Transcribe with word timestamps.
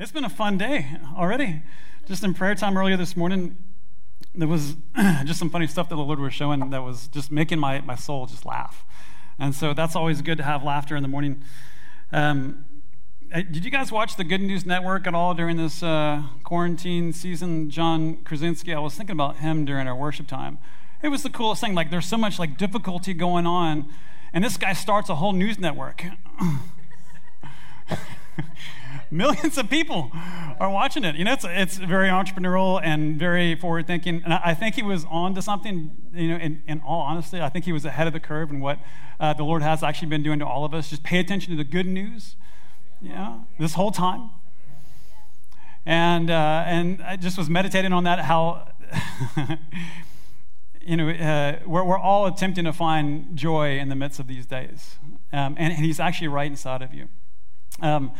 It's 0.00 0.12
been 0.12 0.24
a 0.24 0.30
fun 0.30 0.58
day 0.58 0.86
already. 1.16 1.60
Just 2.06 2.22
in 2.22 2.32
prayer 2.32 2.54
time 2.54 2.78
earlier 2.78 2.96
this 2.96 3.16
morning, 3.16 3.56
there 4.32 4.46
was 4.46 4.76
just 5.24 5.40
some 5.40 5.50
funny 5.50 5.66
stuff 5.66 5.88
that 5.88 5.96
the 5.96 6.02
Lord 6.02 6.20
was 6.20 6.32
showing 6.32 6.70
that 6.70 6.84
was 6.84 7.08
just 7.08 7.32
making 7.32 7.58
my, 7.58 7.80
my 7.80 7.96
soul 7.96 8.26
just 8.26 8.46
laugh. 8.46 8.84
And 9.40 9.52
so 9.52 9.74
that's 9.74 9.96
always 9.96 10.22
good 10.22 10.38
to 10.38 10.44
have 10.44 10.62
laughter 10.62 10.94
in 10.94 11.02
the 11.02 11.08
morning. 11.08 11.42
Um, 12.12 12.64
did 13.34 13.64
you 13.64 13.72
guys 13.72 13.90
watch 13.90 14.14
the 14.14 14.22
Good 14.22 14.40
News 14.40 14.64
Network 14.64 15.08
at 15.08 15.16
all 15.16 15.34
during 15.34 15.56
this 15.56 15.82
uh, 15.82 16.22
quarantine 16.44 17.12
season? 17.12 17.68
John 17.68 18.18
Krasinski, 18.18 18.72
I 18.72 18.78
was 18.78 18.94
thinking 18.94 19.14
about 19.14 19.38
him 19.38 19.64
during 19.64 19.88
our 19.88 19.96
worship 19.96 20.28
time. 20.28 20.58
It 21.02 21.08
was 21.08 21.24
the 21.24 21.30
coolest 21.30 21.60
thing. 21.60 21.74
Like, 21.74 21.90
there's 21.90 22.06
so 22.06 22.16
much 22.16 22.38
like 22.38 22.56
difficulty 22.56 23.14
going 23.14 23.46
on, 23.48 23.88
and 24.32 24.44
this 24.44 24.56
guy 24.58 24.74
starts 24.74 25.08
a 25.08 25.16
whole 25.16 25.32
news 25.32 25.58
network. 25.58 26.04
millions 29.12 29.56
of 29.56 29.70
people 29.70 30.10
are 30.60 30.70
watching 30.70 31.04
it. 31.04 31.16
You 31.16 31.24
know, 31.24 31.32
it's, 31.32 31.44
it's 31.48 31.76
very 31.76 32.08
entrepreneurial 32.08 32.80
and 32.82 33.18
very 33.18 33.54
forward 33.54 33.86
thinking. 33.86 34.22
And 34.24 34.34
I, 34.34 34.54
think 34.54 34.74
he 34.74 34.82
was 34.82 35.04
on 35.10 35.34
to 35.34 35.42
something, 35.42 35.90
you 36.12 36.28
know, 36.28 36.36
in, 36.36 36.62
in, 36.66 36.80
all 36.80 37.00
honesty, 37.00 37.40
I 37.40 37.48
think 37.48 37.64
he 37.64 37.72
was 37.72 37.84
ahead 37.84 38.06
of 38.06 38.12
the 38.12 38.20
curve 38.20 38.50
in 38.50 38.60
what 38.60 38.78
uh, 39.18 39.32
the 39.32 39.44
Lord 39.44 39.62
has 39.62 39.82
actually 39.82 40.08
been 40.08 40.22
doing 40.22 40.38
to 40.40 40.46
all 40.46 40.64
of 40.64 40.74
us. 40.74 40.90
Just 40.90 41.02
pay 41.02 41.18
attention 41.18 41.50
to 41.52 41.56
the 41.56 41.68
good 41.68 41.86
news, 41.86 42.36
yeah, 43.00 43.38
this 43.58 43.74
whole 43.74 43.90
time. 43.90 44.30
And, 45.86 46.30
uh, 46.30 46.64
and 46.66 47.02
I 47.02 47.16
just 47.16 47.38
was 47.38 47.48
meditating 47.48 47.92
on 47.94 48.04
that, 48.04 48.20
how, 48.20 48.68
you 50.82 50.96
know, 50.96 51.08
uh, 51.08 51.60
we're, 51.66 51.84
we're 51.84 51.98
all 51.98 52.26
attempting 52.26 52.64
to 52.64 52.74
find 52.74 53.34
joy 53.34 53.78
in 53.78 53.88
the 53.88 53.94
midst 53.94 54.20
of 54.20 54.26
these 54.26 54.44
days. 54.44 54.96
Um, 55.32 55.54
and, 55.58 55.72
and 55.72 55.84
he's 55.84 55.98
actually 55.98 56.28
right 56.28 56.50
inside 56.50 56.82
of 56.82 56.92
you. 56.92 57.08
Um, 57.80 58.12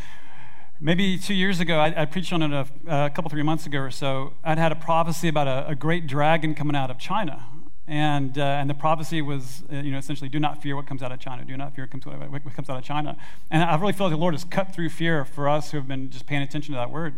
Maybe 0.81 1.19
two 1.19 1.35
years 1.35 1.59
ago, 1.59 1.81
I, 1.81 2.03
I 2.03 2.05
preached 2.05 2.33
on 2.33 2.41
it 2.41 2.53
a, 2.53 3.05
a, 3.07 3.11
couple, 3.11 3.29
three 3.31 3.43
months 3.43 3.67
ago 3.67 3.81
or 3.81 3.91
so. 3.91 4.35
I'd 4.45 4.59
had 4.59 4.71
a 4.71 4.77
prophecy 4.77 5.27
about 5.27 5.49
a, 5.49 5.70
a 5.70 5.75
great 5.75 6.07
dragon 6.07 6.55
coming 6.55 6.77
out 6.77 6.89
of 6.89 6.98
China. 6.98 7.45
And, 7.89 8.39
uh, 8.39 8.43
and 8.43 8.70
the 8.70 8.75
prophecy 8.75 9.20
was, 9.20 9.65
uh, 9.73 9.77
you 9.77 9.91
know, 9.91 9.98
essentially, 9.98 10.29
do 10.29 10.39
not 10.39 10.62
fear 10.62 10.77
what 10.77 10.87
comes 10.87 11.03
out 11.03 11.11
of 11.11 11.19
China. 11.19 11.45
Do 11.45 11.57
not 11.57 11.75
fear 11.75 11.89
what 11.91 12.55
comes, 12.55 12.70
out 12.70 12.79
of 12.79 12.85
China. 12.85 13.17
And 13.51 13.65
I 13.65 13.75
really 13.77 13.93
feel 13.93 14.07
like 14.07 14.12
the 14.12 14.20
Lord 14.20 14.35
has 14.35 14.45
cut 14.45 14.73
through 14.73 14.91
fear 14.91 15.25
for 15.25 15.48
us 15.48 15.73
who 15.73 15.79
have 15.79 15.89
been 15.89 16.11
just 16.11 16.27
paying 16.27 16.43
attention 16.43 16.75
to 16.75 16.79
that 16.79 16.92
word. 16.92 17.17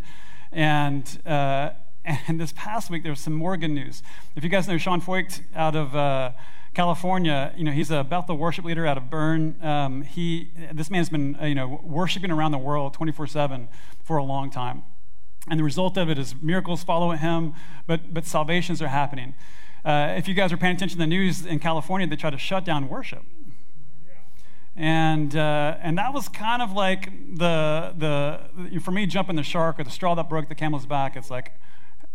And, 0.52 1.20
uh, 1.27 1.70
and 2.05 2.41
this 2.41 2.55
past 2.56 2.89
week, 2.89 3.02
there 3.02 3.12
was 3.12 3.20
some 3.20 3.34
more 3.34 3.58
good 3.58 3.72
news. 3.72 4.02
If 4.36 4.42
you 4.42 4.48
guys 4.48 4.69
know 4.69 4.78
Sean 4.78 5.02
Feucht 5.02 5.42
out 5.55 5.77
of 5.77 5.95
uh, 5.95 6.30
California, 6.74 7.52
you 7.56 7.64
know, 7.64 7.72
he's 7.72 7.90
a 7.90 8.04
Bethel 8.04 8.36
worship 8.36 8.64
leader 8.64 8.86
out 8.86 8.96
of 8.96 9.10
Bern. 9.10 9.56
Um, 9.60 10.02
he, 10.02 10.50
this 10.72 10.90
man's 10.90 11.08
been, 11.08 11.36
uh, 11.40 11.46
you 11.46 11.54
know, 11.54 11.80
worshiping 11.82 12.30
around 12.30 12.52
the 12.52 12.58
world 12.58 12.96
24-7 12.96 13.68
for 14.04 14.16
a 14.16 14.24
long 14.24 14.50
time. 14.50 14.84
And 15.48 15.58
the 15.58 15.64
result 15.64 15.96
of 15.96 16.08
it 16.08 16.18
is 16.18 16.34
miracles 16.40 16.84
follow 16.84 17.10
him, 17.10 17.54
but, 17.86 18.14
but 18.14 18.24
salvations 18.24 18.80
are 18.80 18.88
happening. 18.88 19.34
Uh, 19.84 20.14
if 20.16 20.28
you 20.28 20.34
guys 20.34 20.52
are 20.52 20.56
paying 20.56 20.77
attention 20.77 20.98
to 20.98 21.02
the 21.02 21.08
news 21.08 21.44
in 21.44 21.58
California, 21.58 22.06
they 22.06 22.16
try 22.16 22.30
to 22.30 22.38
shut 22.38 22.64
down 22.64 22.88
worship. 22.88 23.24
And, 24.77 25.34
uh, 25.34 25.77
and 25.82 25.98
that 25.98 26.14
was 26.14 26.28
kind 26.28 26.62
of 26.62 26.72
like 26.72 27.10
the, 27.36 27.94
the, 27.96 28.80
for 28.80 28.92
me, 28.92 29.06
jumping 29.06 29.36
the 29.36 29.42
shark 29.42 29.80
or 29.80 29.84
the 29.84 29.90
straw 29.90 30.14
that 30.14 30.28
broke 30.28 30.48
the 30.48 30.55
camel's 30.55 30.86
back. 30.86 31.16
It's 31.16 31.30
like, 31.30 31.52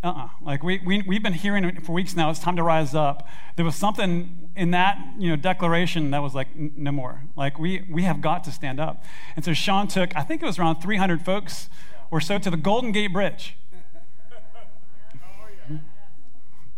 uh-uh. 0.02 0.28
Like 0.42 0.62
we, 0.62 0.78
we, 0.84 1.02
we've 1.02 1.22
been 1.22 1.32
hearing 1.32 1.80
for 1.80 1.92
weeks 1.92 2.14
now, 2.14 2.30
it's 2.30 2.38
time 2.38 2.56
to 2.56 2.62
rise 2.62 2.94
up. 2.94 3.26
There 3.56 3.64
was 3.64 3.74
something 3.74 4.50
in 4.54 4.70
that, 4.70 4.98
you 5.18 5.30
know, 5.30 5.36
declaration 5.36 6.10
that 6.10 6.22
was 6.22 6.34
like, 6.34 6.54
no 6.54 6.92
more. 6.92 7.22
Like 7.36 7.58
we, 7.58 7.84
we 7.90 8.02
have 8.02 8.20
got 8.20 8.44
to 8.44 8.52
stand 8.52 8.78
up. 8.78 9.02
And 9.34 9.44
so 9.44 9.52
Sean 9.52 9.88
took, 9.88 10.14
I 10.16 10.22
think 10.22 10.42
it 10.42 10.46
was 10.46 10.58
around 10.58 10.80
300 10.80 11.24
folks 11.24 11.68
or 12.10 12.20
so 12.20 12.38
to 12.38 12.50
the 12.50 12.56
Golden 12.56 12.92
Gate 12.92 13.12
Bridge. 13.12 13.56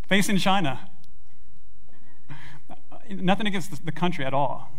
Facing 0.08 0.38
China. 0.38 0.88
Nothing 3.10 3.46
against 3.46 3.84
the 3.84 3.92
country 3.92 4.24
at 4.24 4.32
all. 4.32 4.70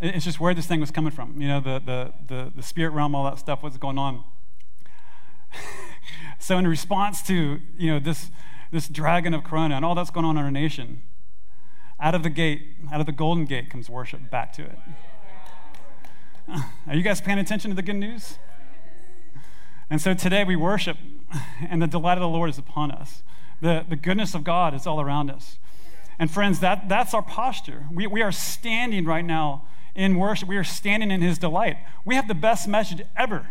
It's 0.00 0.24
just 0.24 0.40
where 0.40 0.52
this 0.52 0.66
thing 0.66 0.80
was 0.80 0.90
coming 0.90 1.12
from. 1.12 1.40
You 1.40 1.48
know, 1.48 1.60
the, 1.60 1.80
the, 1.84 2.12
the, 2.26 2.52
the 2.56 2.62
spirit 2.62 2.90
realm, 2.90 3.14
all 3.14 3.24
that 3.24 3.38
stuff, 3.38 3.62
what's 3.62 3.76
going 3.76 3.98
on. 3.98 4.24
So, 6.38 6.58
in 6.58 6.66
response 6.66 7.22
to 7.22 7.60
you 7.76 7.90
know 7.92 7.98
this 7.98 8.30
this 8.70 8.88
dragon 8.88 9.34
of 9.34 9.44
Corona 9.44 9.76
and 9.76 9.84
all 9.84 9.94
that's 9.94 10.10
going 10.10 10.26
on 10.26 10.36
in 10.36 10.44
our 10.44 10.50
nation, 10.50 11.02
out 12.00 12.14
of 12.14 12.22
the 12.22 12.30
gate, 12.30 12.76
out 12.92 13.00
of 13.00 13.06
the 13.06 13.12
golden 13.12 13.44
gate, 13.44 13.70
comes 13.70 13.88
worship 13.88 14.30
back 14.30 14.52
to 14.54 14.62
it. 14.62 14.78
Are 16.86 16.94
you 16.94 17.02
guys 17.02 17.20
paying 17.20 17.38
attention 17.38 17.70
to 17.70 17.74
the 17.74 17.82
good 17.82 17.96
news? 17.96 18.38
And 19.90 20.00
so 20.00 20.14
today 20.14 20.44
we 20.44 20.56
worship, 20.56 20.96
and 21.68 21.80
the 21.80 21.86
delight 21.86 22.18
of 22.18 22.22
the 22.22 22.28
Lord 22.28 22.50
is 22.50 22.58
upon 22.58 22.90
us. 22.90 23.22
The, 23.60 23.84
the 23.88 23.96
goodness 23.96 24.34
of 24.34 24.44
God 24.44 24.74
is 24.74 24.86
all 24.86 25.00
around 25.00 25.30
us. 25.30 25.58
And 26.18 26.30
friends, 26.30 26.60
that, 26.60 26.88
that's 26.88 27.14
our 27.14 27.22
posture. 27.22 27.86
We, 27.90 28.06
we 28.06 28.22
are 28.22 28.32
standing 28.32 29.04
right 29.04 29.24
now 29.24 29.66
in 29.94 30.16
worship. 30.16 30.48
We 30.48 30.56
are 30.56 30.64
standing 30.64 31.10
in 31.10 31.22
His 31.22 31.38
delight. 31.38 31.76
We 32.04 32.14
have 32.14 32.28
the 32.28 32.34
best 32.34 32.68
message 32.68 33.02
ever. 33.16 33.48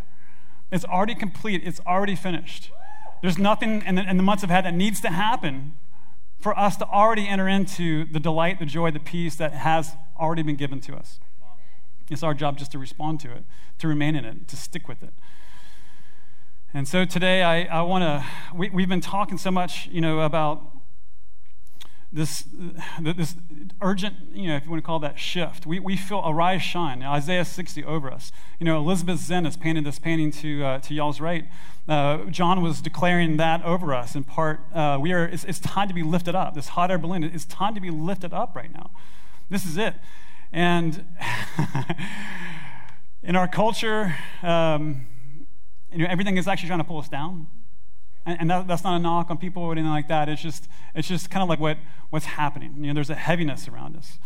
It's 0.73 0.85
already 0.85 1.13
complete, 1.13 1.61
it's 1.63 1.79
already 1.85 2.15
finished. 2.15 2.71
There's 3.21 3.37
nothing 3.37 3.83
in 3.85 3.93
the, 3.93 4.09
in 4.09 4.17
the 4.17 4.23
months 4.23 4.43
ahead 4.43 4.65
that 4.65 4.73
needs 4.73 4.99
to 5.01 5.09
happen 5.09 5.77
for 6.41 6.57
us 6.57 6.75
to 6.77 6.85
already 6.87 7.27
enter 7.27 7.47
into 7.47 8.05
the 8.05 8.19
delight, 8.19 8.59
the 8.59 8.65
joy, 8.65 8.89
the 8.89 8.99
peace 8.99 9.35
that 9.35 9.53
has 9.53 9.91
already 10.19 10.41
been 10.41 10.55
given 10.55 10.81
to 10.81 10.95
us. 10.95 11.19
It's 12.09 12.23
our 12.23 12.33
job 12.33 12.57
just 12.57 12.71
to 12.71 12.79
respond 12.79 13.19
to 13.19 13.31
it, 13.31 13.43
to 13.79 13.87
remain 13.87 14.15
in 14.15 14.25
it, 14.25 14.47
to 14.47 14.57
stick 14.57 14.87
with 14.87 15.03
it. 15.03 15.13
And 16.73 16.87
so 16.87 17.05
today, 17.05 17.43
I, 17.43 17.65
I 17.65 17.81
want 17.83 18.01
to, 18.01 18.25
we, 18.55 18.71
we've 18.71 18.89
been 18.89 18.99
talking 18.99 19.37
so 19.37 19.51
much, 19.51 19.87
you 19.91 20.01
know, 20.01 20.21
about 20.21 20.65
this, 22.13 22.45
this 23.01 23.35
urgent, 23.81 24.15
you 24.33 24.47
know, 24.47 24.55
if 24.55 24.65
you 24.65 24.69
want 24.69 24.83
to 24.83 24.85
call 24.85 24.99
that 24.99 25.17
shift. 25.17 25.65
We, 25.65 25.79
we 25.79 25.97
feel 25.97 26.21
arise, 26.23 26.61
shine. 26.61 27.01
Isaiah 27.01 27.43
60 27.43 27.83
over 27.83 28.11
us. 28.11 28.31
You 28.59 28.65
know, 28.65 28.77
Elizabeth 28.77 29.19
Zen 29.19 29.45
has 29.45 29.57
painted 29.57 29.83
this 29.83 29.97
painting 29.97 30.29
to, 30.31 30.63
uh, 30.63 30.79
to 30.79 30.93
y'all's 30.93 31.19
right. 31.19 31.45
Uh, 31.87 32.25
John 32.25 32.61
was 32.61 32.81
declaring 32.81 33.37
that 33.37 33.63
over 33.63 33.95
us 33.95 34.15
in 34.15 34.23
part. 34.23 34.61
Uh, 34.73 34.99
we 35.01 35.11
are, 35.11 35.25
it's, 35.25 35.43
it's, 35.43 35.59
time 35.59 35.87
to 35.87 35.93
be 35.93 36.03
lifted 36.03 36.35
up. 36.35 36.53
This 36.53 36.69
hot 36.69 36.91
air 36.91 36.99
balloon, 36.99 37.23
it's 37.23 37.45
time 37.45 37.73
to 37.73 37.81
be 37.81 37.89
lifted 37.89 38.31
up 38.31 38.55
right 38.55 38.71
now. 38.71 38.91
This 39.49 39.65
is 39.65 39.75
it. 39.75 39.95
And 40.51 41.03
in 43.23 43.35
our 43.35 43.47
culture, 43.47 44.15
um, 44.43 45.07
you 45.91 45.97
know, 45.99 46.07
everything 46.07 46.37
is 46.37 46.47
actually 46.47 46.67
trying 46.67 46.79
to 46.79 46.85
pull 46.85 46.99
us 46.99 47.09
down. 47.09 47.47
And, 48.25 48.41
and 48.41 48.49
that, 48.49 48.67
that's 48.67 48.83
not 48.83 48.95
a 48.95 48.99
knock 48.99 49.29
on 49.29 49.37
people 49.37 49.63
or 49.63 49.71
anything 49.73 49.89
like 49.89 50.07
that. 50.07 50.29
It's 50.29 50.41
just, 50.41 50.67
it's 50.95 51.07
just 51.07 51.29
kind 51.29 51.43
of 51.43 51.49
like 51.49 51.59
what, 51.59 51.77
what's 52.09 52.25
happening. 52.25 52.75
You 52.77 52.87
know, 52.87 52.93
there's 52.93 53.09
a 53.09 53.15
heaviness 53.15 53.67
around 53.67 53.95
us. 53.95 54.19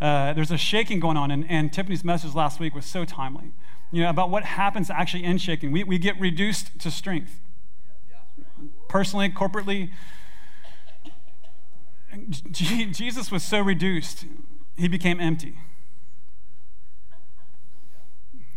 Uh, 0.00 0.32
there's 0.32 0.50
a 0.50 0.58
shaking 0.58 1.00
going 1.00 1.16
on, 1.16 1.30
and, 1.30 1.46
and 1.48 1.72
Tiffany's 1.72 2.04
message 2.04 2.34
last 2.34 2.58
week 2.58 2.74
was 2.74 2.84
so 2.84 3.04
timely. 3.04 3.52
You 3.92 4.02
know, 4.02 4.10
about 4.10 4.30
what 4.30 4.44
happens 4.44 4.90
actually 4.90 5.24
in 5.24 5.38
shaking. 5.38 5.70
We, 5.72 5.84
we 5.84 5.98
get 5.98 6.18
reduced 6.18 6.78
to 6.80 6.90
strength. 6.90 7.40
Personally, 8.88 9.28
corporately, 9.28 9.90
G- 12.50 12.86
Jesus 12.86 13.30
was 13.30 13.42
so 13.42 13.60
reduced, 13.60 14.24
he 14.76 14.88
became 14.88 15.20
empty. 15.20 15.58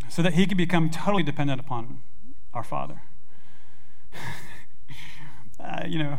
So 0.09 0.21
that 0.21 0.33
he 0.33 0.45
could 0.45 0.57
become 0.57 0.89
totally 0.89 1.23
dependent 1.23 1.59
upon 1.59 2.01
our 2.53 2.63
Father. 2.63 3.01
Uh, 5.67 5.85
you 5.87 5.99
know, 5.99 6.17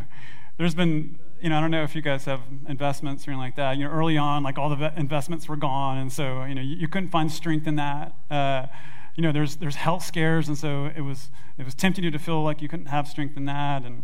there's 0.57 0.75
been, 0.75 1.17
you 1.41 1.49
know, 1.49 1.57
I 1.57 1.61
don't 1.61 1.71
know 1.71 1.83
if 1.83 1.95
you 1.95 2.01
guys 2.01 2.25
have 2.25 2.41
investments 2.67 3.27
or 3.27 3.31
anything 3.31 3.41
like 3.41 3.55
that. 3.55 3.77
You 3.77 3.85
know, 3.85 3.91
early 3.91 4.17
on, 4.17 4.43
like 4.43 4.57
all 4.57 4.69
the 4.69 4.93
investments 4.97 5.47
were 5.47 5.55
gone, 5.55 5.97
and 5.97 6.11
so 6.11 6.43
you 6.43 6.55
know 6.55 6.61
you, 6.61 6.75
you 6.75 6.87
couldn't 6.87 7.09
find 7.09 7.31
strength 7.31 7.65
in 7.67 7.75
that. 7.77 8.13
Uh, 8.29 8.67
you 9.15 9.23
know, 9.23 9.31
there's 9.31 9.57
there's 9.57 9.75
health 9.75 10.03
scares, 10.03 10.47
and 10.47 10.57
so 10.57 10.91
it 10.95 11.01
was 11.01 11.29
it 11.57 11.65
was 11.65 11.75
tempting 11.75 12.03
you 12.03 12.11
to 12.11 12.19
feel 12.19 12.43
like 12.43 12.61
you 12.61 12.67
couldn't 12.67 12.87
have 12.87 13.07
strength 13.07 13.37
in 13.37 13.45
that, 13.45 13.83
and 13.83 14.03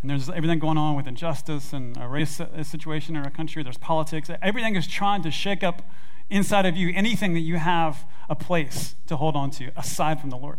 and 0.00 0.10
there's 0.10 0.28
everything 0.28 0.58
going 0.58 0.78
on 0.78 0.96
with 0.96 1.06
injustice 1.06 1.72
and 1.72 1.96
a 1.96 2.08
race 2.08 2.40
situation 2.62 3.16
in 3.16 3.24
our 3.24 3.30
country. 3.30 3.62
There's 3.62 3.78
politics. 3.78 4.30
Everything 4.42 4.76
is 4.76 4.86
trying 4.86 5.22
to 5.22 5.30
shake 5.30 5.62
up 5.62 5.82
inside 6.28 6.66
of 6.66 6.76
you 6.76 6.92
anything 6.94 7.34
that 7.34 7.40
you 7.40 7.56
have 7.56 8.04
a 8.28 8.34
place 8.34 8.94
to 9.06 9.16
hold 9.16 9.36
on 9.36 9.50
to 9.50 9.70
aside 9.76 10.20
from 10.20 10.30
the 10.30 10.36
Lord, 10.36 10.58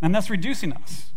and 0.00 0.14
that's 0.14 0.30
reducing 0.30 0.72
us. 0.72 1.12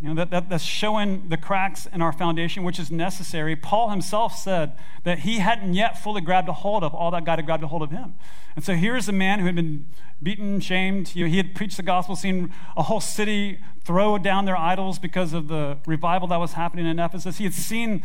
You 0.00 0.10
know, 0.10 0.14
that, 0.16 0.30
that, 0.30 0.50
that's 0.50 0.64
showing 0.64 1.30
the 1.30 1.38
cracks 1.38 1.86
in 1.86 2.02
our 2.02 2.12
foundation, 2.12 2.64
which 2.64 2.78
is 2.78 2.90
necessary. 2.90 3.56
Paul 3.56 3.88
himself 3.88 4.36
said 4.36 4.74
that 5.04 5.20
he 5.20 5.38
hadn't 5.38 5.72
yet 5.72 6.02
fully 6.02 6.20
grabbed 6.20 6.48
a 6.48 6.52
hold 6.52 6.84
of 6.84 6.94
all 6.94 7.10
that 7.12 7.24
God 7.24 7.38
had 7.38 7.46
grabbed 7.46 7.62
a 7.62 7.68
hold 7.68 7.82
of 7.82 7.90
him. 7.90 8.14
And 8.56 8.64
so 8.64 8.74
here's 8.74 9.08
a 9.08 9.12
man 9.12 9.38
who 9.38 9.46
had 9.46 9.54
been 9.54 9.86
beaten, 10.22 10.60
shamed. 10.60 11.16
You 11.16 11.24
know, 11.24 11.30
he 11.30 11.38
had 11.38 11.54
preached 11.54 11.78
the 11.78 11.82
gospel, 11.82 12.14
seen 12.14 12.52
a 12.76 12.82
whole 12.82 13.00
city 13.00 13.58
throw 13.84 14.18
down 14.18 14.44
their 14.44 14.56
idols 14.56 14.98
because 14.98 15.32
of 15.32 15.48
the 15.48 15.78
revival 15.86 16.28
that 16.28 16.40
was 16.40 16.52
happening 16.52 16.86
in 16.86 16.98
Ephesus. 16.98 17.38
He 17.38 17.44
had 17.44 17.54
seen 17.54 18.02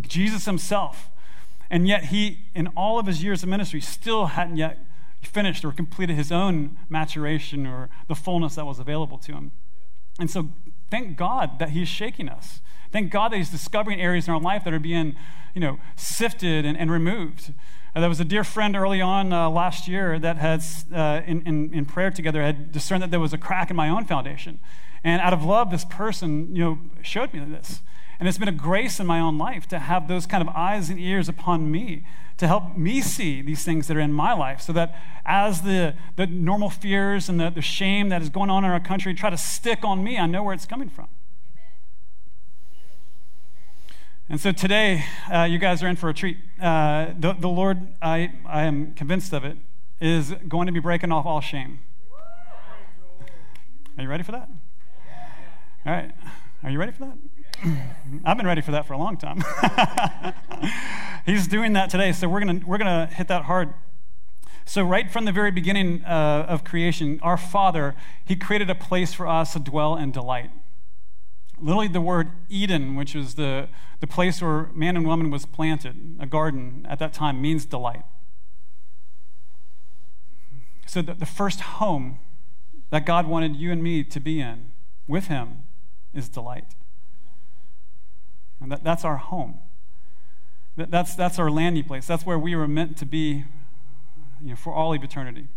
Jesus 0.00 0.44
himself. 0.44 1.08
And 1.70 1.86
yet 1.86 2.06
he, 2.06 2.46
in 2.54 2.66
all 2.68 2.98
of 2.98 3.06
his 3.06 3.22
years 3.22 3.44
of 3.44 3.48
ministry, 3.48 3.80
still 3.80 4.26
hadn't 4.26 4.56
yet 4.56 4.78
finished 5.22 5.64
or 5.64 5.70
completed 5.70 6.16
his 6.16 6.32
own 6.32 6.76
maturation 6.88 7.66
or 7.66 7.90
the 8.08 8.14
fullness 8.14 8.56
that 8.56 8.64
was 8.64 8.78
available 8.78 9.18
to 9.18 9.32
him. 9.32 9.52
And 10.18 10.30
so 10.30 10.48
thank 10.90 11.16
God 11.16 11.58
that 11.58 11.70
he's 11.70 11.88
shaking 11.88 12.28
us. 12.28 12.60
Thank 12.90 13.10
God 13.10 13.32
that 13.32 13.36
he's 13.36 13.50
discovering 13.50 14.00
areas 14.00 14.28
in 14.28 14.34
our 14.34 14.40
life 14.40 14.64
that 14.64 14.72
are 14.72 14.78
being, 14.78 15.16
you 15.54 15.60
know, 15.60 15.78
sifted 15.96 16.64
and, 16.64 16.76
and 16.78 16.90
removed. 16.90 17.52
Uh, 17.94 18.00
there 18.00 18.08
was 18.08 18.20
a 18.20 18.24
dear 18.24 18.44
friend 18.44 18.76
early 18.76 19.00
on 19.00 19.32
uh, 19.32 19.50
last 19.50 19.88
year 19.88 20.18
that 20.18 20.38
had, 20.38 20.62
uh, 20.94 21.20
in, 21.26 21.42
in, 21.46 21.74
in 21.74 21.84
prayer 21.84 22.10
together, 22.10 22.42
had 22.42 22.72
discerned 22.72 23.02
that 23.02 23.10
there 23.10 23.20
was 23.20 23.32
a 23.32 23.38
crack 23.38 23.70
in 23.70 23.76
my 23.76 23.88
own 23.88 24.04
foundation. 24.04 24.58
And 25.04 25.20
out 25.20 25.32
of 25.32 25.44
love, 25.44 25.70
this 25.70 25.84
person, 25.84 26.54
you 26.54 26.64
know, 26.64 26.78
showed 27.02 27.32
me 27.32 27.40
this. 27.40 27.82
And 28.18 28.28
it's 28.28 28.38
been 28.38 28.48
a 28.48 28.52
grace 28.52 28.98
in 28.98 29.06
my 29.06 29.20
own 29.20 29.38
life 29.38 29.68
to 29.68 29.78
have 29.78 30.08
those 30.08 30.26
kind 30.26 30.46
of 30.46 30.54
eyes 30.54 30.90
and 30.90 30.98
ears 30.98 31.28
upon 31.28 31.70
me 31.70 32.04
to 32.38 32.46
help 32.46 32.76
me 32.76 33.00
see 33.00 33.42
these 33.42 33.64
things 33.64 33.88
that 33.88 33.96
are 33.96 34.00
in 34.00 34.12
my 34.12 34.32
life 34.32 34.60
so 34.60 34.72
that 34.72 34.96
as 35.24 35.62
the, 35.62 35.94
the 36.16 36.26
normal 36.26 36.70
fears 36.70 37.28
and 37.28 37.38
the, 37.38 37.50
the 37.50 37.62
shame 37.62 38.08
that 38.08 38.22
is 38.22 38.28
going 38.28 38.48
on 38.48 38.64
in 38.64 38.70
our 38.70 38.80
country 38.80 39.12
try 39.12 39.28
to 39.28 39.36
stick 39.36 39.84
on 39.84 40.02
me, 40.02 40.18
I 40.18 40.26
know 40.26 40.42
where 40.42 40.54
it's 40.54 40.66
coming 40.66 40.88
from. 40.88 41.08
And 44.28 44.40
so 44.40 44.52
today, 44.52 45.04
uh, 45.32 45.44
you 45.44 45.58
guys 45.58 45.82
are 45.82 45.88
in 45.88 45.96
for 45.96 46.10
a 46.10 46.14
treat. 46.14 46.36
Uh, 46.60 47.12
the, 47.18 47.32
the 47.32 47.48
Lord, 47.48 47.94
I, 48.02 48.32
I 48.46 48.64
am 48.64 48.94
convinced 48.94 49.32
of 49.32 49.44
it, 49.44 49.56
is 50.00 50.34
going 50.46 50.66
to 50.66 50.72
be 50.72 50.80
breaking 50.80 51.10
off 51.10 51.24
all 51.24 51.40
shame. 51.40 51.80
Are 53.96 54.02
you 54.02 54.08
ready 54.08 54.22
for 54.22 54.32
that? 54.32 54.48
All 55.86 55.92
right. 55.92 56.12
Are 56.62 56.70
you 56.70 56.78
ready 56.78 56.92
for 56.92 57.06
that? 57.06 57.16
I've 58.24 58.36
been 58.36 58.46
ready 58.46 58.60
for 58.60 58.70
that 58.72 58.86
for 58.86 58.92
a 58.92 58.98
long 58.98 59.16
time. 59.16 59.42
He's 61.26 61.48
doing 61.48 61.72
that 61.72 61.90
today, 61.90 62.12
so 62.12 62.28
we're 62.28 62.40
gonna 62.40 62.60
we're 62.64 62.78
gonna 62.78 63.06
hit 63.06 63.28
that 63.28 63.44
hard. 63.44 63.74
So, 64.64 64.82
right 64.82 65.10
from 65.10 65.24
the 65.24 65.32
very 65.32 65.50
beginning 65.50 66.04
uh, 66.04 66.46
of 66.48 66.62
creation, 66.62 67.18
our 67.22 67.36
Father, 67.36 67.94
He 68.24 68.36
created 68.36 68.68
a 68.70 68.74
place 68.74 69.14
for 69.14 69.26
us 69.26 69.54
to 69.54 69.58
dwell 69.58 69.94
and 69.94 70.12
delight. 70.12 70.50
Literally, 71.58 71.88
the 71.88 72.00
word 72.00 72.30
Eden, 72.48 72.94
which 72.94 73.16
is 73.16 73.34
the, 73.34 73.68
the 74.00 74.06
place 74.06 74.40
where 74.40 74.68
man 74.74 74.96
and 74.96 75.06
woman 75.06 75.30
was 75.30 75.46
planted, 75.46 76.16
a 76.20 76.26
garden 76.26 76.86
at 76.88 76.98
that 76.98 77.12
time, 77.12 77.40
means 77.40 77.64
delight. 77.64 78.02
So, 80.86 81.02
the, 81.02 81.14
the 81.14 81.26
first 81.26 81.60
home 81.60 82.18
that 82.90 83.04
God 83.04 83.26
wanted 83.26 83.56
you 83.56 83.72
and 83.72 83.82
me 83.82 84.04
to 84.04 84.20
be 84.20 84.40
in 84.40 84.70
with 85.06 85.26
Him 85.26 85.64
is 86.14 86.28
delight. 86.28 86.74
And 88.60 88.72
that, 88.72 88.84
that's 88.84 89.04
our 89.04 89.16
home. 89.16 89.58
That, 90.76 90.90
that's, 90.90 91.14
that's 91.14 91.38
our 91.38 91.50
landing 91.50 91.84
place. 91.84 92.06
That's 92.06 92.26
where 92.26 92.38
we 92.38 92.54
were 92.54 92.68
meant 92.68 92.96
to 92.98 93.06
be 93.06 93.44
you 94.42 94.50
know, 94.50 94.56
for 94.56 94.72
all 94.72 94.94
of 94.94 95.02
eternity. 95.02 95.48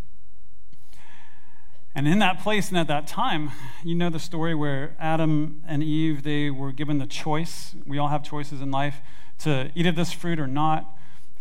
And 1.94 2.08
in 2.08 2.20
that 2.20 2.42
place 2.42 2.70
and 2.70 2.78
at 2.78 2.88
that 2.88 3.06
time, 3.06 3.52
you 3.84 3.96
know 3.96 4.10
the 4.10 4.20
story 4.20 4.56
where 4.56 4.96
Adam 4.98 5.62
and 5.68 5.84
Eve, 5.84 6.24
they 6.24 6.50
were 6.50 6.72
given 6.72 7.00
the 7.00 7.06
choice. 7.06 7.76
We 7.86 7.98
all 7.98 8.08
have 8.08 8.24
choices 8.24 8.62
in 8.62 8.72
life 8.72 9.02
to 9.40 9.72
eat 9.76 9.86
of 9.86 9.96
this 9.96 10.14
fruit 10.14 10.40
or 10.40 10.48
not, 10.48 10.86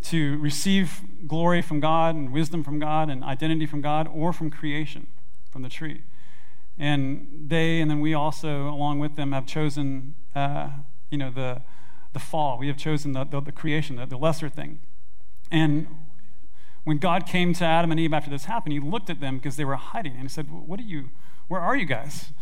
to 0.04 0.38
receive 0.38 1.02
glory 1.28 1.62
from 1.62 1.78
God 1.78 2.16
and 2.16 2.32
wisdom 2.32 2.64
from 2.64 2.78
God 2.78 3.08
and 3.10 3.22
identity 3.22 3.66
from 3.66 3.80
God 3.80 4.08
or 4.12 4.32
from 4.32 4.50
creation, 4.50 5.06
from 5.50 5.62
the 5.62 5.68
tree. 5.68 6.02
And 6.78 7.44
they, 7.48 7.80
and 7.80 7.90
then 7.90 8.00
we 8.00 8.14
also, 8.14 8.68
along 8.68 8.98
with 8.98 9.14
them, 9.14 9.32
have 9.32 9.46
chosen, 9.46 10.14
uh, 10.34 10.70
you 11.10 11.18
know, 11.18 11.30
the, 11.30 11.62
the 12.12 12.18
fall. 12.18 12.58
We 12.58 12.68
have 12.68 12.76
chosen 12.76 13.12
the, 13.12 13.24
the, 13.24 13.40
the 13.40 13.52
creation, 13.52 13.96
the, 13.96 14.06
the 14.06 14.16
lesser 14.16 14.48
thing. 14.48 14.80
And 15.50 15.86
when 16.84 16.98
God 16.98 17.26
came 17.26 17.52
to 17.54 17.64
Adam 17.64 17.90
and 17.90 18.00
Eve 18.00 18.12
after 18.12 18.30
this 18.30 18.44
happened, 18.44 18.72
he 18.72 18.80
looked 18.80 19.10
at 19.10 19.20
them 19.20 19.36
because 19.36 19.56
they 19.56 19.64
were 19.64 19.76
hiding. 19.76 20.12
And 20.12 20.22
he 20.22 20.28
said, 20.28 20.50
What 20.50 20.80
are 20.80 20.84
you? 20.84 21.10
Where 21.48 21.60
are 21.60 21.76
you 21.76 21.84
guys? 21.84 22.32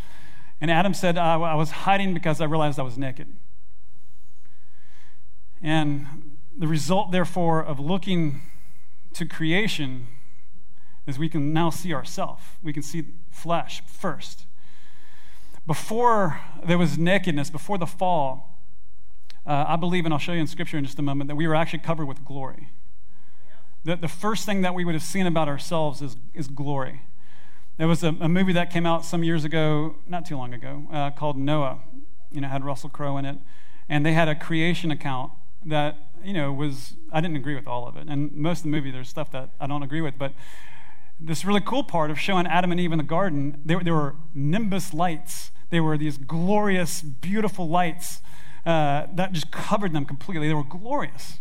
And 0.61 0.71
Adam 0.71 0.93
said, 0.93 1.17
I, 1.17 1.35
I 1.35 1.55
was 1.55 1.71
hiding 1.71 2.15
because 2.15 2.41
I 2.41 2.45
realized 2.45 2.79
I 2.79 2.83
was 2.83 2.99
naked. 2.99 3.29
And 5.63 6.37
the 6.57 6.67
result, 6.67 7.13
therefore, 7.13 7.65
of 7.65 7.81
looking 7.81 8.43
to 9.15 9.25
creation 9.25 10.07
is 11.07 11.19
we 11.19 11.29
can 11.29 11.53
now 11.53 11.71
see 11.71 11.95
ourselves. 11.95 12.43
We 12.63 12.73
can 12.73 12.83
see 12.83 13.05
flesh 13.31 13.83
first. 13.87 14.47
Before 15.67 16.41
there 16.65 16.79
was 16.79 16.99
nakedness, 16.99 17.51
before 17.51 17.79
the 17.79 17.87
fall, 17.87 18.48
uh, 19.49 19.65
I 19.67 19.77
believe, 19.77 20.05
and 20.05 20.15
I'll 20.15 20.21
show 20.21 20.33
you 20.33 20.41
in 20.41 20.47
Scripture 20.47 20.79
in 20.79 20.85
just 20.85 20.99
a 20.99 21.03
moment, 21.03 21.29
that 21.29 21.37
we 21.37 21.49
were 21.49 21.57
actually 21.57 21.81
covered 21.81 22.07
with 22.07 22.25
glory 22.25 22.69
the, 23.85 23.97
the 23.97 24.09
first 24.09 24.45
thing 24.45 24.63
that 24.63 24.75
we 24.75 24.85
would 24.85 24.95
have 24.95 25.03
seen 25.03 25.27
about 25.27 25.49
ourselves 25.49 26.03
is, 26.03 26.17
is 26.35 26.47
glory. 26.47 27.03
There 27.79 27.89
was 27.89 28.03
a, 28.03 28.09
a 28.21 28.29
movie 28.29 28.53
that 28.53 28.71
came 28.71 28.85
out 28.87 29.05
some 29.05 29.25
years 29.25 29.45
ago, 29.45 29.97
not 30.07 30.27
too 30.27 30.37
long 30.37 30.53
ago, 30.53 30.85
uh, 30.93 31.11
called 31.11 31.37
Noah. 31.39 31.81
You 32.31 32.43
know, 32.43 32.49
had 32.49 32.65
Russell 32.65 32.91
Crowe 32.91 33.17
in 33.17 33.25
it, 33.25 33.39
and 33.89 34.05
they 34.05 34.13
had 34.13 34.29
a 34.29 34.35
creation 34.35 34.91
account 34.91 35.33
that 35.65 35.97
you 36.23 36.35
know 36.35 36.53
was 36.53 36.95
I 37.11 37.23
didn't 37.23 37.37
agree 37.37 37.55
with 37.55 37.67
all 37.67 37.89
of 37.89 37.97
it, 37.97 38.07
and 38.07 38.31
most 38.33 38.59
of 38.59 38.63
the 38.65 38.69
movie 38.69 38.91
there's 38.91 39.09
stuff 39.09 39.33
that 39.33 39.51
I 39.59 39.67
don't 39.67 39.83
agree 39.83 40.03
with, 40.03 40.19
but 40.19 40.35
this 41.19 41.45
really 41.45 41.63
cool 41.63 41.83
part 41.83 42.11
of 42.11 42.19
showing 42.19 42.47
Adam 42.47 42.71
and 42.71 42.79
Eve 42.79 42.93
in 42.93 42.99
the 42.99 43.05
garden, 43.05 43.61
there, 43.65 43.83
there 43.83 43.95
were 43.95 44.17
nimbus 44.35 44.93
lights. 44.93 45.51
They 45.71 45.81
were 45.81 45.97
these 45.97 46.19
glorious, 46.19 47.01
beautiful 47.01 47.69
lights 47.69 48.21
uh, 48.67 49.07
that 49.15 49.33
just 49.33 49.51
covered 49.51 49.93
them 49.93 50.05
completely. 50.05 50.49
They 50.49 50.55
were 50.55 50.65
glorious. 50.65 51.39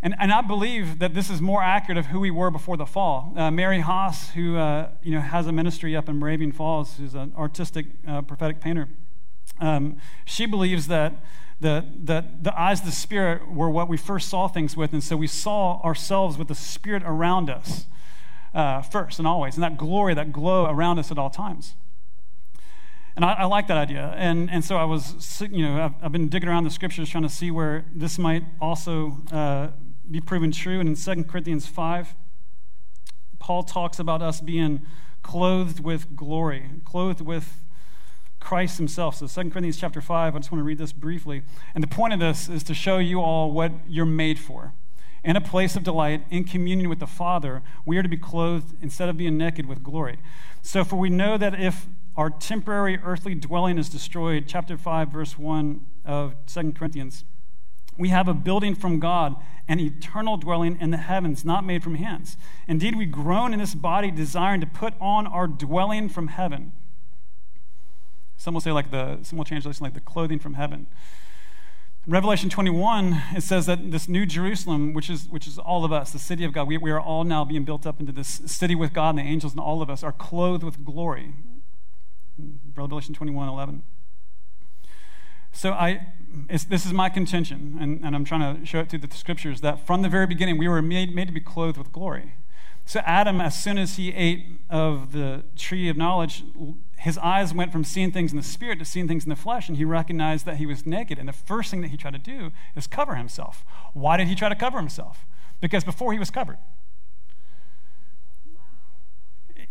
And, 0.00 0.14
and 0.20 0.32
I 0.32 0.42
believe 0.42 1.00
that 1.00 1.14
this 1.14 1.28
is 1.28 1.40
more 1.40 1.62
accurate 1.62 1.98
of 1.98 2.06
who 2.06 2.20
we 2.20 2.30
were 2.30 2.50
before 2.50 2.76
the 2.76 2.86
fall. 2.86 3.32
Uh, 3.36 3.50
Mary 3.50 3.80
Haas, 3.80 4.30
who 4.30 4.56
uh, 4.56 4.90
you 5.02 5.12
know, 5.12 5.20
has 5.20 5.48
a 5.48 5.52
ministry 5.52 5.96
up 5.96 6.08
in 6.08 6.16
Moravian 6.16 6.52
Falls, 6.52 6.96
who's 6.98 7.14
an 7.14 7.32
artistic 7.36 7.86
uh, 8.06 8.22
prophetic 8.22 8.60
painter, 8.60 8.88
um, 9.60 9.96
she 10.24 10.46
believes 10.46 10.86
that 10.86 11.14
the, 11.60 11.84
the, 12.04 12.24
the 12.40 12.58
eyes 12.60 12.80
of 12.80 12.86
the 12.86 12.92
Spirit 12.92 13.50
were 13.52 13.68
what 13.68 13.88
we 13.88 13.96
first 13.96 14.28
saw 14.28 14.46
things 14.46 14.76
with, 14.76 14.92
and 14.92 15.02
so 15.02 15.16
we 15.16 15.26
saw 15.26 15.80
ourselves 15.82 16.38
with 16.38 16.46
the 16.46 16.54
Spirit 16.54 17.02
around 17.04 17.50
us 17.50 17.86
uh, 18.54 18.82
first 18.82 19.18
and 19.18 19.26
always, 19.26 19.56
and 19.56 19.64
that 19.64 19.76
glory, 19.76 20.14
that 20.14 20.32
glow 20.32 20.66
around 20.66 21.00
us 21.00 21.10
at 21.10 21.18
all 21.18 21.30
times. 21.30 21.74
And 23.18 23.24
I, 23.24 23.32
I, 23.32 23.44
like 23.46 23.66
that 23.66 23.76
idea. 23.76 24.14
And, 24.16 24.48
and 24.48 24.64
so 24.64 24.76
I 24.76 24.84
was, 24.84 25.42
you 25.50 25.66
know, 25.66 25.82
I've, 25.82 25.94
I've, 26.00 26.12
been 26.12 26.28
digging 26.28 26.48
around 26.48 26.62
the 26.62 26.70
scriptures 26.70 27.08
trying 27.08 27.24
to 27.24 27.28
see 27.28 27.50
where 27.50 27.84
this 27.92 28.16
might 28.16 28.44
also 28.60 29.18
uh, 29.32 29.70
be 30.08 30.20
proven 30.20 30.52
true. 30.52 30.78
And 30.78 30.88
in 30.88 30.94
2 30.94 31.24
Corinthians 31.24 31.66
5, 31.66 32.14
Paul 33.40 33.64
talks 33.64 33.98
about 33.98 34.22
us 34.22 34.40
being 34.40 34.82
clothed 35.24 35.80
with 35.80 36.14
glory, 36.14 36.70
clothed 36.84 37.20
with 37.20 37.64
Christ 38.38 38.78
himself. 38.78 39.16
So 39.16 39.26
2 39.26 39.50
Corinthians 39.50 39.78
chapter 39.78 40.00
5, 40.00 40.36
I 40.36 40.38
just 40.38 40.52
want 40.52 40.60
to 40.60 40.64
read 40.64 40.78
this 40.78 40.92
briefly. 40.92 41.42
And 41.74 41.82
the 41.82 41.88
point 41.88 42.12
of 42.12 42.20
this 42.20 42.48
is 42.48 42.62
to 42.62 42.72
show 42.72 42.98
you 42.98 43.20
all 43.20 43.50
what 43.50 43.72
you're 43.88 44.06
made 44.06 44.38
for. 44.38 44.74
In 45.24 45.34
a 45.34 45.40
place 45.40 45.74
of 45.74 45.82
delight, 45.82 46.24
in 46.30 46.44
communion 46.44 46.88
with 46.88 47.00
the 47.00 47.06
Father, 47.08 47.62
we 47.84 47.98
are 47.98 48.02
to 48.04 48.08
be 48.08 48.16
clothed 48.16 48.76
instead 48.80 49.08
of 49.08 49.16
being 49.16 49.36
naked 49.36 49.66
with 49.66 49.82
glory. 49.82 50.20
So, 50.62 50.84
for 50.84 50.94
we 50.94 51.10
know 51.10 51.36
that 51.36 51.58
if 51.60 51.88
our 52.18 52.30
temporary 52.30 52.98
earthly 53.04 53.36
dwelling 53.36 53.78
is 53.78 53.88
destroyed, 53.88 54.46
chapter 54.48 54.76
5, 54.76 55.12
verse 55.12 55.38
1 55.38 55.86
of 56.04 56.34
2 56.46 56.72
Corinthians, 56.72 57.24
we 57.96 58.08
have 58.08 58.26
a 58.26 58.34
building 58.34 58.74
from 58.74 58.98
God, 58.98 59.36
an 59.68 59.78
eternal 59.78 60.36
dwelling 60.36 60.76
in 60.80 60.90
the 60.90 60.96
heavens, 60.96 61.44
not 61.44 61.64
made 61.64 61.84
from 61.84 61.94
hands. 61.94 62.36
Indeed, 62.66 62.96
we 62.96 63.06
groan 63.06 63.52
in 63.52 63.60
this 63.60 63.76
body, 63.76 64.10
desiring 64.10 64.60
to 64.60 64.66
put 64.66 64.94
on 65.00 65.28
our 65.28 65.46
dwelling 65.46 66.08
from 66.08 66.26
heaven. 66.26 66.72
Some 68.36 68.52
will 68.52 68.60
say, 68.60 68.72
like 68.72 68.90
the, 68.90 69.20
some 69.22 69.38
will 69.38 69.44
translation, 69.44 69.84
like 69.84 69.94
the 69.94 70.00
clothing 70.00 70.40
from 70.40 70.54
heaven. 70.54 70.88
Revelation 72.04 72.50
21, 72.50 73.22
it 73.36 73.44
says 73.44 73.66
that 73.66 73.92
this 73.92 74.08
new 74.08 74.26
Jerusalem, 74.26 74.92
which 74.92 75.08
is, 75.08 75.28
which 75.28 75.46
is 75.46 75.56
all 75.56 75.84
of 75.84 75.92
us, 75.92 76.10
the 76.10 76.18
city 76.18 76.42
of 76.42 76.52
God, 76.52 76.66
we, 76.66 76.78
we 76.78 76.90
are 76.90 77.00
all 77.00 77.22
now 77.22 77.44
being 77.44 77.62
built 77.62 77.86
up 77.86 78.00
into 78.00 78.10
this 78.10 78.40
city 78.46 78.74
with 78.74 78.92
God, 78.92 79.10
and 79.10 79.18
the 79.18 79.22
angels 79.22 79.52
and 79.52 79.60
all 79.60 79.82
of 79.82 79.88
us 79.88 80.02
are 80.02 80.12
clothed 80.12 80.64
with 80.64 80.84
glory. 80.84 81.34
Revelation 82.74 83.14
21 83.14 83.48
11. 83.48 83.82
So 85.52 85.72
I, 85.72 86.06
this 86.68 86.86
is 86.86 86.92
my 86.92 87.08
contention, 87.08 87.78
and, 87.80 88.04
and 88.04 88.14
I'm 88.14 88.24
trying 88.24 88.60
to 88.60 88.66
show 88.66 88.80
it 88.80 88.90
through 88.90 89.00
the 89.00 89.14
scriptures, 89.14 89.60
that 89.62 89.86
from 89.86 90.02
the 90.02 90.08
very 90.08 90.26
beginning 90.26 90.58
we 90.58 90.68
were 90.68 90.82
made, 90.82 91.14
made 91.14 91.26
to 91.26 91.34
be 91.34 91.40
clothed 91.40 91.78
with 91.78 91.90
glory. 91.90 92.34
So 92.84 93.00
Adam, 93.00 93.40
as 93.40 93.60
soon 93.60 93.76
as 93.76 93.96
he 93.96 94.14
ate 94.14 94.46
of 94.70 95.12
the 95.12 95.44
tree 95.56 95.88
of 95.88 95.96
knowledge, 95.96 96.44
his 96.96 97.18
eyes 97.18 97.52
went 97.52 97.70
from 97.70 97.84
seeing 97.84 98.12
things 98.12 98.30
in 98.32 98.36
the 98.36 98.42
spirit 98.42 98.78
to 98.78 98.84
seeing 98.84 99.06
things 99.06 99.24
in 99.24 99.30
the 99.30 99.36
flesh, 99.36 99.68
and 99.68 99.76
he 99.76 99.84
recognized 99.84 100.46
that 100.46 100.56
he 100.56 100.66
was 100.66 100.86
naked. 100.86 101.18
And 101.18 101.28
the 101.28 101.34
first 101.34 101.70
thing 101.70 101.80
that 101.82 101.88
he 101.88 101.96
tried 101.96 102.14
to 102.14 102.18
do 102.18 102.50
is 102.74 102.86
cover 102.86 103.16
himself. 103.16 103.64
Why 103.92 104.16
did 104.16 104.28
he 104.28 104.34
try 104.34 104.48
to 104.48 104.54
cover 104.54 104.78
himself? 104.78 105.26
Because 105.60 105.84
before 105.84 106.12
he 106.12 106.18
was 106.18 106.30
covered. 106.30 106.58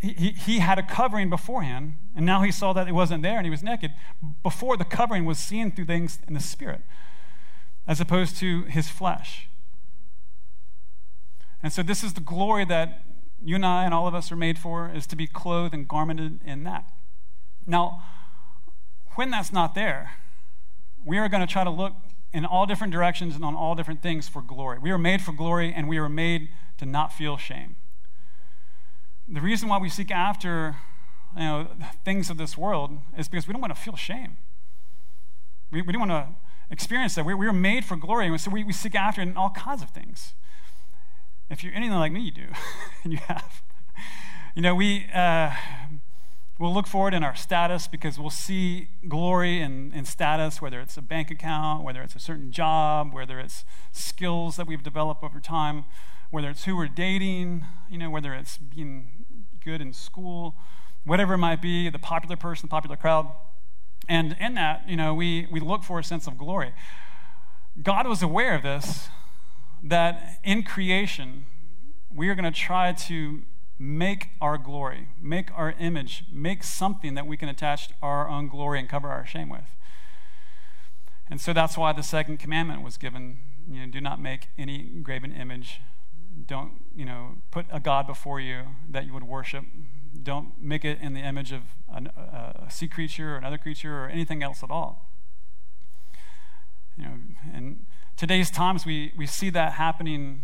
He, 0.00 0.30
he 0.30 0.58
had 0.60 0.78
a 0.78 0.82
covering 0.82 1.28
beforehand, 1.28 1.94
and 2.14 2.24
now 2.24 2.42
he 2.42 2.52
saw 2.52 2.72
that 2.72 2.86
it 2.86 2.92
wasn't 2.92 3.22
there 3.22 3.36
and 3.36 3.44
he 3.44 3.50
was 3.50 3.64
naked. 3.64 3.92
Before, 4.42 4.76
the 4.76 4.84
covering 4.84 5.24
was 5.24 5.38
seen 5.38 5.72
through 5.72 5.86
things 5.86 6.20
in 6.28 6.34
the 6.34 6.40
spirit, 6.40 6.82
as 7.86 8.00
opposed 8.00 8.36
to 8.36 8.62
his 8.64 8.88
flesh. 8.88 9.48
And 11.62 11.72
so, 11.72 11.82
this 11.82 12.04
is 12.04 12.14
the 12.14 12.20
glory 12.20 12.64
that 12.66 13.02
you 13.42 13.56
and 13.56 13.66
I 13.66 13.84
and 13.84 13.92
all 13.92 14.06
of 14.06 14.14
us 14.14 14.30
are 14.30 14.36
made 14.36 14.58
for 14.58 14.90
is 14.90 15.06
to 15.08 15.16
be 15.16 15.26
clothed 15.26 15.74
and 15.74 15.88
garmented 15.88 16.38
in 16.44 16.62
that. 16.64 16.90
Now, 17.66 18.02
when 19.16 19.30
that's 19.30 19.52
not 19.52 19.74
there, 19.74 20.12
we 21.04 21.18
are 21.18 21.28
going 21.28 21.44
to 21.44 21.52
try 21.52 21.64
to 21.64 21.70
look 21.70 21.94
in 22.32 22.44
all 22.44 22.66
different 22.66 22.92
directions 22.92 23.34
and 23.34 23.44
on 23.44 23.54
all 23.54 23.74
different 23.74 24.02
things 24.02 24.28
for 24.28 24.42
glory. 24.42 24.78
We 24.78 24.90
are 24.90 24.98
made 24.98 25.22
for 25.22 25.32
glory 25.32 25.72
and 25.74 25.88
we 25.88 25.98
are 25.98 26.08
made 26.08 26.50
to 26.78 26.86
not 26.86 27.12
feel 27.12 27.36
shame. 27.36 27.76
The 29.30 29.40
reason 29.40 29.68
why 29.68 29.78
we 29.78 29.90
seek 29.90 30.10
after 30.10 30.76
you 31.36 31.42
know, 31.42 31.68
things 32.04 32.30
of 32.30 32.38
this 32.38 32.56
world 32.56 32.98
is 33.16 33.28
because 33.28 33.46
we 33.46 33.52
don't 33.52 33.60
want 33.60 33.74
to 33.74 33.80
feel 33.80 33.96
shame. 33.96 34.38
We, 35.70 35.82
we 35.82 35.92
don't 35.92 36.08
want 36.08 36.10
to 36.10 36.34
experience 36.70 37.14
that. 37.16 37.26
We, 37.26 37.34
we 37.34 37.46
were 37.46 37.52
made 37.52 37.84
for 37.84 37.96
glory, 37.96 38.26
and 38.26 38.40
so 38.40 38.50
we, 38.50 38.64
we 38.64 38.72
seek 38.72 38.94
after 38.94 39.20
in 39.20 39.36
all 39.36 39.50
kinds 39.50 39.82
of 39.82 39.90
things. 39.90 40.34
If 41.50 41.62
you're 41.62 41.74
anything 41.74 41.96
like 41.96 42.12
me, 42.12 42.20
you 42.20 42.30
do, 42.30 42.46
and 43.04 43.12
you 43.12 43.18
have. 43.28 43.62
You 44.54 44.62
know, 44.62 44.74
we, 44.74 45.06
uh, 45.14 45.52
we'll 46.58 46.74
look 46.74 46.86
forward 46.86 47.14
in 47.14 47.22
our 47.22 47.36
status 47.36 47.86
because 47.86 48.18
we'll 48.18 48.30
see 48.30 48.88
glory 49.06 49.60
in, 49.60 49.92
in 49.92 50.04
status, 50.04 50.60
whether 50.60 50.80
it's 50.80 50.96
a 50.96 51.02
bank 51.02 51.30
account, 51.30 51.84
whether 51.84 52.02
it's 52.02 52.14
a 52.14 52.20
certain 52.20 52.50
job, 52.50 53.12
whether 53.12 53.38
it's 53.38 53.64
skills 53.92 54.56
that 54.56 54.66
we've 54.66 54.82
developed 54.82 55.22
over 55.22 55.38
time, 55.38 55.84
whether 56.30 56.50
it's 56.50 56.64
who 56.64 56.76
we're 56.76 56.88
dating, 56.88 57.64
you 57.90 57.98
know, 57.98 58.10
whether 58.10 58.34
it's 58.34 58.58
being 58.58 59.17
good 59.64 59.80
in 59.80 59.92
school, 59.92 60.54
whatever 61.04 61.34
it 61.34 61.38
might 61.38 61.62
be, 61.62 61.88
the 61.90 61.98
popular 61.98 62.36
person, 62.36 62.66
the 62.66 62.70
popular 62.70 62.96
crowd. 62.96 63.30
And 64.08 64.36
in 64.40 64.54
that, 64.54 64.88
you 64.88 64.96
know, 64.96 65.14
we, 65.14 65.46
we 65.50 65.60
look 65.60 65.82
for 65.82 65.98
a 65.98 66.04
sense 66.04 66.26
of 66.26 66.38
glory. 66.38 66.72
God 67.82 68.06
was 68.06 68.22
aware 68.22 68.54
of 68.54 68.62
this, 68.62 69.08
that 69.82 70.40
in 70.42 70.62
creation, 70.62 71.46
we 72.12 72.28
are 72.28 72.34
going 72.34 72.50
to 72.50 72.58
try 72.58 72.92
to 72.92 73.42
make 73.78 74.30
our 74.40 74.58
glory, 74.58 75.08
make 75.20 75.50
our 75.54 75.72
image, 75.78 76.24
make 76.32 76.64
something 76.64 77.14
that 77.14 77.26
we 77.26 77.36
can 77.36 77.48
attach 77.48 77.90
our 78.02 78.28
own 78.28 78.48
glory 78.48 78.80
and 78.80 78.88
cover 78.88 79.08
our 79.08 79.24
shame 79.24 79.48
with. 79.48 79.76
And 81.30 81.40
so 81.40 81.52
that's 81.52 81.76
why 81.76 81.92
the 81.92 82.02
second 82.02 82.38
commandment 82.38 82.82
was 82.82 82.96
given. 82.96 83.38
You 83.70 83.86
know, 83.86 83.92
do 83.92 84.00
not 84.00 84.20
make 84.20 84.48
any 84.56 84.84
graven 85.02 85.32
image. 85.32 85.80
Don't, 86.46 86.87
you 86.98 87.04
know, 87.04 87.36
put 87.52 87.64
a 87.70 87.78
God 87.78 88.08
before 88.08 88.40
you 88.40 88.62
that 88.90 89.06
you 89.06 89.12
would 89.12 89.22
worship. 89.22 89.64
Don't 90.20 90.60
make 90.60 90.84
it 90.84 90.98
in 91.00 91.14
the 91.14 91.20
image 91.20 91.52
of 91.52 91.62
an, 91.88 92.08
a, 92.08 92.66
sea 92.68 92.88
creature 92.88 93.34
or 93.34 93.36
another 93.36 93.56
creature 93.56 94.04
or 94.04 94.08
anything 94.08 94.42
else 94.42 94.64
at 94.64 94.70
all. 94.70 95.08
You 96.96 97.04
know, 97.04 97.14
in 97.54 97.86
today's 98.16 98.50
times, 98.50 98.84
we, 98.84 99.12
we 99.16 99.26
see 99.26 99.48
that 99.50 99.74
happening 99.74 100.40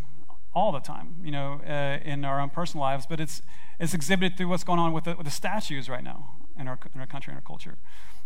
all 0.55 0.71
the 0.71 0.79
time, 0.79 1.17
you 1.25 1.33
know, 1.33 1.61
uh, 1.67 1.99
in 2.05 2.25
our 2.25 2.41
own 2.41 2.51
personal 2.51 2.83
lives, 2.83 3.05
but 3.05 3.19
it's, 3.19 3.43
it's 3.81 3.93
exhibited 3.93 4.39
through 4.39 4.47
what's 4.47 4.63
going 4.63 4.79
on 4.79 4.93
with 4.93 5.05
the, 5.05 5.17
with 5.17 5.25
the 5.25 5.33
statues 5.33 5.89
right 5.89 6.05
now 6.05 6.37
in 6.57 6.69
our, 6.69 6.79
in 6.95 7.01
our 7.01 7.07
country 7.09 7.33
and 7.33 7.39
our 7.39 7.45
culture. 7.45 7.79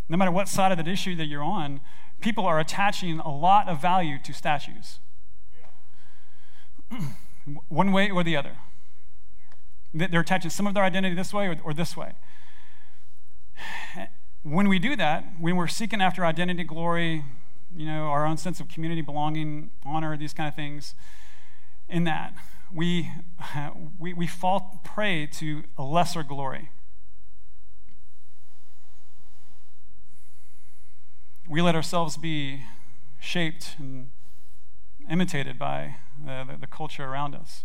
No 0.07 0.19
matter 0.19 0.31
what 0.31 0.49
side 0.49 0.71
of 0.71 0.77
that 0.77 0.87
issue 0.87 1.17
that 1.17 1.29
you're 1.29 1.43
on, 1.43 1.81
people 2.21 2.45
are 2.45 2.61
attaching 2.61 3.21
a 3.21 3.35
lot 3.35 3.71
of 3.71 3.81
value 3.81 4.19
to 4.23 4.35
statues. 4.35 4.99
One 7.69 7.93
way 7.93 8.11
or 8.11 8.23
the 8.23 8.37
other. 8.37 8.57
They're 9.95 10.21
attaching 10.21 10.51
some 10.51 10.67
of 10.67 10.75
their 10.75 10.85
identity 10.85 11.15
this 11.15 11.33
way 11.33 11.47
or, 11.47 11.57
or 11.65 11.75
this 11.75 11.97
way. 11.97 12.13
When 14.43 14.69
we 14.69 14.79
do 14.79 14.97
that, 14.97 15.25
when 15.39 15.57
we're 15.57 15.67
seeking 15.67 16.01
after 16.01 16.25
identity, 16.25 16.65
glory, 16.65 17.25
you 17.75 17.87
know, 17.87 18.05
our 18.05 18.25
own 18.25 18.37
sense 18.37 18.61
of 18.61 18.69
community 18.69 19.03
belonging, 19.03 19.71
honor, 19.85 20.17
these 20.17 20.33
kind 20.33 20.49
of 20.49 20.55
things, 20.55 20.95
in 21.89 22.05
that. 22.05 22.35
We, 22.73 23.11
we, 23.99 24.13
we 24.13 24.27
fall 24.27 24.81
prey 24.85 25.27
to 25.33 25.65
a 25.77 25.83
lesser 25.83 26.23
glory. 26.23 26.71
We 31.49 31.63
let 31.63 31.75
ourselves 31.75 32.17
be 32.19 32.65
shaped 33.21 33.77
and 33.79 34.11
imitated 35.11 35.59
by 35.59 35.97
the, 36.25 36.47
the, 36.53 36.59
the 36.61 36.67
culture 36.67 37.05
around 37.05 37.35
us. 37.35 37.65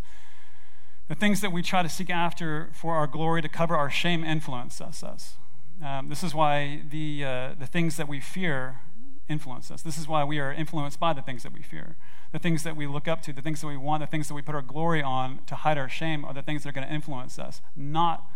The 1.08 1.16
things 1.16 1.42
that 1.42 1.52
we 1.52 1.62
try 1.62 1.84
to 1.84 1.90
seek 1.90 2.10
after 2.10 2.70
for 2.74 2.96
our 2.96 3.08
glory 3.08 3.42
to 3.42 3.50
cover 3.50 3.76
our 3.76 3.90
shame 3.90 4.24
influence 4.24 4.80
us. 4.80 5.04
us. 5.04 5.36
Um, 5.86 6.08
this 6.08 6.24
is 6.24 6.34
why 6.34 6.84
the, 6.90 7.24
uh, 7.26 7.56
the 7.60 7.68
things 7.68 7.98
that 7.98 8.08
we 8.08 8.20
fear 8.20 8.80
influence 9.28 9.70
us. 9.70 9.82
This 9.82 9.98
is 9.98 10.08
why 10.08 10.24
we 10.24 10.40
are 10.40 10.52
influenced 10.52 11.00
by 11.00 11.14
the 11.14 11.22
things 11.22 11.44
that 11.44 11.54
we 11.54 11.62
fear 11.62 11.98
the 12.34 12.40
things 12.40 12.64
that 12.64 12.76
we 12.76 12.88
look 12.88 13.08
up 13.08 13.22
to, 13.22 13.32
the 13.32 13.44
things 13.44 13.62
that 13.62 13.68
we 13.68 13.78
want, 13.78 14.02
the 14.02 14.08
things 14.08 14.28
that 14.28 14.34
we 14.34 14.42
put 14.42 14.56
our 14.56 14.62
glory 14.64 15.04
on 15.04 15.40
to 15.46 15.56
hide 15.56 15.78
our 15.78 15.88
shame 15.88 16.26
are 16.26 16.34
the 16.34 16.42
things 16.42 16.64
that 16.64 16.70
are 16.70 16.72
going 16.74 16.86
to 16.86 16.92
influence 16.92 17.38
us, 17.38 17.62
not 17.76 18.28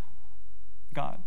God. 0.93 1.23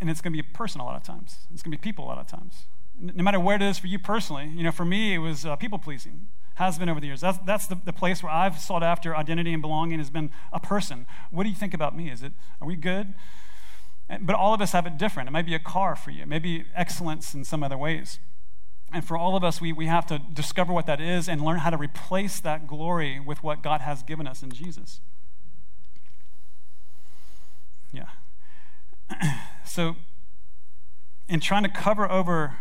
And 0.00 0.08
it's 0.10 0.22
going 0.22 0.32
to 0.32 0.42
be 0.42 0.42
personal 0.42 0.86
a 0.86 0.88
lot 0.88 0.96
of 0.96 1.02
times. 1.02 1.36
It's 1.52 1.62
going 1.62 1.72
to 1.72 1.78
be 1.78 1.82
people 1.82 2.06
a 2.06 2.08
lot 2.08 2.18
of 2.18 2.26
times. 2.26 2.64
No 2.98 3.22
matter 3.22 3.38
where 3.38 3.56
it 3.56 3.62
is 3.62 3.78
for 3.78 3.86
you 3.86 3.98
personally, 3.98 4.50
you 4.54 4.62
know, 4.62 4.72
for 4.72 4.86
me, 4.86 5.14
it 5.14 5.18
was 5.18 5.44
uh, 5.44 5.56
people 5.56 5.78
pleasing. 5.78 6.28
Has 6.58 6.76
been 6.76 6.88
over 6.88 7.00
the 7.00 7.06
years. 7.06 7.20
That's, 7.20 7.38
that's 7.46 7.68
the, 7.68 7.78
the 7.84 7.92
place 7.92 8.20
where 8.20 8.32
I've 8.32 8.58
sought 8.58 8.82
after 8.82 9.16
identity 9.16 9.52
and 9.52 9.62
belonging 9.62 10.00
has 10.00 10.10
been 10.10 10.30
a 10.52 10.58
person. 10.58 11.06
What 11.30 11.44
do 11.44 11.50
you 11.50 11.54
think 11.54 11.72
about 11.72 11.96
me? 11.96 12.10
Is 12.10 12.24
it, 12.24 12.32
are 12.60 12.66
we 12.66 12.74
good? 12.74 13.14
But 14.20 14.34
all 14.34 14.54
of 14.54 14.60
us 14.60 14.72
have 14.72 14.84
it 14.84 14.98
different. 14.98 15.28
It 15.28 15.32
might 15.32 15.46
be 15.46 15.54
a 15.54 15.60
car 15.60 15.94
for 15.94 16.10
you, 16.10 16.26
maybe 16.26 16.64
excellence 16.74 17.32
in 17.32 17.44
some 17.44 17.62
other 17.62 17.78
ways. 17.78 18.18
And 18.92 19.04
for 19.04 19.16
all 19.16 19.36
of 19.36 19.44
us, 19.44 19.60
we, 19.60 19.72
we 19.72 19.86
have 19.86 20.04
to 20.06 20.18
discover 20.18 20.72
what 20.72 20.86
that 20.86 21.00
is 21.00 21.28
and 21.28 21.44
learn 21.44 21.58
how 21.58 21.70
to 21.70 21.76
replace 21.76 22.40
that 22.40 22.66
glory 22.66 23.20
with 23.20 23.44
what 23.44 23.62
God 23.62 23.82
has 23.82 24.02
given 24.02 24.26
us 24.26 24.42
in 24.42 24.50
Jesus. 24.50 25.00
Yeah. 27.92 28.06
so, 29.64 29.94
in 31.28 31.38
trying 31.38 31.62
to 31.62 31.68
cover 31.68 32.10
over 32.10 32.56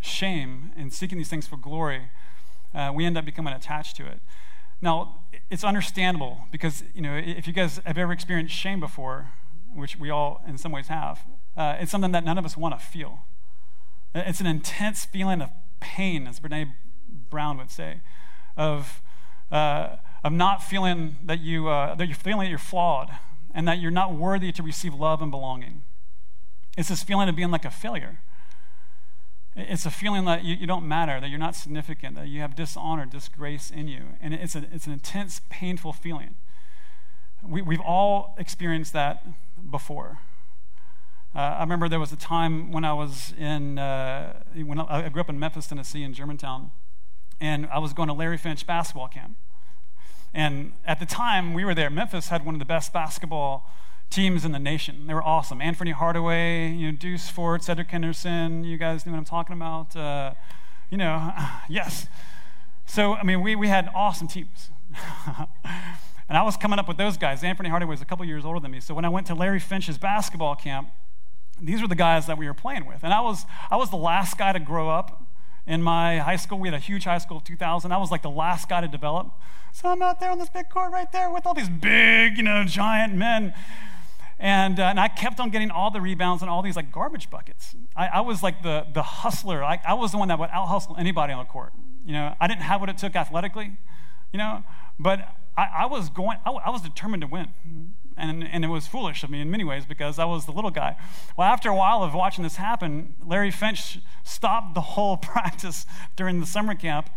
shame 0.00 0.72
and 0.76 0.92
seeking 0.92 1.16
these 1.16 1.28
things 1.28 1.46
for 1.46 1.56
glory, 1.56 2.10
uh, 2.74 2.92
we 2.94 3.04
end 3.04 3.16
up 3.16 3.24
becoming 3.24 3.54
attached 3.54 3.96
to 3.96 4.06
it. 4.06 4.20
Now, 4.80 5.24
it's 5.50 5.64
understandable 5.64 6.42
because, 6.52 6.84
you 6.94 7.02
know, 7.02 7.16
if 7.16 7.46
you 7.46 7.52
guys 7.52 7.80
have 7.84 7.98
ever 7.98 8.12
experienced 8.12 8.54
shame 8.54 8.80
before, 8.80 9.30
which 9.74 9.98
we 9.98 10.10
all 10.10 10.42
in 10.46 10.56
some 10.56 10.72
ways 10.72 10.88
have, 10.88 11.20
uh, 11.56 11.76
it's 11.80 11.90
something 11.90 12.12
that 12.12 12.24
none 12.24 12.38
of 12.38 12.44
us 12.44 12.56
want 12.56 12.78
to 12.78 12.84
feel. 12.84 13.20
It's 14.14 14.40
an 14.40 14.46
intense 14.46 15.04
feeling 15.04 15.42
of 15.42 15.50
pain, 15.80 16.26
as 16.26 16.40
Brene 16.40 16.74
Brown 17.30 17.58
would 17.58 17.70
say, 17.70 18.00
of, 18.56 19.02
uh, 19.50 19.96
of 20.22 20.32
not 20.32 20.62
feeling 20.62 21.16
that, 21.24 21.40
you, 21.40 21.68
uh, 21.68 21.94
that 21.96 22.06
you're 22.06 22.14
feeling 22.14 22.46
that 22.46 22.50
you're 22.50 22.58
flawed 22.58 23.10
and 23.54 23.66
that 23.66 23.78
you're 23.80 23.90
not 23.90 24.14
worthy 24.14 24.52
to 24.52 24.62
receive 24.62 24.94
love 24.94 25.20
and 25.20 25.30
belonging. 25.30 25.82
It's 26.76 26.88
this 26.88 27.02
feeling 27.02 27.28
of 27.28 27.34
being 27.34 27.50
like 27.50 27.64
a 27.64 27.70
failure. 27.70 28.20
It's 29.60 29.84
a 29.84 29.90
feeling 29.90 30.24
that 30.26 30.44
you, 30.44 30.54
you 30.54 30.66
don't 30.68 30.86
matter, 30.86 31.20
that 31.20 31.28
you're 31.28 31.38
not 31.38 31.56
significant, 31.56 32.14
that 32.14 32.28
you 32.28 32.40
have 32.40 32.54
dishonor, 32.54 33.06
disgrace 33.06 33.70
in 33.70 33.88
you. 33.88 34.02
And 34.20 34.32
it's, 34.32 34.54
a, 34.54 34.68
it's 34.72 34.86
an 34.86 34.92
intense, 34.92 35.40
painful 35.50 35.92
feeling. 35.92 36.36
We, 37.42 37.60
we've 37.60 37.80
all 37.80 38.36
experienced 38.38 38.92
that 38.92 39.26
before. 39.68 40.18
Uh, 41.34 41.38
I 41.38 41.60
remember 41.60 41.88
there 41.88 41.98
was 41.98 42.12
a 42.12 42.16
time 42.16 42.70
when 42.70 42.84
I 42.84 42.92
was 42.92 43.34
in, 43.36 43.78
uh, 43.78 44.42
when 44.54 44.78
I 44.80 45.08
grew 45.08 45.20
up 45.20 45.28
in 45.28 45.38
Memphis, 45.38 45.66
Tennessee, 45.66 46.04
in 46.04 46.14
Germantown, 46.14 46.70
and 47.40 47.66
I 47.66 47.80
was 47.80 47.92
going 47.92 48.08
to 48.08 48.14
Larry 48.14 48.38
Finch 48.38 48.66
basketball 48.66 49.08
camp. 49.08 49.36
And 50.32 50.72
at 50.84 51.00
the 51.00 51.06
time 51.06 51.52
we 51.52 51.64
were 51.64 51.74
there, 51.74 51.90
Memphis 51.90 52.28
had 52.28 52.44
one 52.44 52.54
of 52.54 52.58
the 52.60 52.64
best 52.64 52.92
basketball 52.92 53.68
teams 54.10 54.44
in 54.44 54.52
the 54.52 54.58
nation. 54.58 55.06
They 55.06 55.14
were 55.14 55.22
awesome. 55.22 55.60
Anthony 55.60 55.90
Hardaway, 55.90 56.70
you 56.70 56.90
know, 56.90 56.96
Deuce 56.96 57.28
Ford, 57.28 57.62
Cedric 57.62 57.90
Henderson. 57.90 58.64
You 58.64 58.78
guys 58.78 59.04
know 59.04 59.12
what 59.12 59.18
I'm 59.18 59.24
talking 59.24 59.54
about. 59.54 59.94
Uh, 59.94 60.34
you 60.90 60.98
know, 60.98 61.32
yes. 61.68 62.06
So, 62.86 63.14
I 63.14 63.22
mean, 63.22 63.42
we, 63.42 63.54
we 63.54 63.68
had 63.68 63.88
awesome 63.94 64.28
teams. 64.28 64.70
and 66.28 66.38
I 66.38 66.42
was 66.42 66.56
coming 66.56 66.78
up 66.78 66.88
with 66.88 66.96
those 66.96 67.16
guys. 67.16 67.44
Anthony 67.44 67.68
Hardaway 67.68 67.90
was 67.90 68.00
a 68.00 68.06
couple 68.06 68.24
years 68.24 68.44
older 68.44 68.60
than 68.60 68.70
me. 68.70 68.80
So 68.80 68.94
when 68.94 69.04
I 69.04 69.08
went 69.10 69.26
to 69.26 69.34
Larry 69.34 69.60
Finch's 69.60 69.98
basketball 69.98 70.56
camp, 70.56 70.90
these 71.60 71.82
were 71.82 71.88
the 71.88 71.94
guys 71.94 72.26
that 72.26 72.38
we 72.38 72.46
were 72.46 72.54
playing 72.54 72.86
with. 72.86 73.02
And 73.02 73.12
I 73.12 73.20
was, 73.20 73.44
I 73.70 73.76
was 73.76 73.90
the 73.90 73.96
last 73.96 74.38
guy 74.38 74.52
to 74.52 74.60
grow 74.60 74.88
up 74.88 75.26
in 75.66 75.82
my 75.82 76.18
high 76.18 76.36
school. 76.36 76.58
We 76.58 76.68
had 76.68 76.74
a 76.74 76.78
huge 76.78 77.04
high 77.04 77.18
school 77.18 77.36
of 77.38 77.44
2000. 77.44 77.92
I 77.92 77.98
was 77.98 78.10
like 78.10 78.22
the 78.22 78.30
last 78.30 78.68
guy 78.68 78.80
to 78.80 78.88
develop. 78.88 79.32
So 79.72 79.88
I'm 79.88 80.00
out 80.00 80.18
there 80.18 80.30
on 80.30 80.38
this 80.38 80.48
big 80.48 80.70
court 80.70 80.92
right 80.92 81.10
there 81.12 81.30
with 81.30 81.46
all 81.46 81.54
these 81.54 81.68
big, 81.68 82.38
you 82.38 82.42
know, 82.42 82.64
giant 82.64 83.14
men. 83.14 83.52
And, 84.40 84.78
uh, 84.78 84.84
and 84.84 85.00
I 85.00 85.08
kept 85.08 85.40
on 85.40 85.50
getting 85.50 85.70
all 85.70 85.90
the 85.90 86.00
rebounds 86.00 86.42
and 86.42 86.50
all 86.50 86.62
these 86.62 86.76
like 86.76 86.92
garbage 86.92 87.28
buckets. 87.28 87.74
I, 87.96 88.06
I 88.06 88.20
was 88.20 88.42
like 88.42 88.62
the, 88.62 88.86
the 88.92 89.02
hustler. 89.02 89.64
I, 89.64 89.80
I 89.86 89.94
was 89.94 90.12
the 90.12 90.18
one 90.18 90.28
that 90.28 90.38
would 90.38 90.50
out 90.50 90.66
hustle 90.66 90.96
anybody 90.96 91.32
on 91.32 91.40
the 91.44 91.50
court. 91.50 91.72
You 92.06 92.12
know, 92.12 92.34
I 92.40 92.46
didn't 92.46 92.62
have 92.62 92.80
what 92.80 92.88
it 92.88 92.98
took 92.98 93.16
athletically, 93.16 93.76
you 94.32 94.38
know, 94.38 94.62
but 94.98 95.20
I, 95.56 95.68
I 95.78 95.86
was 95.86 96.08
going, 96.08 96.38
I, 96.46 96.50
I 96.50 96.70
was 96.70 96.82
determined 96.82 97.22
to 97.22 97.26
win. 97.26 97.48
And, 98.16 98.42
and 98.44 98.64
it 98.64 98.68
was 98.68 98.86
foolish 98.86 99.22
of 99.22 99.30
me 99.30 99.40
in 99.40 99.50
many 99.50 99.62
ways 99.62 99.84
because 99.86 100.18
I 100.18 100.24
was 100.24 100.46
the 100.46 100.52
little 100.52 100.72
guy. 100.72 100.96
Well, 101.36 101.46
after 101.46 101.68
a 101.68 101.74
while 101.74 102.02
of 102.02 102.14
watching 102.14 102.42
this 102.42 102.56
happen, 102.56 103.14
Larry 103.24 103.52
Finch 103.52 103.98
stopped 104.24 104.74
the 104.74 104.80
whole 104.80 105.16
practice 105.16 105.86
during 106.16 106.40
the 106.40 106.46
summer 106.46 106.74
camp 106.74 107.10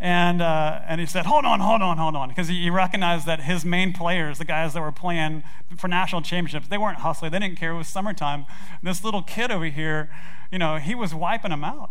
And, 0.00 0.42
uh, 0.42 0.80
and 0.88 1.00
he 1.00 1.06
said, 1.06 1.26
Hold 1.26 1.44
on, 1.44 1.60
hold 1.60 1.80
on, 1.80 1.98
hold 1.98 2.16
on. 2.16 2.28
Because 2.28 2.48
he, 2.48 2.62
he, 2.62 2.70
recognized 2.70 3.26
that 3.26 3.42
his 3.42 3.64
main 3.64 3.92
players, 3.92 4.38
the 4.38 4.44
guys 4.44 4.74
that 4.74 4.80
were 4.80 4.92
playing 4.92 5.44
for 5.76 5.88
national 5.88 6.22
championships, 6.22 6.68
they 6.68 6.78
weren't 6.78 6.98
hustling. 6.98 7.30
They 7.30 7.38
didn't 7.38 7.56
care. 7.56 7.70
It 7.70 7.78
was 7.78 7.88
summertime. 7.88 8.44
This 8.82 9.04
little 9.04 9.22
kid 9.22 9.50
over 9.50 9.66
here, 9.66 10.10
you 10.50 10.58
know, 10.58 10.76
he 10.76 10.94
was 10.94 11.14
wiping 11.14 11.50
them 11.50 11.64
out. 11.64 11.90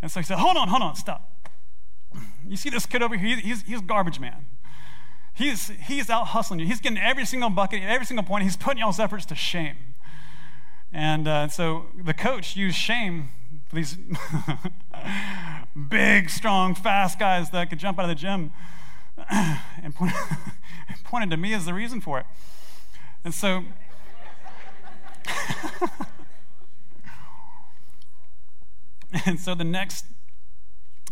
And 0.00 0.10
so 0.10 0.20
he 0.20 0.24
said, 0.24 0.38
Hold 0.38 0.56
on, 0.56 0.68
hold 0.68 0.82
on, 0.82 0.94
stop. 0.94 1.50
You 2.46 2.56
see 2.56 2.70
this 2.70 2.86
kid 2.86 3.02
over 3.02 3.16
here? 3.16 3.36
He's, 3.36 3.62
he's 3.62 3.80
garbage 3.80 4.20
man. 4.20 4.46
He's, 5.34 5.68
he's 5.68 6.10
out 6.10 6.28
hustling 6.28 6.60
you. 6.60 6.66
He's 6.66 6.80
getting 6.80 6.98
every 6.98 7.24
single 7.24 7.50
bucket, 7.50 7.82
every 7.82 8.06
single 8.06 8.24
point. 8.24 8.44
He's 8.44 8.56
putting 8.56 8.78
y'all's 8.78 8.98
efforts 8.98 9.24
to 9.26 9.34
shame. 9.34 9.76
And 10.92 11.28
uh, 11.28 11.48
so 11.48 11.86
the 12.02 12.14
coach 12.14 12.56
used 12.56 12.76
shame 12.76 13.30
these 13.72 13.96
big, 15.88 16.28
strong, 16.28 16.74
fast 16.74 17.18
guys 17.18 17.50
that 17.50 17.70
could 17.70 17.78
jump 17.78 17.98
out 17.98 18.04
of 18.04 18.08
the 18.08 18.14
gym 18.14 18.52
and 19.30 19.94
pointed, 19.94 20.16
pointed 21.04 21.30
to 21.30 21.36
me 21.36 21.54
as 21.54 21.66
the 21.66 21.74
reason 21.74 22.00
for 22.00 22.18
it. 22.18 22.26
And 23.24 23.32
so, 23.32 23.62
and 29.26 29.38
so 29.38 29.54
the 29.54 29.62
next, 29.64 30.06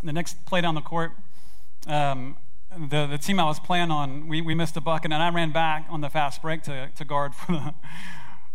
the 0.02 0.12
next 0.12 0.44
play 0.46 0.60
down 0.60 0.74
the 0.74 0.80
court, 0.80 1.12
um, 1.86 2.36
the, 2.76 3.06
the 3.06 3.18
team 3.18 3.38
I 3.38 3.44
was 3.44 3.60
playing 3.60 3.92
on, 3.92 4.26
we, 4.26 4.40
we 4.40 4.54
missed 4.54 4.76
a 4.76 4.80
bucket, 4.80 5.12
and 5.12 5.22
I 5.22 5.30
ran 5.30 5.52
back 5.52 5.86
on 5.88 6.00
the 6.00 6.10
fast 6.10 6.42
break 6.42 6.62
to, 6.64 6.90
to 6.94 7.04
guard 7.04 7.34
for 7.34 7.52
the, 7.52 7.74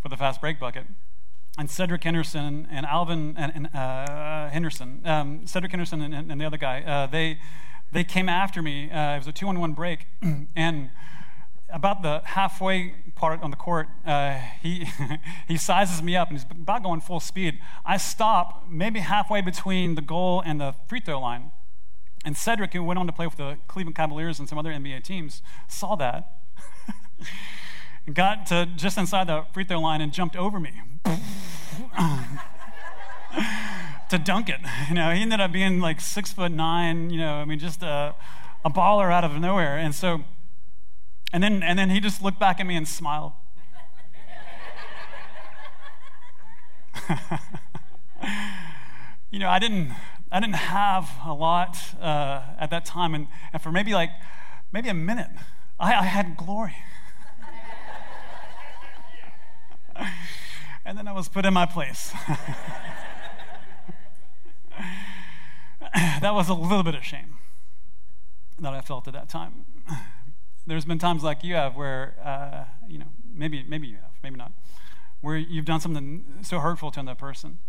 for 0.02 0.10
the 0.10 0.18
fast 0.18 0.42
break 0.42 0.60
bucket 0.60 0.88
and 1.58 1.70
Cedric 1.70 2.04
Henderson 2.04 2.68
and 2.72 2.86
Alvin 2.86 3.36
and, 3.38 3.52
and 3.56 3.68
uh, 3.76 4.50
Henderson, 4.50 5.02
um, 5.06 5.46
Cedric 5.46 5.72
Henderson 5.72 6.02
and, 6.02 6.32
and, 6.32 6.42
the 6.42 6.46
other 6.46 6.58
guy, 6.58 6.82
uh, 6.82 7.08
they 7.08 7.40
they 7.92 8.04
came 8.04 8.28
after 8.28 8.62
me. 8.62 8.90
Uh, 8.90 9.16
it 9.16 9.18
was 9.20 9.28
a 9.28 9.32
two-on-one 9.32 9.74
break, 9.74 10.08
and 10.56 10.90
about 11.70 12.02
the 12.02 12.22
halfway 12.26 12.96
part 13.16 13.42
on 13.44 13.52
the 13.52 13.56
court, 13.56 13.88
uh, 14.06 14.40
he 14.62 14.88
he 15.48 15.58
sizes 15.58 16.02
me 16.02 16.16
up 16.16 16.30
and 16.30 16.38
he's 16.40 16.46
about 16.50 16.84
going 16.84 17.02
full 17.02 17.20
speed. 17.20 17.60
I 17.86 17.98
stop 17.98 18.66
maybe 18.68 19.00
halfway 19.00 19.42
between 19.42 19.96
the 19.96 20.02
goal 20.02 20.42
and 20.44 20.60
the 20.60 20.74
free 20.88 21.02
throw 21.02 21.20
line, 21.20 21.52
and 22.26 22.36
Cedric, 22.36 22.74
who 22.74 22.84
went 22.84 22.98
on 22.98 23.06
to 23.06 23.14
play 23.14 23.28
with 23.28 23.38
the 23.38 23.58
Cleveland 23.68 23.96
Cavaliers 23.96 24.40
and 24.40 24.50
some 24.50 24.58
other 24.58 24.72
NBA 24.72 25.04
teams, 25.04 25.44
saw 25.68 25.96
that. 25.98 26.40
got 28.14 28.46
to 28.48 28.66
just 28.76 28.98
inside 28.98 29.28
the 29.28 29.46
free 29.54 29.64
throw 29.64 29.80
line 29.80 30.02
and 30.02 30.12
jumped 30.12 30.36
over 30.36 30.60
me 30.60 30.82
to 34.14 34.18
dunk 34.18 34.50
it. 34.50 34.60
You 34.90 34.96
know, 34.96 35.12
he 35.12 35.22
ended 35.22 35.42
up 35.42 35.52
being 35.52 35.80
like 35.80 36.00
six 36.00 36.32
foot 36.32 36.52
nine. 36.52 37.10
You 37.10 37.18
know, 37.18 37.34
I 37.34 37.46
mean, 37.46 37.58
just 37.60 37.82
a, 37.82 38.14
a 38.64 38.70
baller 38.70 39.12
out 39.12 39.24
of 39.24 39.40
nowhere. 39.40 39.78
And 39.78 39.96
so, 39.96 40.24
and 41.32 41.42
then 41.44 41.64
and 41.64 41.80
then 41.80 41.90
he 41.90 42.00
just 42.00 42.22
looked 42.22 42.40
back 42.40 42.60
at 42.60 42.68
me 42.68 42.76
and 42.76 42.88
smiled. 42.88 43.34
you 49.32 49.40
know, 49.40 49.50
I 49.50 49.58
didn't 49.60 49.94
I 50.32 50.40
didn't 50.40 50.56
have 50.56 51.10
a 51.26 51.34
lot 51.34 51.78
uh, 52.00 52.44
at 52.60 52.70
that 52.70 52.86
time, 52.86 53.16
and, 53.16 53.28
and 53.52 53.62
for 53.62 53.72
maybe 53.72 53.94
like 53.94 54.12
maybe 54.72 54.90
a 54.90 54.94
minute, 54.94 55.30
I, 55.80 55.94
I 55.94 56.04
had 56.04 56.38
glory. 56.38 56.76
and 60.86 60.98
then 60.98 61.08
I 61.08 61.14
was 61.14 61.30
put 61.30 61.46
in 61.46 61.54
my 61.54 61.66
place. 61.66 62.12
that 65.94 66.34
was 66.34 66.50
a 66.50 66.54
little 66.54 66.84
bit 66.84 66.96
of 66.96 67.04
shame 67.04 67.36
that 68.60 68.74
I 68.74 68.82
felt 68.82 69.08
at 69.08 69.14
that 69.14 69.30
time. 69.30 69.66
There's 70.66 70.86
been 70.86 71.00
times 71.00 71.24
like 71.24 71.44
you 71.44 71.56
have 71.56 71.76
where, 71.76 72.16
uh, 72.24 72.66
you 72.88 72.98
know, 72.98 73.08
maybe, 73.34 73.64
maybe 73.68 73.88
you 73.88 73.96
have, 73.96 74.12
maybe 74.22 74.38
not, 74.38 74.52
where 75.22 75.38
you've 75.38 75.66
done 75.66 75.80
something 75.80 76.24
so 76.42 76.60
hurtful 76.60 76.92
to 76.92 77.00
another 77.00 77.18
person 77.18 77.60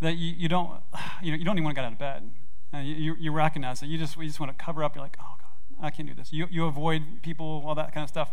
that 0.00 0.16
you, 0.16 0.34
you 0.36 0.48
don't, 0.48 0.80
you 1.22 1.32
know, 1.32 1.38
you 1.38 1.44
don't 1.44 1.56
even 1.56 1.64
want 1.64 1.76
to 1.76 1.80
get 1.80 1.86
out 1.86 1.92
of 1.92 1.98
bed. 1.98 2.30
Uh, 2.72 2.78
you, 2.78 3.14
you 3.18 3.30
recognize 3.32 3.80
that 3.80 3.86
you 3.86 3.98
just, 3.98 4.16
you 4.16 4.26
just 4.26 4.40
want 4.40 4.56
to 4.56 4.64
cover 4.64 4.82
up. 4.82 4.94
You're 4.94 5.04
like, 5.04 5.16
oh 5.20 5.36
God, 5.38 5.86
I 5.86 5.90
can't 5.90 6.08
do 6.08 6.14
this. 6.14 6.32
You, 6.32 6.48
you 6.50 6.66
avoid 6.66 7.22
people, 7.22 7.62
all 7.66 7.74
that 7.76 7.92
kind 7.94 8.04
of 8.04 8.08
stuff 8.08 8.30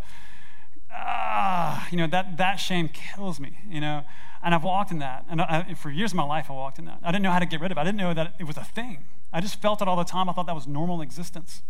ah, 0.92 1.88
you 1.92 1.98
know, 1.98 2.08
that, 2.08 2.38
that 2.38 2.56
shame 2.56 2.90
kills 2.90 3.40
me, 3.40 3.58
you 3.68 3.82
know. 3.82 4.04
And 4.44 4.56
I've 4.56 4.64
walked 4.64 4.92
in 4.92 5.00
that. 5.00 5.26
And 5.30 5.42
I, 5.42 5.76
for 5.76 5.92
years 5.92 6.12
of 6.12 6.16
my 6.16 6.24
life, 6.24 6.48
I 6.50 6.54
walked 6.54 6.80
in 6.80 6.86
that. 6.86 7.00
I 7.04 7.12
didn't 7.12 7.24
know 7.24 7.32
how 7.32 7.40
to 7.40 7.46
get 7.46 7.62
rid 7.62 7.72
of 7.72 7.78
it. 7.78 7.82
I 7.82 7.84
didn't 7.84 7.98
know 7.98 8.14
that 8.14 8.36
it 8.40 8.46
was 8.46 8.58
a 8.58 8.64
thing. 8.64 9.06
I 9.32 9.40
just 9.40 9.62
felt 9.62 9.82
it 9.82 9.88
all 9.88 9.96
the 9.96 10.04
time. 10.04 10.30
I 10.30 10.34
thought 10.34 10.48
that 10.48 10.56
was 10.56 10.68
normal 10.68 11.02
existence. 11.02 11.62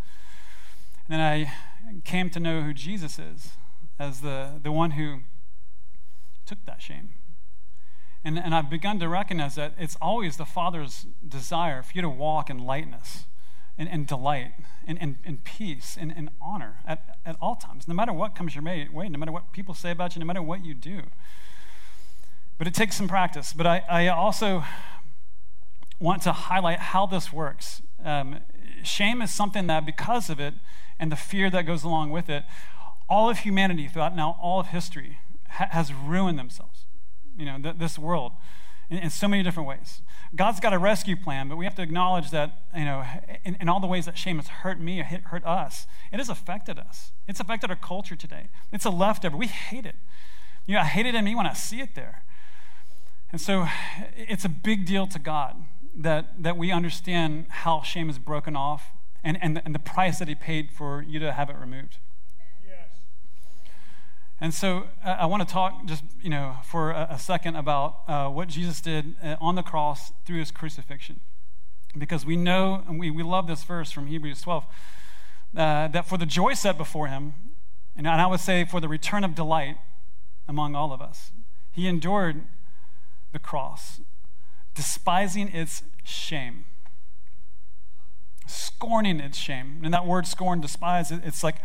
And 1.09 1.13
then 1.13 1.21
I 1.21 1.51
came 2.05 2.29
to 2.29 2.39
know 2.39 2.61
who 2.61 2.73
Jesus 2.73 3.19
is 3.19 3.51
as 3.99 4.21
the, 4.21 4.59
the 4.63 4.71
one 4.71 4.91
who 4.91 5.19
took 6.45 6.65
that 6.65 6.81
shame. 6.81 7.09
And, 8.23 8.37
and 8.39 8.55
I've 8.55 8.69
begun 8.69 8.99
to 8.99 9.09
recognize 9.09 9.55
that 9.55 9.73
it's 9.77 9.97
always 10.01 10.37
the 10.37 10.45
Father's 10.45 11.07
desire 11.27 11.83
for 11.83 11.91
you 11.95 12.01
to 12.01 12.09
walk 12.09 12.49
in 12.49 12.59
lightness 12.59 13.25
and, 13.81 13.89
and 13.89 14.05
delight 14.05 14.53
and, 14.85 15.01
and, 15.01 15.17
and 15.25 15.43
peace 15.43 15.97
and, 15.99 16.13
and 16.15 16.29
honor 16.39 16.75
at, 16.85 17.17
at 17.25 17.35
all 17.41 17.55
times, 17.55 17.87
no 17.87 17.95
matter 17.95 18.13
what 18.13 18.35
comes 18.35 18.53
your 18.53 18.63
way, 18.63 18.87
no 18.93 19.17
matter 19.17 19.31
what 19.31 19.51
people 19.51 19.73
say 19.73 19.89
about 19.89 20.15
you, 20.15 20.19
no 20.19 20.25
matter 20.25 20.41
what 20.41 20.63
you 20.63 20.75
do. 20.75 21.01
But 22.59 22.67
it 22.67 22.75
takes 22.75 22.95
some 22.95 23.07
practice. 23.07 23.53
But 23.53 23.65
I, 23.65 23.83
I 23.89 24.07
also 24.07 24.63
want 25.99 26.21
to 26.21 26.31
highlight 26.31 26.77
how 26.77 27.07
this 27.07 27.33
works. 27.33 27.81
Um, 28.05 28.41
shame 28.83 29.19
is 29.19 29.33
something 29.33 29.65
that, 29.65 29.83
because 29.83 30.29
of 30.29 30.39
it 30.39 30.53
and 30.99 31.11
the 31.11 31.15
fear 31.15 31.49
that 31.49 31.63
goes 31.63 31.83
along 31.83 32.11
with 32.11 32.29
it, 32.29 32.43
all 33.09 33.31
of 33.31 33.39
humanity 33.39 33.87
throughout 33.87 34.15
now 34.15 34.37
all 34.39 34.59
of 34.59 34.67
history 34.67 35.17
ha- 35.49 35.69
has 35.71 35.91
ruined 35.91 36.37
themselves. 36.37 36.85
You 37.35 37.45
know, 37.45 37.57
th- 37.57 37.77
this 37.79 37.97
world 37.97 38.33
in, 38.91 38.97
in 38.97 39.09
so 39.09 39.27
many 39.27 39.41
different 39.41 39.67
ways. 39.67 40.01
God's 40.35 40.59
got 40.59 40.73
a 40.73 40.77
rescue 40.77 41.15
plan, 41.15 41.47
but 41.47 41.57
we 41.57 41.65
have 41.65 41.75
to 41.75 41.81
acknowledge 41.81 42.29
that, 42.29 42.59
you 42.75 42.85
know, 42.85 43.03
in, 43.43 43.55
in, 43.59 43.67
all 43.67 43.79
the 43.79 43.87
ways 43.87 44.05
that 44.05 44.17
shame 44.17 44.37
has 44.37 44.47
hurt 44.47 44.79
me, 44.79 45.01
hit, 45.01 45.21
hurt 45.23 45.43
us, 45.45 45.87
it 46.11 46.17
has 46.17 46.29
affected 46.29 46.77
us. 46.77 47.11
It's 47.27 47.39
affected 47.39 47.69
our 47.69 47.75
culture 47.75 48.15
today. 48.15 48.47
It's 48.71 48.85
a 48.85 48.89
leftover. 48.89 49.35
We 49.35 49.47
hate 49.47 49.85
it. 49.85 49.95
You 50.67 50.75
know, 50.75 50.81
I 50.81 50.85
hate 50.85 51.05
it 51.05 51.15
in 51.15 51.25
me 51.25 51.33
when 51.33 51.47
I 51.47 51.53
see 51.53 51.81
it 51.81 51.95
there. 51.95 52.23
And 53.31 53.41
so 53.41 53.67
it's 54.15 54.45
a 54.45 54.49
big 54.49 54.85
deal 54.85 55.07
to 55.07 55.19
God 55.19 55.55
that, 55.95 56.43
that 56.43 56.57
we 56.57 56.71
understand 56.71 57.45
how 57.49 57.81
shame 57.81 58.09
is 58.09 58.19
broken 58.19 58.55
off 58.55 58.91
and, 59.23 59.37
and, 59.41 59.61
and 59.65 59.73
the 59.73 59.79
price 59.79 60.19
that 60.19 60.27
He 60.27 60.35
paid 60.35 60.71
for 60.71 61.01
you 61.01 61.19
to 61.19 61.31
have 61.31 61.49
it 61.49 61.55
removed. 61.59 61.97
And 64.41 64.55
so 64.55 64.87
uh, 65.05 65.17
I 65.19 65.27
want 65.27 65.47
to 65.47 65.53
talk 65.53 65.85
just, 65.85 66.03
you 66.19 66.31
know, 66.31 66.55
for 66.65 66.89
a, 66.89 67.09
a 67.11 67.19
second 67.19 67.55
about 67.55 67.99
uh, 68.07 68.27
what 68.27 68.47
Jesus 68.47 68.81
did 68.81 69.13
uh, 69.23 69.35
on 69.39 69.53
the 69.53 69.61
cross 69.61 70.11
through 70.25 70.39
his 70.39 70.49
crucifixion. 70.49 71.19
Because 71.95 72.25
we 72.25 72.35
know, 72.35 72.83
and 72.87 72.99
we, 72.99 73.11
we 73.11 73.21
love 73.21 73.45
this 73.45 73.63
verse 73.63 73.91
from 73.91 74.07
Hebrews 74.07 74.41
12, 74.41 74.65
uh, 75.55 75.87
that 75.89 76.07
for 76.07 76.17
the 76.17 76.25
joy 76.25 76.55
set 76.55 76.75
before 76.75 77.07
him, 77.07 77.33
and 77.95 78.07
I 78.07 78.25
would 78.25 78.39
say 78.39 78.65
for 78.65 78.79
the 78.79 78.87
return 78.87 79.23
of 79.23 79.35
delight 79.35 79.77
among 80.47 80.73
all 80.73 80.91
of 80.91 81.01
us, 81.01 81.31
he 81.71 81.87
endured 81.87 82.41
the 83.33 83.39
cross, 83.39 84.01
despising 84.73 85.49
its 85.49 85.83
shame, 86.03 86.65
scorning 88.47 89.19
its 89.19 89.37
shame. 89.37 89.81
And 89.83 89.93
that 89.93 90.07
word 90.07 90.25
scorn, 90.25 90.61
despise, 90.61 91.11
it's 91.11 91.43
like, 91.43 91.57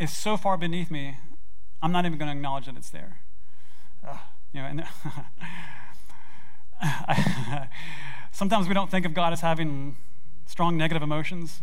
it's 0.00 0.16
so 0.16 0.36
far 0.36 0.56
beneath 0.56 0.90
me 0.90 1.18
I'm 1.86 1.92
not 1.92 2.04
even 2.04 2.18
going 2.18 2.26
to 2.26 2.32
acknowledge 2.32 2.66
that 2.66 2.76
it's 2.76 2.90
there. 2.90 3.20
Uh, 4.04 4.16
you 4.52 4.60
know, 4.60 4.66
and 4.66 4.84
sometimes 8.32 8.66
we 8.66 8.74
don't 8.74 8.90
think 8.90 9.06
of 9.06 9.14
God 9.14 9.32
as 9.32 9.40
having 9.40 9.96
strong 10.46 10.76
negative 10.76 11.00
emotions. 11.00 11.60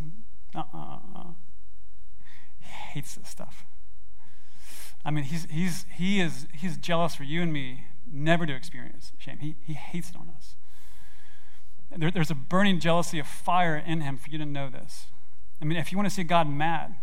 Uh-uh. 0.54 1.32
He 2.58 2.66
hates 2.94 3.16
this 3.16 3.28
stuff. 3.28 3.66
I 5.04 5.10
mean, 5.10 5.24
he's, 5.24 5.46
he's, 5.50 5.84
he 5.94 6.22
is, 6.22 6.46
he's 6.54 6.78
jealous 6.78 7.14
for 7.14 7.24
you 7.24 7.42
and 7.42 7.52
me 7.52 7.84
never 8.10 8.46
to 8.46 8.54
experience 8.54 9.12
shame. 9.18 9.40
He, 9.40 9.56
he 9.66 9.74
hates 9.74 10.08
it 10.08 10.16
on 10.16 10.32
us. 10.34 10.54
There, 11.94 12.10
there's 12.10 12.30
a 12.30 12.34
burning 12.34 12.80
jealousy 12.80 13.18
of 13.18 13.26
fire 13.26 13.76
in 13.76 14.00
him 14.00 14.16
for 14.16 14.30
you 14.30 14.38
to 14.38 14.46
know 14.46 14.70
this. 14.70 15.04
I 15.60 15.66
mean, 15.66 15.76
if 15.76 15.92
you 15.92 15.98
want 15.98 16.08
to 16.08 16.14
see 16.14 16.24
God 16.24 16.48
mad, 16.48 16.94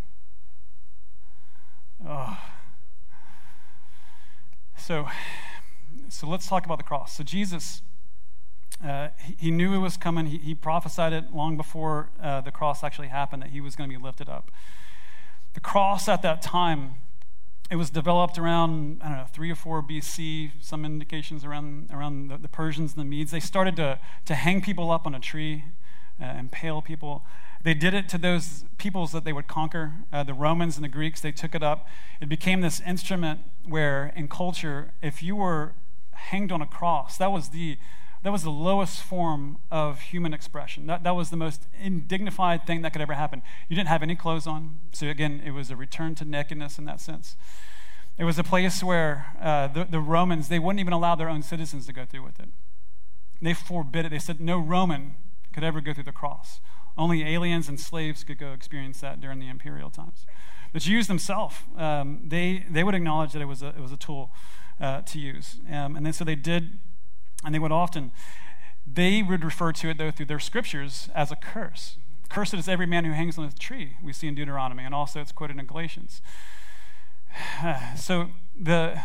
oh, 2.04 2.40
so, 4.82 5.08
so 6.10 6.28
let's 6.28 6.48
talk 6.48 6.66
about 6.66 6.78
the 6.78 6.84
cross. 6.84 7.14
So 7.16 7.24
Jesus, 7.24 7.82
uh, 8.86 9.10
he, 9.20 9.36
he, 9.40 9.52
knew 9.52 9.74
it 9.74 9.80
was 9.80 9.96
coming. 9.96 10.26
He, 10.26 10.38
he 10.38 10.56
prophesied 10.56 11.14
it 11.14 11.34
long 11.34 11.56
before 11.56 12.10
uh, 12.22 12.42
the 12.42 12.52
cross 12.52 12.84
actually 12.84 13.10
happened 13.10 13.44
that 13.44 13.50
he 13.50 13.62
was 13.62 13.76
going 13.76 13.90
to 13.90 13.98
be 13.98 14.02
lifted 14.04 14.28
up. 14.28 14.52
The 15.54 15.60
cross 15.60 16.08
at 16.08 16.22
that 16.24 16.42
time, 16.42 16.96
it 17.70 17.76
was 17.76 17.90
developed 17.90 18.38
around 18.38 19.02
I 19.04 19.10
don't 19.10 19.18
know 19.18 19.26
three 19.32 19.52
or 19.52 19.56
four 19.56 19.82
BC. 19.84 20.52
Some 20.60 20.84
indications 20.84 21.46
around 21.46 21.90
around 21.92 22.28
the, 22.30 22.38
the 22.38 22.50
Persians 22.50 22.94
and 22.94 23.02
the 23.02 23.06
Medes. 23.06 23.32
They 23.32 23.40
started 23.40 23.76
to 23.78 24.00
to 24.26 24.36
hang 24.36 24.62
people 24.62 24.92
up 24.92 25.06
on 25.06 25.16
a 25.16 25.20
tree 25.20 25.64
uh, 26.22 26.82
people. 26.84 27.24
They 27.64 27.74
did 27.74 27.94
it 27.94 28.10
to 28.10 28.18
those 28.18 28.66
peoples 28.78 29.12
that 29.12 29.24
they 29.24 29.34
would 29.34 29.48
conquer, 29.48 29.94
uh, 30.12 30.24
the 30.24 30.34
Romans 30.34 30.76
and 30.76 30.84
the 30.84 30.90
Greeks. 30.90 31.22
They 31.22 31.32
took 31.32 31.54
it 31.54 31.64
up. 31.64 31.88
It 32.20 32.28
became 32.30 32.62
this 32.62 32.82
instrument 32.82 33.42
where, 33.66 34.12
in 34.16 34.28
culture, 34.28 34.94
if 35.02 35.22
you 35.24 35.36
were 35.36 35.74
hanged 36.14 36.52
on 36.52 36.62
a 36.62 36.68
cross, 36.68 37.18
that 37.18 37.32
was 37.32 37.50
the 37.50 37.78
that 38.24 38.32
was 38.32 38.44
the 38.44 38.52
lowest 38.52 39.02
form 39.02 39.58
of 39.72 40.00
human 40.00 40.32
expression. 40.32 40.86
That, 40.86 41.04
that 41.04 41.16
was 41.16 41.32
the 41.32 41.38
most 41.38 41.68
indignified 41.82 42.68
thing 42.68 42.84
that 42.84 42.94
could 42.94 43.02
ever 43.02 43.14
happen. 43.16 43.42
You 43.68 43.76
didn't 43.76 43.90
have 43.90 44.04
any 44.04 44.16
clothes 44.16 44.46
on. 44.46 44.78
So, 44.94 45.08
again, 45.08 45.42
it 45.44 45.52
was 45.52 45.72
a 45.72 45.76
return 45.76 46.14
to 46.16 46.26
nakedness 46.26 46.78
in 46.78 46.86
that 46.86 47.02
sense. 47.02 47.36
It 48.20 48.24
was 48.24 48.38
a 48.38 48.44
place 48.44 48.84
where 48.84 49.34
uh, 49.42 49.70
the, 49.70 49.86
the 49.86 50.00
Romans, 50.00 50.50
they 50.50 50.60
wouldn't 50.60 50.80
even 50.80 50.94
allow 50.94 51.16
their 51.16 51.30
own 51.30 51.42
citizens 51.42 51.88
to 51.88 51.94
go 51.94 52.06
through 52.06 52.24
with 52.24 52.40
it. 52.40 52.50
They 53.42 53.56
forbid 53.56 54.06
it. 54.06 54.10
They 54.10 54.20
said 54.20 54.40
no 54.40 54.60
Roman 54.60 55.16
could 55.52 55.64
ever 55.64 55.82
go 55.82 55.92
through 55.92 56.04
the 56.04 56.12
cross. 56.12 56.60
Only 56.96 57.24
aliens 57.24 57.68
and 57.68 57.80
slaves 57.80 58.24
could 58.24 58.38
go 58.38 58.52
experience 58.52 59.02
that 59.02 59.20
during 59.20 59.40
the 59.40 59.50
imperial 59.50 59.90
times. 59.90 60.28
The 60.74 60.80
Jews 60.80 61.08
themselves, 61.08 61.56
um, 61.78 62.22
they, 62.26 62.66
they 62.70 62.84
would 62.84 62.96
acknowledge 62.96 63.34
that 63.34 63.42
it 63.42 63.46
was 63.46 63.62
a, 63.62 63.70
it 63.70 63.80
was 63.80 63.92
a 63.92 63.98
tool 63.98 64.32
uh, 64.80 65.02
to 65.02 65.20
use. 65.20 65.58
Um, 65.70 65.96
and 65.96 66.06
then 66.06 66.14
so 66.14 66.24
they 66.24 66.36
did 66.36 66.80
and 67.44 67.54
they 67.54 67.60
would 67.60 67.72
often, 67.72 68.12
they 68.86 69.22
would 69.22 69.44
refer 69.44 69.72
to 69.72 69.90
it, 69.90 69.98
though, 69.98 70.12
through 70.12 70.28
their 70.28 70.40
scriptures 70.40 71.10
as 71.16 71.32
a 71.32 71.36
curse. 71.36 71.98
Cursed 72.30 72.54
is 72.54 72.68
every 72.68 72.86
man 72.86 73.06
who 73.06 73.12
hangs 73.12 73.38
on 73.38 73.46
a 73.46 73.52
tree, 73.52 73.98
we 74.02 74.14
see 74.14 74.28
in 74.28 74.36
Deuteronomy, 74.36 74.84
and 74.84 74.96
also 74.96 75.20
it's 75.20 75.32
quoted 75.32 75.58
in 75.58 75.66
Galatians. 75.66 76.22
So 77.96 78.32
the, 78.60 79.02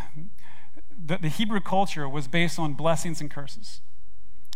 the, 1.05 1.17
the 1.17 1.29
Hebrew 1.29 1.61
culture 1.61 2.07
was 2.09 2.27
based 2.27 2.59
on 2.59 2.73
blessings 2.73 3.21
and 3.21 3.31
curses. 3.31 3.81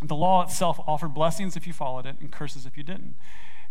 The 0.02 0.15
law 0.15 0.43
itself 0.43 0.80
offered 0.88 1.13
blessings 1.13 1.56
if 1.56 1.65
you 1.67 1.74
followed 1.74 2.06
it 2.06 2.15
and 2.19 2.32
curses 2.32 2.65
if 2.65 2.76
you 2.76 2.84
didn't. 2.84 3.15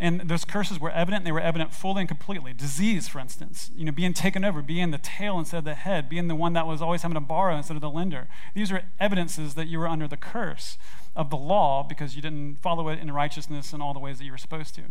And 0.02 0.22
those 0.22 0.46
curses 0.46 0.80
were 0.80 0.90
evident, 0.90 1.26
they 1.26 1.30
were 1.30 1.40
evident 1.40 1.74
fully 1.74 2.00
and 2.00 2.08
completely. 2.08 2.54
Disease, 2.54 3.06
for 3.06 3.20
instance, 3.20 3.70
you 3.76 3.84
know, 3.84 3.92
being 3.92 4.14
taken 4.14 4.46
over, 4.46 4.62
being 4.62 4.92
the 4.92 4.98
tail 4.98 5.38
instead 5.38 5.58
of 5.58 5.64
the 5.64 5.74
head, 5.74 6.08
being 6.08 6.26
the 6.26 6.34
one 6.34 6.54
that 6.54 6.66
was 6.66 6.80
always 6.80 7.02
having 7.02 7.16
to 7.16 7.20
borrow 7.20 7.54
instead 7.54 7.76
of 7.76 7.82
the 7.82 7.90
lender. 7.90 8.26
These 8.54 8.72
are 8.72 8.82
evidences 8.98 9.52
that 9.54 9.66
you 9.66 9.78
were 9.78 9.86
under 9.86 10.08
the 10.08 10.16
curse 10.16 10.78
of 11.14 11.28
the 11.28 11.36
law 11.36 11.82
because 11.82 12.16
you 12.16 12.22
didn't 12.22 12.56
follow 12.56 12.88
it 12.88 12.98
in 12.98 13.12
righteousness 13.12 13.74
in 13.74 13.82
all 13.82 13.92
the 13.92 14.00
ways 14.00 14.16
that 14.16 14.24
you 14.24 14.32
were 14.32 14.38
supposed 14.38 14.74
to. 14.76 14.84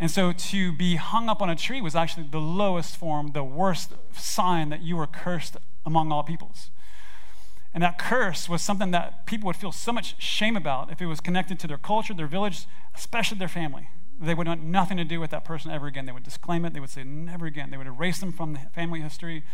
And 0.00 0.10
so 0.10 0.32
to 0.32 0.72
be 0.72 0.96
hung 0.96 1.28
up 1.28 1.42
on 1.42 1.50
a 1.50 1.54
tree 1.54 1.82
was 1.82 1.94
actually 1.94 2.26
the 2.30 2.40
lowest 2.40 2.96
form, 2.96 3.32
the 3.32 3.44
worst 3.44 3.92
sign 4.14 4.70
that 4.70 4.80
you 4.80 4.96
were 4.96 5.06
cursed 5.06 5.58
among 5.84 6.10
all 6.10 6.22
peoples. 6.22 6.70
And 7.74 7.82
that 7.82 7.98
curse 7.98 8.48
was 8.48 8.62
something 8.62 8.90
that 8.92 9.26
people 9.26 9.48
would 9.48 9.56
feel 9.56 9.72
so 9.72 9.92
much 9.92 10.14
shame 10.18 10.56
about 10.56 10.90
if 10.90 11.02
it 11.02 11.06
was 11.06 11.20
connected 11.20 11.58
to 11.60 11.66
their 11.66 11.76
culture, 11.76 12.14
their 12.14 12.26
village, 12.26 12.64
especially 12.94 13.36
their 13.36 13.48
family. 13.48 13.90
They 14.20 14.34
would 14.34 14.46
want 14.46 14.62
nothing 14.62 14.96
to 14.96 15.04
do 15.04 15.20
with 15.20 15.30
that 15.30 15.44
person 15.44 15.70
ever 15.70 15.86
again. 15.86 16.06
They 16.06 16.12
would 16.12 16.22
disclaim 16.22 16.64
it. 16.64 16.72
They 16.72 16.80
would 16.80 16.90
say 16.90 17.04
never 17.04 17.46
again. 17.46 17.70
They 17.70 17.76
would 17.76 17.86
erase 17.86 18.20
them 18.20 18.32
from 18.32 18.52
the 18.52 18.60
family 18.74 19.00
history. 19.00 19.44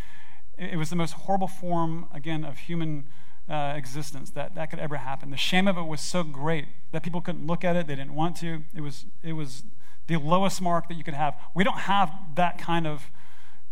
It, 0.58 0.76
was 0.76 0.90
the 0.90 0.96
most 0.96 1.12
horrible 1.12 1.48
form, 1.48 2.08
again, 2.12 2.44
of 2.44 2.58
human 2.58 3.06
uh, 3.48 3.74
existence 3.76 4.30
that 4.30 4.54
that 4.54 4.70
could 4.70 4.78
ever 4.78 4.96
happen. 4.96 5.30
The 5.30 5.36
shame 5.36 5.66
of 5.66 5.78
it 5.78 5.82
was 5.82 6.00
so 6.00 6.22
great 6.22 6.66
that 6.92 7.02
people 7.02 7.20
couldn't 7.20 7.46
look 7.46 7.64
at 7.64 7.74
it. 7.76 7.86
They 7.86 7.96
didn't 7.96 8.14
want 8.14 8.36
to. 8.38 8.62
It 8.74 8.82
was, 8.82 9.06
it 9.22 9.32
was 9.32 9.62
the 10.06 10.16
lowest 10.18 10.60
mark 10.60 10.88
that 10.88 10.94
you 10.94 11.04
could 11.04 11.14
have. 11.14 11.34
We 11.54 11.64
don't 11.64 11.78
have 11.78 12.12
that 12.34 12.58
kind 12.58 12.86
of 12.86 13.10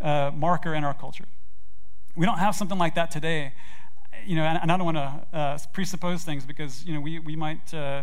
uh, 0.00 0.30
marker 0.34 0.74
in 0.74 0.84
our 0.84 0.94
culture. 0.94 1.26
We 2.16 2.24
don't 2.24 2.38
have 2.38 2.54
something 2.54 2.78
like 2.78 2.94
that 2.94 3.10
today. 3.10 3.52
You 4.24 4.36
know, 4.36 4.44
and, 4.44 4.58
and 4.62 4.72
I 4.72 4.76
don't 4.76 4.86
want 4.86 4.96
to 4.96 5.36
uh, 5.36 5.58
presuppose 5.72 6.24
things 6.24 6.46
because, 6.46 6.84
you 6.84 6.94
know, 6.94 7.00
we, 7.00 7.18
we 7.18 7.36
might 7.36 7.72
uh, 7.74 8.02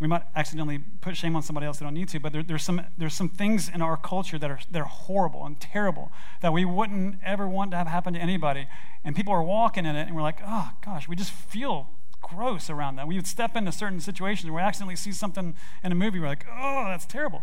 we 0.00 0.06
might 0.06 0.22
accidentally 0.36 0.78
put 1.00 1.16
shame 1.16 1.34
on 1.34 1.42
somebody 1.42 1.66
else 1.66 1.78
that 1.78 1.84
don't 1.84 1.94
need 1.94 2.08
to, 2.08 2.20
but 2.20 2.32
there, 2.32 2.42
there's, 2.42 2.62
some, 2.62 2.80
there's 2.96 3.14
some 3.14 3.28
things 3.28 3.68
in 3.68 3.82
our 3.82 3.96
culture 3.96 4.38
that 4.38 4.50
are, 4.50 4.60
that 4.70 4.80
are 4.80 4.84
horrible 4.84 5.44
and 5.44 5.60
terrible 5.60 6.12
that 6.40 6.52
we 6.52 6.64
wouldn't 6.64 7.16
ever 7.24 7.48
want 7.48 7.72
to 7.72 7.76
have 7.76 7.88
happen 7.88 8.14
to 8.14 8.20
anybody. 8.20 8.68
And 9.02 9.16
people 9.16 9.32
are 9.32 9.42
walking 9.42 9.86
in 9.86 9.96
it, 9.96 10.06
and 10.06 10.14
we're 10.14 10.22
like, 10.22 10.38
oh, 10.46 10.70
gosh, 10.84 11.08
we 11.08 11.16
just 11.16 11.32
feel 11.32 11.88
gross 12.20 12.70
around 12.70 12.96
that. 12.96 13.08
We 13.08 13.16
would 13.16 13.26
step 13.26 13.56
into 13.56 13.72
certain 13.72 14.00
situations 14.00 14.50
where 14.50 14.62
we 14.62 14.66
accidentally 14.66 14.96
see 14.96 15.12
something 15.12 15.56
in 15.82 15.92
a 15.92 15.96
movie, 15.96 16.20
we're 16.20 16.26
like, 16.26 16.46
oh, 16.48 16.84
that's 16.86 17.06
terrible. 17.06 17.42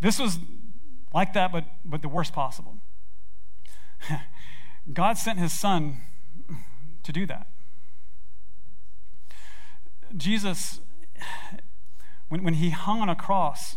This 0.00 0.18
was 0.18 0.38
like 1.12 1.34
that, 1.34 1.52
but, 1.52 1.64
but 1.84 2.00
the 2.00 2.08
worst 2.08 2.32
possible. 2.32 2.78
God 4.92 5.18
sent 5.18 5.38
his 5.38 5.52
son 5.52 5.98
to 7.02 7.12
do 7.12 7.26
that. 7.26 7.46
Jesus 10.16 10.80
when, 12.28 12.42
when 12.42 12.54
he 12.54 12.70
hung 12.70 13.00
on 13.00 13.08
a 13.08 13.16
cross, 13.16 13.76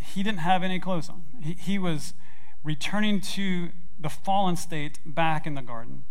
he 0.00 0.22
didn't 0.22 0.40
have 0.40 0.62
any 0.62 0.78
clothes 0.78 1.08
on. 1.08 1.24
He, 1.42 1.54
he 1.54 1.78
was 1.78 2.14
returning 2.62 3.20
to 3.20 3.70
the 3.98 4.08
fallen 4.08 4.56
state 4.56 4.98
back 5.04 5.46
in 5.46 5.54
the 5.54 5.62
garden. 5.62 6.04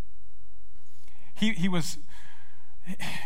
He, 1.34 1.52
he 1.52 1.68
was, 1.68 1.98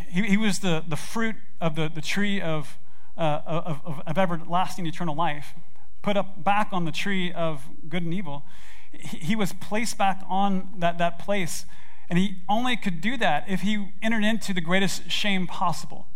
he, 0.09 0.23
he 0.23 0.37
was 0.37 0.59
the, 0.59 0.83
the 0.87 0.95
fruit 0.95 1.35
of 1.61 1.75
the, 1.75 1.89
the 1.93 2.01
tree 2.01 2.41
of, 2.41 2.77
uh, 3.17 3.41
of, 3.45 3.81
of, 3.85 4.01
of 4.05 4.17
everlasting 4.17 4.85
eternal 4.85 5.15
life, 5.15 5.53
put 6.01 6.17
up 6.17 6.43
back 6.43 6.69
on 6.71 6.85
the 6.85 6.91
tree 6.91 7.31
of 7.31 7.63
good 7.87 8.03
and 8.03 8.13
evil. 8.13 8.43
He, 8.91 9.17
he 9.17 9.35
was 9.35 9.53
placed 9.53 9.97
back 9.97 10.23
on 10.27 10.73
that, 10.77 10.97
that 10.97 11.19
place, 11.19 11.65
and 12.09 12.17
he 12.17 12.37
only 12.47 12.75
could 12.75 13.01
do 13.01 13.17
that 13.17 13.45
if 13.47 13.61
he 13.61 13.91
entered 14.01 14.23
into 14.23 14.53
the 14.53 14.61
greatest 14.61 15.11
shame 15.11 15.45
possible 15.45 16.07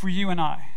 for 0.00 0.08
you 0.08 0.30
and 0.30 0.40
I. 0.40 0.68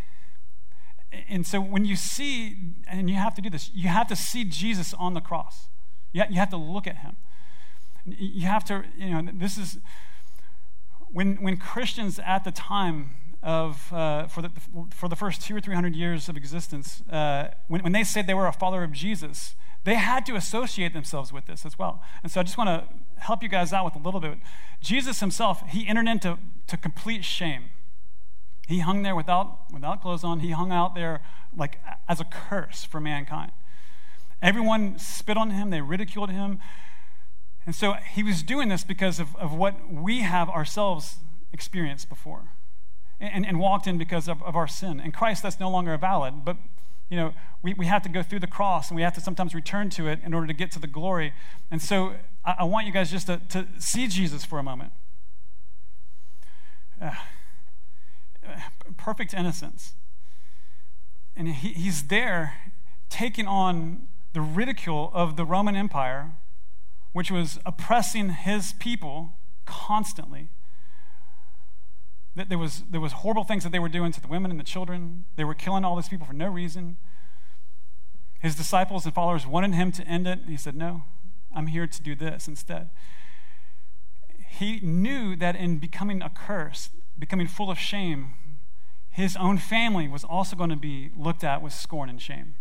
And 1.28 1.46
so 1.46 1.60
when 1.60 1.84
you 1.84 1.96
see, 1.96 2.56
and 2.88 3.10
you 3.10 3.16
have 3.16 3.34
to 3.34 3.42
do 3.42 3.50
this, 3.50 3.70
you 3.74 3.88
have 3.88 4.06
to 4.08 4.16
see 4.16 4.44
Jesus 4.44 4.94
on 4.94 5.14
the 5.14 5.20
cross. 5.20 5.68
You 6.12 6.22
have 6.36 6.50
to 6.50 6.56
look 6.56 6.86
at 6.86 6.98
him. 6.98 7.16
You 8.04 8.46
have 8.46 8.64
to, 8.64 8.84
you 8.96 9.10
know, 9.10 9.30
this 9.32 9.58
is 9.58 9.78
when, 11.12 11.36
when 11.36 11.56
Christians 11.56 12.20
at 12.24 12.44
the 12.44 12.52
time 12.52 13.10
of, 13.42 13.92
uh, 13.92 14.26
for, 14.26 14.42
the, 14.42 14.50
for 14.90 15.08
the 15.08 15.16
first 15.16 15.42
two 15.42 15.56
or 15.56 15.60
three 15.60 15.74
hundred 15.74 15.94
years 15.96 16.28
of 16.28 16.36
existence, 16.36 17.02
uh, 17.10 17.48
when, 17.68 17.82
when 17.82 17.92
they 17.92 18.04
said 18.04 18.26
they 18.26 18.34
were 18.34 18.46
a 18.46 18.52
follower 18.52 18.84
of 18.84 18.92
Jesus, 18.92 19.54
they 19.84 19.94
had 19.94 20.26
to 20.26 20.34
associate 20.36 20.92
themselves 20.92 21.32
with 21.32 21.46
this 21.46 21.66
as 21.66 21.78
well. 21.78 22.02
And 22.22 22.30
so 22.30 22.40
I 22.40 22.42
just 22.44 22.58
want 22.58 22.68
to 22.68 23.22
help 23.22 23.42
you 23.42 23.48
guys 23.48 23.72
out 23.72 23.84
with 23.84 23.96
a 23.96 23.98
little 23.98 24.20
bit. 24.20 24.38
Jesus 24.80 25.20
himself, 25.20 25.62
he 25.68 25.88
entered 25.88 26.06
into 26.06 26.38
to 26.66 26.76
complete 26.76 27.24
shame. 27.24 27.64
He 28.70 28.78
hung 28.78 29.02
there 29.02 29.16
without, 29.16 29.72
without 29.72 30.00
clothes 30.00 30.22
on. 30.22 30.38
He 30.38 30.52
hung 30.52 30.70
out 30.70 30.94
there 30.94 31.22
like 31.56 31.80
as 32.08 32.20
a 32.20 32.24
curse 32.24 32.84
for 32.84 33.00
mankind. 33.00 33.50
Everyone 34.40 34.96
spit 34.96 35.36
on 35.36 35.50
him, 35.50 35.70
they 35.70 35.80
ridiculed 35.80 36.30
him. 36.30 36.60
And 37.66 37.74
so 37.74 37.94
he 37.94 38.22
was 38.22 38.44
doing 38.44 38.68
this 38.68 38.84
because 38.84 39.18
of, 39.18 39.34
of 39.34 39.52
what 39.52 39.92
we 39.92 40.20
have 40.20 40.48
ourselves 40.48 41.16
experienced 41.52 42.08
before 42.08 42.44
and, 43.18 43.44
and 43.44 43.58
walked 43.58 43.88
in 43.88 43.98
because 43.98 44.28
of, 44.28 44.40
of 44.44 44.54
our 44.54 44.68
sin. 44.68 45.00
In 45.00 45.10
Christ, 45.10 45.42
that's 45.42 45.58
no 45.58 45.68
longer 45.68 45.98
valid, 45.98 46.44
but 46.44 46.56
you 47.08 47.16
know, 47.16 47.34
we, 47.62 47.74
we 47.74 47.86
have 47.86 48.04
to 48.04 48.08
go 48.08 48.22
through 48.22 48.38
the 48.38 48.46
cross 48.46 48.88
and 48.88 48.94
we 48.94 49.02
have 49.02 49.14
to 49.14 49.20
sometimes 49.20 49.52
return 49.52 49.90
to 49.90 50.06
it 50.06 50.20
in 50.24 50.32
order 50.32 50.46
to 50.46 50.54
get 50.54 50.70
to 50.70 50.78
the 50.78 50.86
glory. 50.86 51.32
And 51.72 51.82
so 51.82 52.14
I, 52.44 52.54
I 52.60 52.64
want 52.64 52.86
you 52.86 52.92
guys 52.92 53.10
just 53.10 53.26
to, 53.26 53.40
to 53.48 53.66
see 53.78 54.06
Jesus 54.06 54.44
for 54.44 54.60
a 54.60 54.62
moment. 54.62 54.92
Uh, 57.02 57.10
perfect 58.96 59.34
innocence. 59.34 59.94
And 61.36 61.48
he, 61.48 61.68
he's 61.72 62.08
there 62.08 62.72
taking 63.08 63.46
on 63.46 64.08
the 64.32 64.40
ridicule 64.40 65.10
of 65.12 65.36
the 65.36 65.44
Roman 65.44 65.76
Empire, 65.76 66.32
which 67.12 67.30
was 67.30 67.58
oppressing 67.66 68.30
his 68.30 68.72
people 68.74 69.34
constantly. 69.66 70.48
That 72.36 72.48
There 72.48 72.58
was, 72.58 72.84
there 72.88 73.00
was 73.00 73.12
horrible 73.12 73.44
things 73.44 73.64
that 73.64 73.72
they 73.72 73.78
were 73.78 73.88
doing 73.88 74.12
to 74.12 74.20
the 74.20 74.28
women 74.28 74.50
and 74.50 74.60
the 74.60 74.64
children. 74.64 75.24
They 75.36 75.44
were 75.44 75.54
killing 75.54 75.84
all 75.84 75.96
these 75.96 76.08
people 76.08 76.26
for 76.26 76.32
no 76.32 76.48
reason. 76.48 76.96
His 78.40 78.54
disciples 78.54 79.04
and 79.04 79.14
followers 79.14 79.46
wanted 79.46 79.74
him 79.74 79.92
to 79.92 80.06
end 80.06 80.26
it. 80.26 80.40
And 80.40 80.48
he 80.48 80.56
said, 80.56 80.76
No, 80.76 81.02
I'm 81.54 81.66
here 81.66 81.86
to 81.86 82.02
do 82.02 82.14
this 82.14 82.46
instead. 82.46 82.90
He 84.48 84.80
knew 84.80 85.36
that 85.36 85.56
in 85.56 85.78
becoming 85.78 86.22
accursed, 86.22 86.92
becoming 87.18 87.46
full 87.46 87.70
of 87.70 87.78
shame, 87.78 88.32
his 89.10 89.36
own 89.36 89.58
family 89.58 90.08
was 90.08 90.24
also 90.24 90.56
going 90.56 90.70
to 90.70 90.76
be 90.76 91.10
looked 91.16 91.44
at 91.44 91.62
with 91.62 91.72
scorn 91.72 92.08
and 92.08 92.20
shame. 92.20 92.54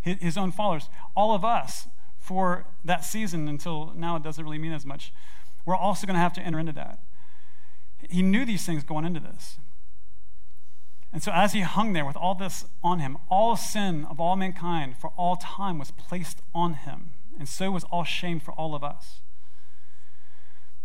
His 0.00 0.36
own 0.36 0.52
followers, 0.52 0.88
all 1.14 1.34
of 1.34 1.44
us, 1.44 1.88
for 2.18 2.66
that 2.84 3.04
season 3.04 3.48
until 3.48 3.92
now 3.94 4.16
it 4.16 4.22
doesn't 4.22 4.44
really 4.44 4.58
mean 4.58 4.72
as 4.72 4.86
much, 4.86 5.12
we're 5.64 5.76
also 5.76 6.06
going 6.06 6.14
to 6.14 6.20
have 6.20 6.32
to 6.34 6.40
enter 6.40 6.58
into 6.58 6.72
that. 6.72 7.00
He 8.08 8.22
knew 8.22 8.44
these 8.44 8.64
things 8.64 8.84
going 8.84 9.04
into 9.04 9.20
this. 9.20 9.58
And 11.12 11.22
so, 11.22 11.32
as 11.32 11.52
he 11.52 11.62
hung 11.62 11.94
there 11.94 12.04
with 12.04 12.16
all 12.16 12.34
this 12.34 12.66
on 12.84 12.98
him, 12.98 13.16
all 13.30 13.56
sin 13.56 14.06
of 14.10 14.20
all 14.20 14.36
mankind 14.36 14.96
for 14.98 15.10
all 15.16 15.36
time 15.36 15.78
was 15.78 15.90
placed 15.90 16.42
on 16.54 16.74
him. 16.74 17.12
And 17.38 17.48
so 17.48 17.70
was 17.70 17.84
all 17.84 18.04
shame 18.04 18.40
for 18.40 18.52
all 18.52 18.74
of 18.74 18.84
us. 18.84 19.20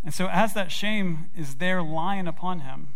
And 0.03 0.13
so, 0.13 0.27
as 0.27 0.53
that 0.53 0.71
shame 0.71 1.29
is 1.35 1.55
there 1.55 1.81
lying 1.81 2.27
upon 2.27 2.59
him, 2.59 2.89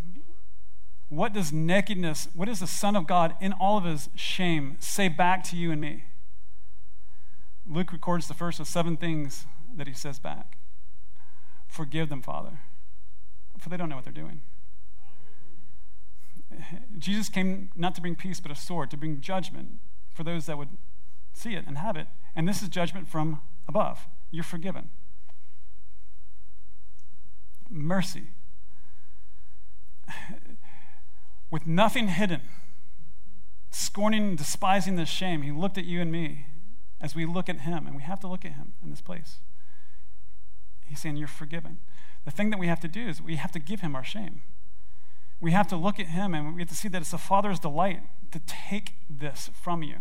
What 1.09 1.33
does 1.33 1.53
nakedness, 1.53 2.27
what 2.33 2.45
does 2.45 2.59
the 2.59 2.67
Son 2.67 2.95
of 2.95 3.07
God 3.07 3.35
in 3.39 3.53
all 3.53 3.77
of 3.77 3.85
his 3.85 4.09
shame 4.15 4.75
say 4.79 5.07
back 5.07 5.43
to 5.45 5.55
you 5.55 5.71
and 5.71 5.79
me? 5.79 6.03
Luke 7.65 7.91
records 7.91 8.27
the 8.27 8.33
first 8.33 8.59
of 8.59 8.67
seven 8.67 8.97
things 8.97 9.45
that 9.75 9.87
he 9.87 9.93
says 9.93 10.19
back 10.19 10.57
Forgive 11.67 12.09
them, 12.09 12.21
Father, 12.21 12.59
for 13.57 13.69
they 13.69 13.77
don't 13.77 13.89
know 13.89 13.95
what 13.95 14.05
they're 14.05 14.13
doing. 14.13 14.41
Jesus 16.97 17.29
came 17.29 17.69
not 17.75 17.93
to 17.95 18.01
bring 18.01 18.15
peace, 18.15 18.39
but 18.39 18.51
a 18.51 18.55
sword, 18.55 18.89
to 18.91 18.97
bring 18.97 19.21
judgment 19.21 19.79
for 20.13 20.23
those 20.23 20.45
that 20.45 20.57
would 20.57 20.69
see 21.33 21.53
it 21.53 21.65
and 21.67 21.77
have 21.77 21.95
it. 21.95 22.07
And 22.35 22.47
this 22.47 22.61
is 22.61 22.69
judgment 22.69 23.07
from 23.07 23.41
above. 23.67 24.07
You're 24.31 24.43
forgiven. 24.43 24.89
Mercy. 27.69 28.29
With 31.49 31.65
nothing 31.65 32.09
hidden, 32.09 32.41
scorning 33.71 34.23
and 34.23 34.37
despising 34.37 34.95
this 34.95 35.09
shame, 35.09 35.41
he 35.41 35.51
looked 35.51 35.77
at 35.77 35.85
you 35.85 36.01
and 36.01 36.11
me 36.11 36.45
as 36.99 37.15
we 37.15 37.25
look 37.25 37.47
at 37.47 37.61
him, 37.61 37.85
and 37.85 37.95
we 37.95 38.01
have 38.03 38.19
to 38.21 38.27
look 38.27 38.43
at 38.43 38.53
him 38.53 38.73
in 38.83 38.89
this 38.89 39.01
place. 39.01 39.37
He's 40.85 40.99
saying, 40.99 41.17
You're 41.17 41.27
forgiven. 41.27 41.79
The 42.25 42.31
thing 42.31 42.49
that 42.49 42.59
we 42.59 42.67
have 42.67 42.79
to 42.81 42.87
do 42.87 43.07
is 43.07 43.21
we 43.21 43.37
have 43.37 43.51
to 43.53 43.59
give 43.59 43.81
him 43.81 43.95
our 43.95 44.03
shame. 44.03 44.41
We 45.39 45.51
have 45.51 45.67
to 45.67 45.77
look 45.77 45.99
at 45.99 46.07
him 46.07 46.33
and 46.33 46.55
we 46.55 46.61
have 46.61 46.69
to 46.69 46.75
see 46.75 46.87
that 46.89 47.01
it's 47.01 47.11
the 47.11 47.17
Father's 47.17 47.59
delight 47.59 48.01
to 48.31 48.39
take 48.39 48.95
this 49.09 49.49
from 49.61 49.83
you. 49.83 49.97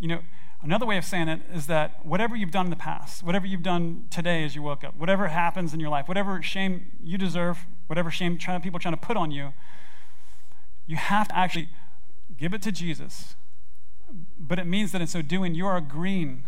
You 0.00 0.08
know, 0.08 0.20
another 0.62 0.86
way 0.86 0.96
of 0.96 1.04
saying 1.04 1.28
it 1.28 1.40
is 1.52 1.66
that 1.66 2.04
whatever 2.04 2.34
you've 2.34 2.50
done 2.50 2.66
in 2.66 2.70
the 2.70 2.76
past, 2.76 3.22
whatever 3.22 3.46
you've 3.46 3.62
done 3.62 4.06
today 4.10 4.44
as 4.44 4.54
you 4.54 4.62
woke 4.62 4.84
up, 4.84 4.96
whatever 4.96 5.28
happens 5.28 5.72
in 5.72 5.80
your 5.80 5.90
life, 5.90 6.08
whatever 6.08 6.42
shame 6.42 6.92
you 7.02 7.16
deserve, 7.16 7.66
whatever 7.86 8.10
shame 8.10 8.38
trying, 8.38 8.60
people 8.60 8.76
are 8.76 8.80
trying 8.80 8.94
to 8.94 9.00
put 9.00 9.16
on 9.16 9.30
you, 9.30 9.52
you 10.86 10.96
have 10.96 11.28
to 11.28 11.36
actually 11.36 11.68
give 12.36 12.52
it 12.54 12.62
to 12.62 12.72
Jesus. 12.72 13.36
But 14.38 14.58
it 14.58 14.66
means 14.66 14.92
that 14.92 15.00
in 15.00 15.06
so 15.06 15.22
doing, 15.22 15.54
you 15.54 15.66
are 15.66 15.76
agreeing 15.76 16.44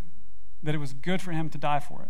that 0.62 0.75
it 0.75 0.79
was 0.79 0.92
good 0.92 1.23
for 1.23 1.33
him 1.33 1.49
to 1.51 1.59
die 1.59 1.81
for 1.81 2.03
it. 2.03 2.09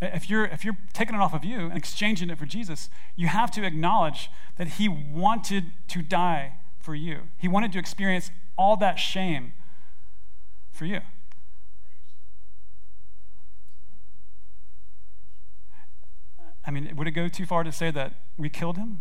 If 0.00 0.28
you're, 0.28 0.44
if 0.44 0.64
you're 0.64 0.76
taking 0.92 1.14
it 1.14 1.20
off 1.20 1.32
of 1.32 1.44
you 1.44 1.60
and 1.60 1.76
exchanging 1.76 2.28
it 2.28 2.38
for 2.38 2.44
Jesus, 2.44 2.90
you 3.14 3.28
have 3.28 3.50
to 3.52 3.64
acknowledge 3.64 4.28
that 4.58 4.68
he 4.68 4.88
wanted 4.88 5.72
to 5.88 6.02
die 6.02 6.54
for 6.78 6.94
you. 6.94 7.28
He 7.38 7.48
wanted 7.48 7.72
to 7.72 7.78
experience 7.78 8.30
all 8.56 8.76
that 8.76 8.96
shame 8.96 9.52
for 10.70 10.84
you. 10.84 11.00
I 16.66 16.70
mean, 16.70 16.94
would 16.96 17.06
it 17.06 17.12
go 17.12 17.28
too 17.28 17.46
far 17.46 17.62
to 17.62 17.70
say 17.70 17.90
that 17.92 18.14
we 18.36 18.48
killed 18.48 18.76
him? 18.76 18.98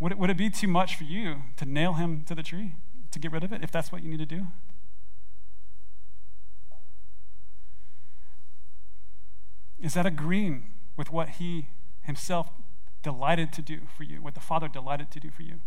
Would 0.00 0.12
it, 0.12 0.18
would 0.18 0.30
it 0.30 0.36
be 0.36 0.48
too 0.48 0.68
much 0.68 0.94
for 0.94 1.02
you 1.02 1.42
to 1.56 1.64
nail 1.64 1.94
him 1.94 2.22
to 2.26 2.34
the 2.34 2.44
tree, 2.44 2.74
to 3.10 3.18
get 3.18 3.32
rid 3.32 3.42
of 3.42 3.52
it, 3.52 3.64
if 3.64 3.72
that's 3.72 3.90
what 3.90 4.04
you 4.04 4.08
need 4.08 4.20
to 4.20 4.26
do? 4.26 4.46
Is 9.80 9.94
that 9.94 10.06
agreeing 10.06 10.70
with 10.96 11.12
what 11.12 11.28
he 11.30 11.68
himself 12.02 12.50
delighted 13.02 13.52
to 13.52 13.62
do 13.62 13.80
for 13.96 14.02
you, 14.02 14.20
what 14.20 14.34
the 14.34 14.40
Father 14.40 14.68
delighted 14.68 15.10
to 15.12 15.20
do 15.20 15.30
for 15.30 15.42
you? 15.42 15.60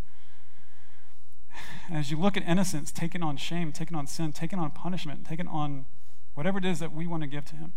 As 1.91 2.11
you 2.11 2.17
look 2.17 2.37
at 2.37 2.43
innocence, 2.43 2.91
taking 2.91 3.23
on 3.23 3.37
shame, 3.37 3.71
taking 3.71 3.95
on 3.97 4.07
sin, 4.07 4.31
taking 4.31 4.59
on 4.59 4.71
punishment, 4.71 5.25
taking 5.25 5.47
on 5.47 5.85
whatever 6.33 6.57
it 6.57 6.65
is 6.65 6.79
that 6.79 6.93
we 6.93 7.07
want 7.07 7.23
to 7.23 7.27
give 7.27 7.45
to 7.45 7.55
him. 7.55 7.73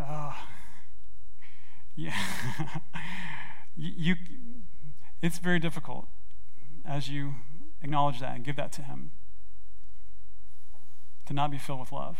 Uh, 0.00 0.34
yeah. 1.96 2.14
you 3.76 4.16
it's 5.22 5.38
very 5.38 5.58
difficult 5.58 6.08
as 6.84 7.08
you 7.08 7.34
acknowledge 7.82 8.20
that 8.20 8.34
and 8.34 8.44
give 8.44 8.56
that 8.56 8.72
to 8.72 8.82
Him 8.82 9.10
to 11.26 11.34
not 11.34 11.50
be 11.50 11.58
filled 11.58 11.80
with 11.80 11.92
love 11.92 12.18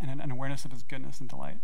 and 0.00 0.20
an 0.20 0.30
awareness 0.30 0.64
of 0.64 0.72
His 0.72 0.82
goodness 0.82 1.20
and 1.20 1.28
delight, 1.28 1.58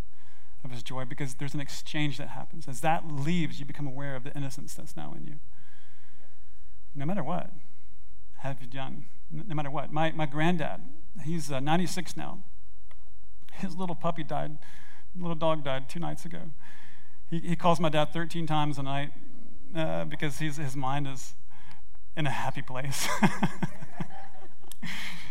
of 0.65 0.71
His 0.71 0.83
joy, 0.83 1.05
because 1.05 1.35
there's 1.35 1.55
an 1.55 1.61
exchange 1.61 2.19
that 2.19 2.29
happens. 2.29 2.69
As 2.69 2.81
that 2.81 3.11
leaves, 3.11 3.59
you 3.59 3.67
become 3.67 3.87
aware 3.87 4.17
of 4.17 4.25
the 4.25 4.35
innocence 4.37 4.75
that's 4.75 4.97
now 4.97 5.15
in 5.17 5.25
you. 5.25 5.35
No 6.95 7.05
matter 7.05 7.23
what 7.23 7.51
have 8.39 8.61
you 8.61 8.67
done, 8.69 9.07
no 9.31 9.55
matter 9.55 9.71
what. 9.71 9.93
My, 9.93 10.13
my 10.13 10.27
granddad, 10.27 10.81
he's 11.25 11.51
uh, 11.51 11.61
96 11.61 12.17
now. 12.17 12.45
His 13.53 13.77
little 13.77 13.95
puppy 13.95 14.23
died, 14.23 14.59
little 15.19 15.35
dog 15.35 15.65
died 15.65 15.89
two 15.89 15.99
nights 15.99 16.25
ago. 16.25 16.43
He, 17.29 17.41
he 17.41 17.57
calls 17.57 17.81
my 17.81 17.89
dad 17.89 18.13
13 18.13 18.47
times 18.47 18.79
a 18.79 18.83
night 18.83 19.11
uh, 19.75 20.05
because 20.05 20.39
he's, 20.39 20.57
his 20.59 20.77
mind 20.77 21.09
is 21.09 21.35
in 22.17 22.27
a 22.27 22.31
happy 22.31 22.63
place. 22.63 23.09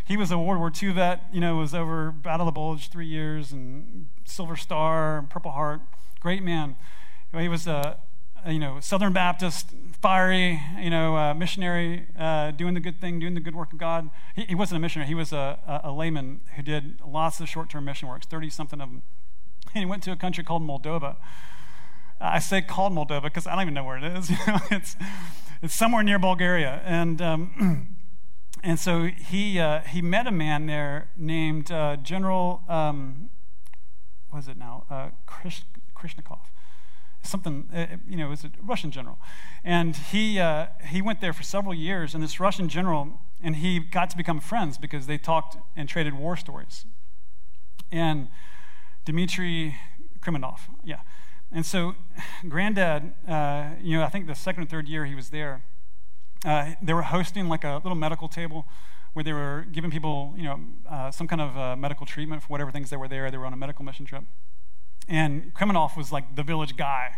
he 0.05 0.17
was 0.17 0.31
a 0.31 0.37
World 0.37 0.59
War 0.59 0.71
II 0.81 0.93
vet, 0.93 1.23
you 1.31 1.39
know, 1.39 1.57
was 1.57 1.73
over 1.73 2.11
Battle 2.11 2.47
of 2.47 2.53
the 2.53 2.57
Bulge 2.57 2.89
three 2.89 3.07
years 3.07 3.51
and 3.51 4.07
Silver 4.23 4.55
Star, 4.55 5.17
and 5.17 5.29
Purple 5.29 5.51
Heart, 5.51 5.81
great 6.19 6.43
man. 6.43 6.75
He 7.37 7.49
was 7.49 7.67
a, 7.67 7.97
a 8.45 8.53
you 8.53 8.59
know, 8.59 8.79
Southern 8.79 9.11
Baptist, 9.11 9.71
fiery, 10.01 10.61
you 10.79 10.89
know, 10.89 11.17
uh, 11.17 11.33
missionary, 11.33 12.07
uh, 12.17 12.51
doing 12.51 12.73
the 12.75 12.79
good 12.79 13.01
thing, 13.01 13.19
doing 13.19 13.33
the 13.33 13.41
good 13.41 13.55
work 13.55 13.73
of 13.73 13.79
God. 13.79 14.09
He, 14.35 14.43
he 14.43 14.55
wasn't 14.55 14.77
a 14.77 14.79
missionary. 14.79 15.07
He 15.07 15.15
was 15.15 15.33
a, 15.33 15.59
a, 15.67 15.89
a 15.89 15.91
layman 15.91 16.41
who 16.55 16.61
did 16.61 17.01
lots 17.05 17.39
of 17.41 17.49
short-term 17.49 17.83
mission 17.83 18.07
works, 18.07 18.25
30-something 18.27 18.79
of 18.79 18.89
them. 18.89 19.01
And 19.73 19.81
he 19.81 19.85
went 19.85 20.03
to 20.03 20.11
a 20.11 20.15
country 20.15 20.43
called 20.43 20.61
Moldova 20.61 21.17
I 22.19 22.39
say 22.39 22.61
called 22.61 22.93
Moldova 22.93 23.23
because 23.23 23.45
I 23.45 23.51
don't 23.53 23.63
even 23.63 23.73
know 23.73 23.83
where 23.83 23.97
it 23.97 24.03
is. 24.03 24.29
You 24.35 24.37
know, 24.47 24.59
it's, 24.71 24.95
it's 25.61 25.75
somewhere 25.75 26.03
near 26.03 26.19
Bulgaria. 26.19 26.81
And, 26.85 27.21
um, 27.21 27.87
and 28.65 28.79
so 28.79 29.03
he, 29.03 29.59
uh, 29.59 29.81
he 29.81 30.01
met 30.01 30.25
a 30.25 30.31
man 30.31 30.65
there 30.65 31.11
named 31.15 31.71
uh, 31.71 31.97
General, 31.97 32.63
um, 32.67 33.29
what 34.31 34.39
is 34.39 34.47
it 34.47 34.57
now? 34.57 34.85
Uh, 34.89 35.09
Krish, 35.27 35.61
Krishnikov. 35.95 36.39
Something, 37.21 37.69
uh, 37.71 37.97
you 38.07 38.17
know, 38.17 38.25
it 38.25 38.29
was 38.31 38.43
a 38.43 38.51
Russian 38.63 38.89
general. 38.89 39.19
And 39.63 39.95
he, 39.95 40.39
uh, 40.39 40.67
he 40.87 40.99
went 40.99 41.21
there 41.21 41.31
for 41.31 41.43
several 41.43 41.75
years, 41.75 42.15
and 42.15 42.23
this 42.23 42.39
Russian 42.39 42.67
general, 42.67 43.19
and 43.39 43.57
he 43.57 43.77
got 43.77 44.09
to 44.09 44.17
become 44.17 44.39
friends 44.39 44.79
because 44.79 45.05
they 45.05 45.19
talked 45.19 45.57
and 45.75 45.87
traded 45.87 46.15
war 46.15 46.35
stories. 46.35 46.87
And 47.91 48.29
Dmitry 49.05 49.75
Krimenov, 50.21 50.61
yeah. 50.83 51.01
And 51.51 51.63
so, 51.63 51.93
Granddad, 52.49 53.13
uh, 53.27 53.69
you 53.79 53.95
know, 53.95 54.03
I 54.03 54.09
think 54.09 54.25
the 54.25 54.33
second 54.33 54.63
or 54.63 54.65
third 54.65 54.87
year 54.87 55.05
he 55.05 55.13
was 55.13 55.29
there, 55.29 55.63
uh, 56.45 56.71
they 56.81 56.93
were 56.93 57.01
hosting 57.01 57.49
like 57.49 57.63
a 57.63 57.81
little 57.83 57.95
medical 57.95 58.27
table 58.27 58.65
where 59.13 59.23
they 59.23 59.33
were 59.33 59.65
giving 59.71 59.89
people, 59.89 60.33
you 60.37 60.43
know, 60.43 60.59
uh, 60.89 61.09
some 61.09 61.27
kind 61.27 61.41
of 61.41 61.57
uh, 61.57 61.75
medical 61.75 62.05
treatment 62.05 62.43
for 62.43 62.49
whatever 62.49 62.69
things 62.69 62.89
they 62.89 62.97
were 62.97 63.07
there. 63.07 63.31
They 63.31 63.37
were 63.37 63.45
on 63.45 63.53
a 63.53 63.57
medical 63.57 63.83
mission 63.83 64.05
trip. 64.05 64.23
And 65.07 65.53
Krimenov 65.53 65.97
was 65.97 66.11
like 66.11 66.35
the 66.35 66.43
village 66.43 66.75
guy, 66.75 67.15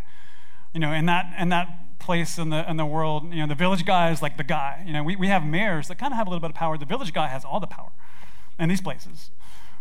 you 0.73 0.79
know, 0.79 0.93
in 0.93 1.07
that, 1.07 1.33
in 1.39 1.49
that 1.49 1.99
place 1.99 2.37
in 2.37 2.51
the, 2.51 2.69
in 2.69 2.77
the 2.77 2.85
world, 2.85 3.33
you 3.33 3.41
know, 3.41 3.47
the 3.47 3.55
village 3.55 3.85
guy 3.85 4.11
is 4.11 4.21
like 4.21 4.37
the 4.37 4.43
guy. 4.43 4.83
You 4.85 4.93
know, 4.93 5.03
we, 5.03 5.15
we 5.15 5.27
have 5.27 5.43
mayors 5.45 5.87
that 5.87 5.97
kind 5.97 6.13
of 6.13 6.17
have 6.17 6.27
a 6.27 6.29
little 6.29 6.41
bit 6.41 6.51
of 6.51 6.55
power. 6.55 6.77
The 6.77 6.85
village 6.85 7.13
guy 7.13 7.27
has 7.27 7.43
all 7.43 7.59
the 7.59 7.67
power 7.67 7.91
in 8.59 8.69
these 8.69 8.81
places. 8.81 9.31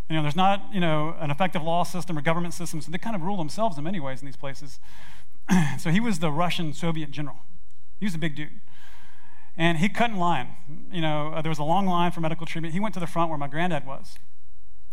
You 0.09 0.16
know, 0.16 0.22
there's 0.22 0.37
not, 0.37 0.62
you 0.72 0.80
know, 0.80 1.16
an 1.20 1.30
effective 1.30 1.62
law 1.62 1.85
system 1.85 2.16
or 2.16 2.22
government 2.22 2.54
system, 2.54 2.80
so 2.80 2.90
they 2.90 2.98
kind 2.98 3.16
of 3.16 3.22
rule 3.22 3.37
themselves 3.37 3.76
in 3.76 3.85
many 3.85 4.00
ways 4.00 4.22
in 4.22 4.26
these 4.26 4.37
places. 4.37 4.78
so 5.78 5.90
he 5.90 6.00
was 6.00 6.20
the 6.20 6.30
Russian 6.30 6.72
Soviet 6.72 7.11
general. 7.11 7.38
He 7.98 8.06
was 8.06 8.14
a 8.14 8.18
big 8.18 8.37
dude. 8.37 8.61
And 9.57 9.79
he 9.79 9.90
in 9.99 10.16
line. 10.16 10.57
You 10.92 11.01
know, 11.01 11.33
uh, 11.35 11.42
there 11.42 11.51
was 11.51 11.59
a 11.59 11.64
long 11.64 11.87
line 11.87 12.12
for 12.12 12.21
medical 12.21 12.47
treatment. 12.47 12.75
He 12.75 12.81
went 12.81 12.95
to 12.95 13.01
the 13.01 13.07
front 13.07 13.31
where 13.31 13.38
my 13.38 13.49
granddad 13.49 13.87
was. 13.87 14.16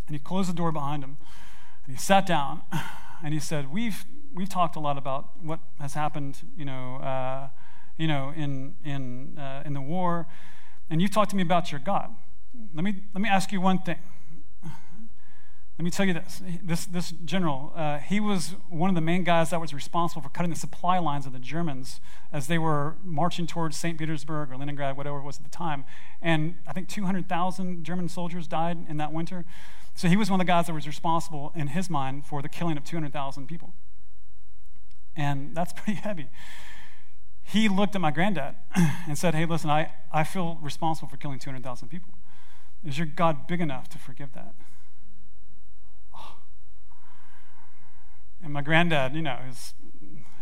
And 0.08 0.16
he 0.16 0.20
closed 0.20 0.50
the 0.50 0.54
door 0.54 0.72
behind 0.72 1.04
him. 1.04 1.18
And 1.86 1.96
he 1.96 2.02
sat 2.02 2.26
down 2.26 2.62
and 3.24 3.34
he 3.34 3.40
said, 3.40 3.72
We've, 3.72 4.06
we've 4.34 4.50
talked 4.50 4.76
a 4.76 4.80
lot 4.80 4.98
about 4.98 5.32
what 5.42 5.60
has 5.80 5.94
happened, 5.94 6.40
you 6.56 6.66
know, 6.66 6.98
uh, 6.98 7.50
you 7.98 8.08
know 8.08 8.34
in, 8.36 8.76
in, 8.84 9.38
uh, 9.38 9.64
in 9.66 9.74
the 9.74 9.82
war. 9.82 10.28
And 10.90 11.02
you've 11.02 11.12
talked 11.12 11.32
to 11.32 11.36
me 11.36 11.44
about 11.44 11.72
your 11.72 11.80
God. 11.80 12.16
Let 12.74 12.84
me, 12.84 13.04
let 13.14 13.22
me 13.22 13.30
ask 13.30 13.52
you 13.52 13.60
one 13.60 13.80
thing. 13.80 13.98
Let 15.78 15.86
me 15.86 15.90
tell 15.90 16.06
you 16.06 16.14
this. 16.14 16.42
This, 16.62 16.86
this 16.86 17.12
general, 17.26 17.74
uh, 17.76 17.98
he 17.98 18.20
was 18.20 18.56
one 18.70 18.90
of 18.90 18.96
the 18.96 19.02
main 19.02 19.24
guys 19.24 19.50
that 19.50 19.60
was 19.60 19.74
responsible 19.74 20.22
for 20.22 20.30
cutting 20.30 20.52
the 20.52 20.58
supply 20.58 21.00
lines 21.00 21.26
of 21.26 21.34
the 21.34 21.40
Germans 21.40 22.00
as 22.32 22.46
they 22.46 22.60
were 22.60 22.96
marching 23.04 23.48
towards 23.48 23.76
St. 23.76 23.98
Petersburg 23.98 24.52
or 24.52 24.58
Leningrad, 24.58 24.96
whatever 24.96 25.18
it 25.18 25.24
was 25.24 25.38
at 25.38 25.44
the 25.44 25.50
time. 25.50 25.86
And 26.22 26.56
I 26.68 26.74
think 26.74 26.90
200,000 26.90 27.84
German 27.84 28.08
soldiers 28.08 28.48
died 28.48 28.86
in 28.88 28.98
that 28.98 29.12
winter. 29.12 29.46
So 29.96 30.08
he 30.08 30.16
was 30.16 30.30
one 30.30 30.40
of 30.40 30.46
the 30.46 30.50
guys 30.50 30.68
that 30.68 30.74
was 30.74 30.86
responsible, 30.86 31.52
in 31.56 31.68
his 31.68 31.90
mind, 31.90 32.26
for 32.28 32.44
the 32.44 32.50
killing 32.50 32.78
of 32.78 32.84
200,000 32.84 33.48
people. 33.48 33.74
And 35.16 35.56
that's 35.56 35.74
pretty 35.76 36.00
heavy. 36.00 36.30
He 37.42 37.68
looked 37.68 37.96
at 37.96 38.02
my 38.02 38.12
granddad 38.12 38.56
and 38.76 39.18
said, 39.18 39.34
Hey, 39.34 39.46
listen, 39.46 39.72
I, 39.72 39.92
I 40.12 40.24
feel 40.24 40.60
responsible 40.62 41.10
for 41.10 41.18
killing 41.18 41.40
200,000 41.40 41.90
people. 41.90 42.14
Is 42.86 42.98
your 43.00 43.08
God 43.08 43.48
big 43.48 43.60
enough 43.60 43.90
to 43.90 43.98
forgive 43.98 44.34
that? 44.34 44.54
And 48.44 48.52
my 48.52 48.62
granddad, 48.62 49.16
you 49.16 49.22
know, 49.22 49.38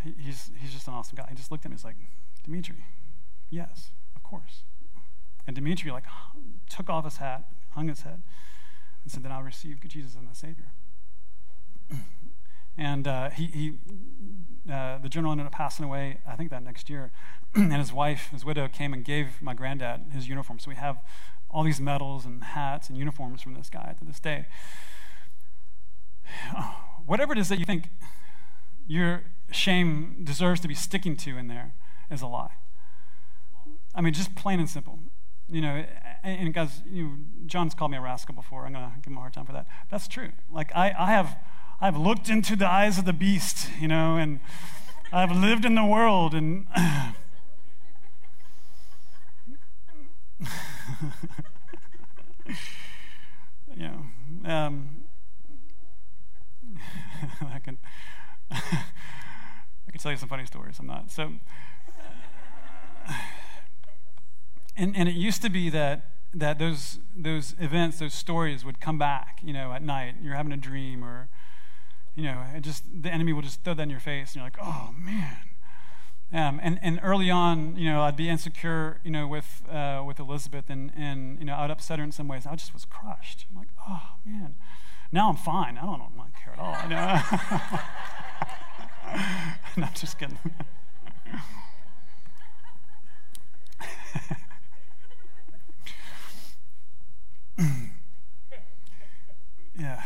he's, 0.04 0.52
he's 0.60 0.74
just 0.74 0.88
an 0.88 0.94
awesome 0.94 1.16
guy. 1.16 1.28
He 1.30 1.36
just 1.36 1.52
looked 1.52 1.66
at 1.66 1.72
me, 1.72 1.76
he's 1.76 1.86
like, 1.86 1.98
Dimitri, 2.44 2.84
yes, 3.50 3.92
of 4.16 4.24
course. 4.24 4.64
And 5.46 5.56
Dimitri, 5.56 5.92
like, 5.92 6.06
took 6.70 6.90
off 6.90 7.06
his 7.06 7.18
hat, 7.18 7.46
hung 7.72 7.88
his 7.88 8.02
head, 8.02 8.24
and 9.04 9.12
said, 9.12 9.24
Then 9.24 9.32
I'll 9.32 9.44
receive 9.44 9.80
Jesus 9.88 10.16
as 10.16 10.24
my 10.24 10.34
Savior. 10.34 10.72
and 12.78 13.08
uh, 13.08 13.30
he, 13.30 13.46
he 13.48 13.74
uh, 14.72 15.00
the 15.00 15.10
general 15.10 15.32
ended 15.32 15.48
up 15.48 15.54
passing 15.54 15.86
away, 15.86 16.20
I 16.28 16.36
think 16.36 16.50
that 16.52 16.64
next 16.64 16.90
year. 16.90 17.12
and 17.56 17.74
his 17.74 17.92
wife, 17.92 18.30
his 18.32 18.46
widow, 18.46 18.68
came 18.68 18.94
and 18.94 19.04
gave 19.04 19.42
my 19.42 19.54
granddad 19.54 20.12
his 20.14 20.28
uniform. 20.28 20.60
So 20.60 20.70
we 20.70 20.76
have 20.76 20.98
all 21.50 21.64
these 21.64 21.82
medals 21.82 22.26
and 22.26 22.44
hats 22.44 22.90
and 22.90 22.98
uniforms 22.98 23.42
from 23.42 23.54
this 23.54 23.70
guy 23.70 23.96
to 24.00 24.06
this 24.06 24.20
day. 24.20 24.48
Whatever 27.06 27.34
it 27.34 27.40
is 27.40 27.50
that 27.50 27.60
you 27.60 27.66
think 27.66 27.90
your 28.88 29.24
shame 29.52 30.22
deserves 30.24 30.62
to 30.62 30.68
be 30.68 30.76
sticking 30.76 31.16
to 31.18 31.38
in 31.38 31.48
there 31.48 31.74
is 32.10 32.22
a 32.22 32.28
lie. 32.28 32.52
I 33.94 34.02
mean, 34.02 34.14
just 34.14 34.36
plain 34.36 34.60
and 34.60 34.70
simple. 34.70 35.00
You 35.50 35.62
know, 35.62 35.86
and 36.24 36.54
guys, 36.54 36.82
you 36.90 37.04
know, 37.04 37.12
John's 37.46 37.74
called 37.74 37.92
me 37.92 37.98
a 37.98 38.02
rascal 38.02 38.34
before. 38.34 38.66
I'm 38.66 38.74
gonna 38.74 38.94
give 39.02 39.12
him 39.12 39.18
a 39.18 39.20
hard 39.20 39.34
time 39.34 39.46
for 39.46 39.52
that. 39.54 39.68
That's 39.90 40.08
true. 40.08 40.30
Like 40.50 40.72
I, 40.76 40.94
I 40.98 41.08
have, 41.08 41.38
I've 41.82 41.98
looked 41.98 42.30
into 42.30 42.56
the 42.56 42.70
eyes 42.70 42.98
of 42.98 43.06
the 43.06 43.14
beast, 43.14 43.70
you 43.80 43.88
know, 43.90 44.16
and 44.16 44.40
I've 45.12 45.32
lived 45.32 45.66
in 45.66 45.76
the 45.76 45.84
world, 45.84 46.34
and 46.34 46.68
you 53.76 53.90
know, 53.90 54.06
um, 54.46 55.01
I 57.54 57.60
can, 57.60 57.78
I 58.52 59.92
can 59.92 60.00
tell 60.00 60.12
you 60.12 60.18
some 60.18 60.30
funny 60.30 60.46
stories. 60.46 60.78
I'm 60.80 60.88
not 60.88 61.12
so. 61.12 61.34
And, 64.78 64.96
and 64.96 65.10
it 65.10 65.16
used 65.16 65.42
to 65.42 65.50
be 65.50 65.70
that 65.70 66.12
that 66.34 66.60
those 66.60 67.00
those 67.16 67.56
events, 67.60 68.00
those 68.00 68.14
stories 68.14 68.64
would 68.64 68.80
come 68.80 68.98
back, 68.98 69.40
you 69.44 69.54
know, 69.54 69.74
at 69.74 69.82
night. 69.82 70.16
You're 70.22 70.36
having 70.36 70.54
a 70.54 70.58
dream, 70.58 71.04
or 71.04 71.30
you 72.16 72.24
know, 72.24 72.44
it 72.56 72.62
just 72.62 72.84
the 73.02 73.10
enemy 73.10 73.34
will 73.34 73.42
just 73.42 73.64
throw 73.64 73.74
that 73.74 73.84
in 73.84 73.90
your 73.90 74.00
face, 74.00 74.30
and 74.30 74.36
you're 74.38 74.46
like, 74.46 74.58
oh 74.62 74.94
man. 74.98 75.38
Um, 76.34 76.62
and, 76.64 76.80
and 76.82 76.98
early 77.04 77.30
on, 77.30 77.76
you 77.76 77.92
know, 77.92 78.04
I'd 78.04 78.16
be 78.16 78.30
insecure, 78.30 79.02
you 79.04 79.12
know, 79.12 79.28
with 79.28 79.64
uh, 79.70 80.02
with 80.08 80.20
Elizabeth, 80.20 80.70
and 80.70 80.92
and 80.96 81.38
you 81.40 81.46
know, 81.46 81.56
I'd 81.56 81.72
upset 81.72 82.00
her 82.00 82.06
in 82.06 82.14
some 82.14 82.30
ways. 82.30 82.48
I 82.48 82.56
just 82.56 82.74
was 82.74 82.86
crushed. 82.86 83.46
I'm 83.52 83.58
like, 83.58 83.68
oh 83.88 84.16
man. 84.26 84.56
Now 85.12 85.30
I'm 85.30 85.36
fine. 85.36 85.78
I 85.78 85.82
don't, 85.82 86.02
I 86.02 86.08
don't 86.16 86.34
care 86.42 86.54
at 86.54 86.60
all. 86.60 86.74
I 86.74 86.88
know. 86.88 87.22
no, 89.82 89.88
I'm 89.88 89.94
just 89.94 90.18
kidding. 90.18 90.40
yeah. 99.78 100.02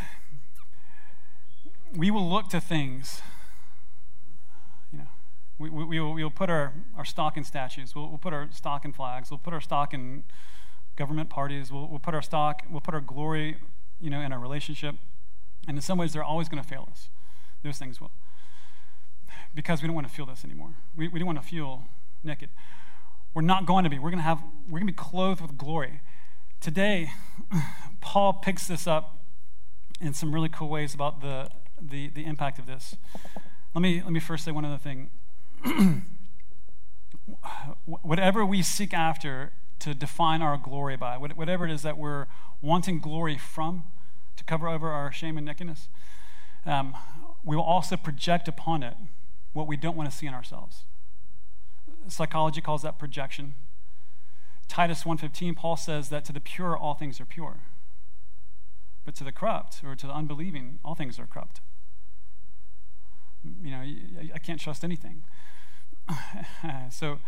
We 1.94 2.10
will 2.10 2.28
look 2.28 2.48
to 2.50 2.60
things, 2.60 3.22
you 4.92 4.98
know, 4.98 5.06
we, 5.58 5.70
we, 5.70 5.84
we, 5.84 6.00
will, 6.00 6.14
we 6.14 6.24
will 6.24 6.30
put 6.30 6.50
our, 6.50 6.72
our 6.96 7.04
stock 7.04 7.36
in 7.36 7.44
statues, 7.44 7.94
we'll, 7.94 8.08
we'll 8.08 8.18
put 8.18 8.32
our 8.32 8.48
stock 8.50 8.84
in 8.84 8.92
flags, 8.92 9.30
we'll 9.30 9.38
put 9.38 9.54
our 9.54 9.60
stock 9.60 9.94
in 9.94 10.24
government 10.96 11.30
parties, 11.30 11.70
we'll, 11.70 11.86
we'll 11.88 12.00
put 12.00 12.12
our 12.14 12.22
stock, 12.22 12.64
we'll 12.68 12.80
put 12.80 12.92
our 12.92 13.00
glory, 13.00 13.58
you 14.00 14.10
know, 14.10 14.20
in 14.20 14.32
our 14.32 14.38
relationship. 14.38 14.96
And 15.68 15.76
in 15.76 15.82
some 15.82 15.98
ways, 15.98 16.12
they're 16.12 16.24
always 16.24 16.48
going 16.48 16.62
to 16.62 16.68
fail 16.68 16.88
us. 16.90 17.08
Those 17.62 17.78
things 17.78 18.00
will. 18.00 18.12
Because 19.54 19.82
we 19.82 19.88
don't 19.88 19.94
want 19.94 20.06
to 20.08 20.12
feel 20.12 20.26
this 20.26 20.44
anymore. 20.44 20.74
We, 20.96 21.08
we 21.08 21.18
don't 21.18 21.26
want 21.26 21.40
to 21.40 21.46
feel 21.46 21.84
naked. 22.22 22.50
We're 23.34 23.42
not 23.42 23.66
going 23.66 23.84
to 23.84 23.90
be. 23.90 23.98
We're 23.98 24.10
going 24.10 24.18
to 24.18 24.24
have, 24.24 24.42
we're 24.68 24.78
going 24.78 24.86
to 24.86 24.92
be 24.92 24.96
clothed 24.96 25.40
with 25.40 25.58
glory. 25.58 26.00
Today, 26.60 27.12
Paul 28.00 28.34
picks 28.34 28.66
this 28.66 28.86
up 28.86 29.18
in 30.00 30.14
some 30.14 30.34
really 30.34 30.48
cool 30.48 30.68
ways 30.68 30.94
about 30.94 31.20
the, 31.20 31.48
the, 31.80 32.08
the 32.08 32.24
impact 32.24 32.58
of 32.58 32.66
this. 32.66 32.96
Let 33.74 33.82
me, 33.82 34.02
let 34.02 34.12
me 34.12 34.20
first 34.20 34.44
say 34.44 34.52
one 34.52 34.64
other 34.64 34.78
thing. 34.78 35.10
whatever 37.84 38.44
we 38.44 38.62
seek 38.62 38.94
after 38.94 39.52
to 39.80 39.94
define 39.94 40.42
our 40.42 40.56
glory 40.56 40.96
by, 40.96 41.16
whatever 41.16 41.66
it 41.66 41.70
is 41.70 41.82
that 41.82 41.98
we're 41.98 42.26
wanting 42.60 43.00
glory 43.00 43.38
from 43.38 43.84
to 44.36 44.44
cover 44.44 44.68
over 44.68 44.90
our 44.90 45.12
shame 45.12 45.36
and 45.36 45.46
nakedness, 45.46 45.88
um, 46.64 46.94
we 47.44 47.56
will 47.56 47.62
also 47.62 47.96
project 47.96 48.48
upon 48.48 48.82
it 48.82 48.96
what 49.52 49.66
we 49.66 49.76
don't 49.76 49.96
want 49.96 50.10
to 50.10 50.16
see 50.16 50.26
in 50.26 50.34
ourselves. 50.34 50.84
Psychology 52.08 52.60
calls 52.60 52.82
that 52.82 52.98
projection. 52.98 53.54
Titus 54.68 55.04
1:15 55.04 55.54
Paul 55.54 55.76
says 55.76 56.08
that 56.08 56.24
to 56.24 56.32
the 56.32 56.40
pure 56.40 56.76
all 56.76 56.94
things 56.94 57.20
are 57.20 57.24
pure. 57.24 57.60
But 59.04 59.14
to 59.16 59.24
the 59.24 59.32
corrupt 59.32 59.82
or 59.84 59.94
to 59.94 60.06
the 60.06 60.12
unbelieving 60.12 60.78
all 60.84 60.94
things 60.94 61.18
are 61.18 61.26
corrupt. 61.26 61.60
You 63.62 63.70
know, 63.70 63.82
I 64.34 64.38
can't 64.38 64.60
trust 64.60 64.82
anything. 64.82 65.22
so 66.90 67.20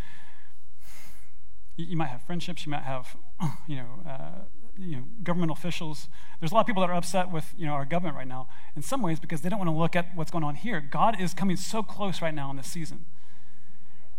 you 1.78 1.96
might 1.96 2.08
have 2.08 2.22
friendships, 2.22 2.66
you 2.66 2.70
might 2.70 2.82
have 2.82 3.16
you 3.66 3.76
know, 3.76 4.02
uh, 4.06 4.44
you 4.76 4.96
know, 4.96 5.04
government 5.22 5.50
officials. 5.50 6.08
There's 6.40 6.52
a 6.52 6.54
lot 6.54 6.60
of 6.60 6.66
people 6.66 6.82
that 6.82 6.90
are 6.90 6.96
upset 6.96 7.32
with 7.32 7.52
you 7.56 7.66
know, 7.66 7.72
our 7.72 7.84
government 7.84 8.16
right 8.16 8.28
now 8.28 8.48
in 8.76 8.82
some 8.82 9.02
ways 9.02 9.18
because 9.18 9.40
they 9.40 9.48
don't 9.48 9.58
want 9.58 9.70
to 9.70 9.76
look 9.76 9.96
at 9.96 10.14
what's 10.14 10.30
going 10.30 10.44
on 10.44 10.54
here. 10.54 10.80
God 10.80 11.20
is 11.20 11.34
coming 11.34 11.56
so 11.56 11.82
close 11.82 12.22
right 12.22 12.34
now 12.34 12.50
in 12.50 12.56
this 12.56 12.68
season. 12.68 13.06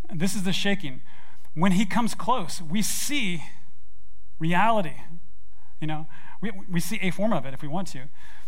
And 0.09 0.19
this 0.19 0.35
is 0.35 0.43
the 0.43 0.53
shaking 0.53 1.01
when 1.53 1.73
he 1.73 1.85
comes 1.85 2.15
close, 2.15 2.61
we 2.61 2.81
see 2.81 3.43
reality. 4.39 4.95
You 5.81 5.87
know, 5.87 6.07
we, 6.41 6.51
we 6.69 6.79
see 6.79 6.99
a 7.01 7.11
form 7.11 7.33
of 7.33 7.45
it 7.45 7.53
if 7.53 7.61
we 7.61 7.67
want 7.67 7.87
to. 7.89 8.03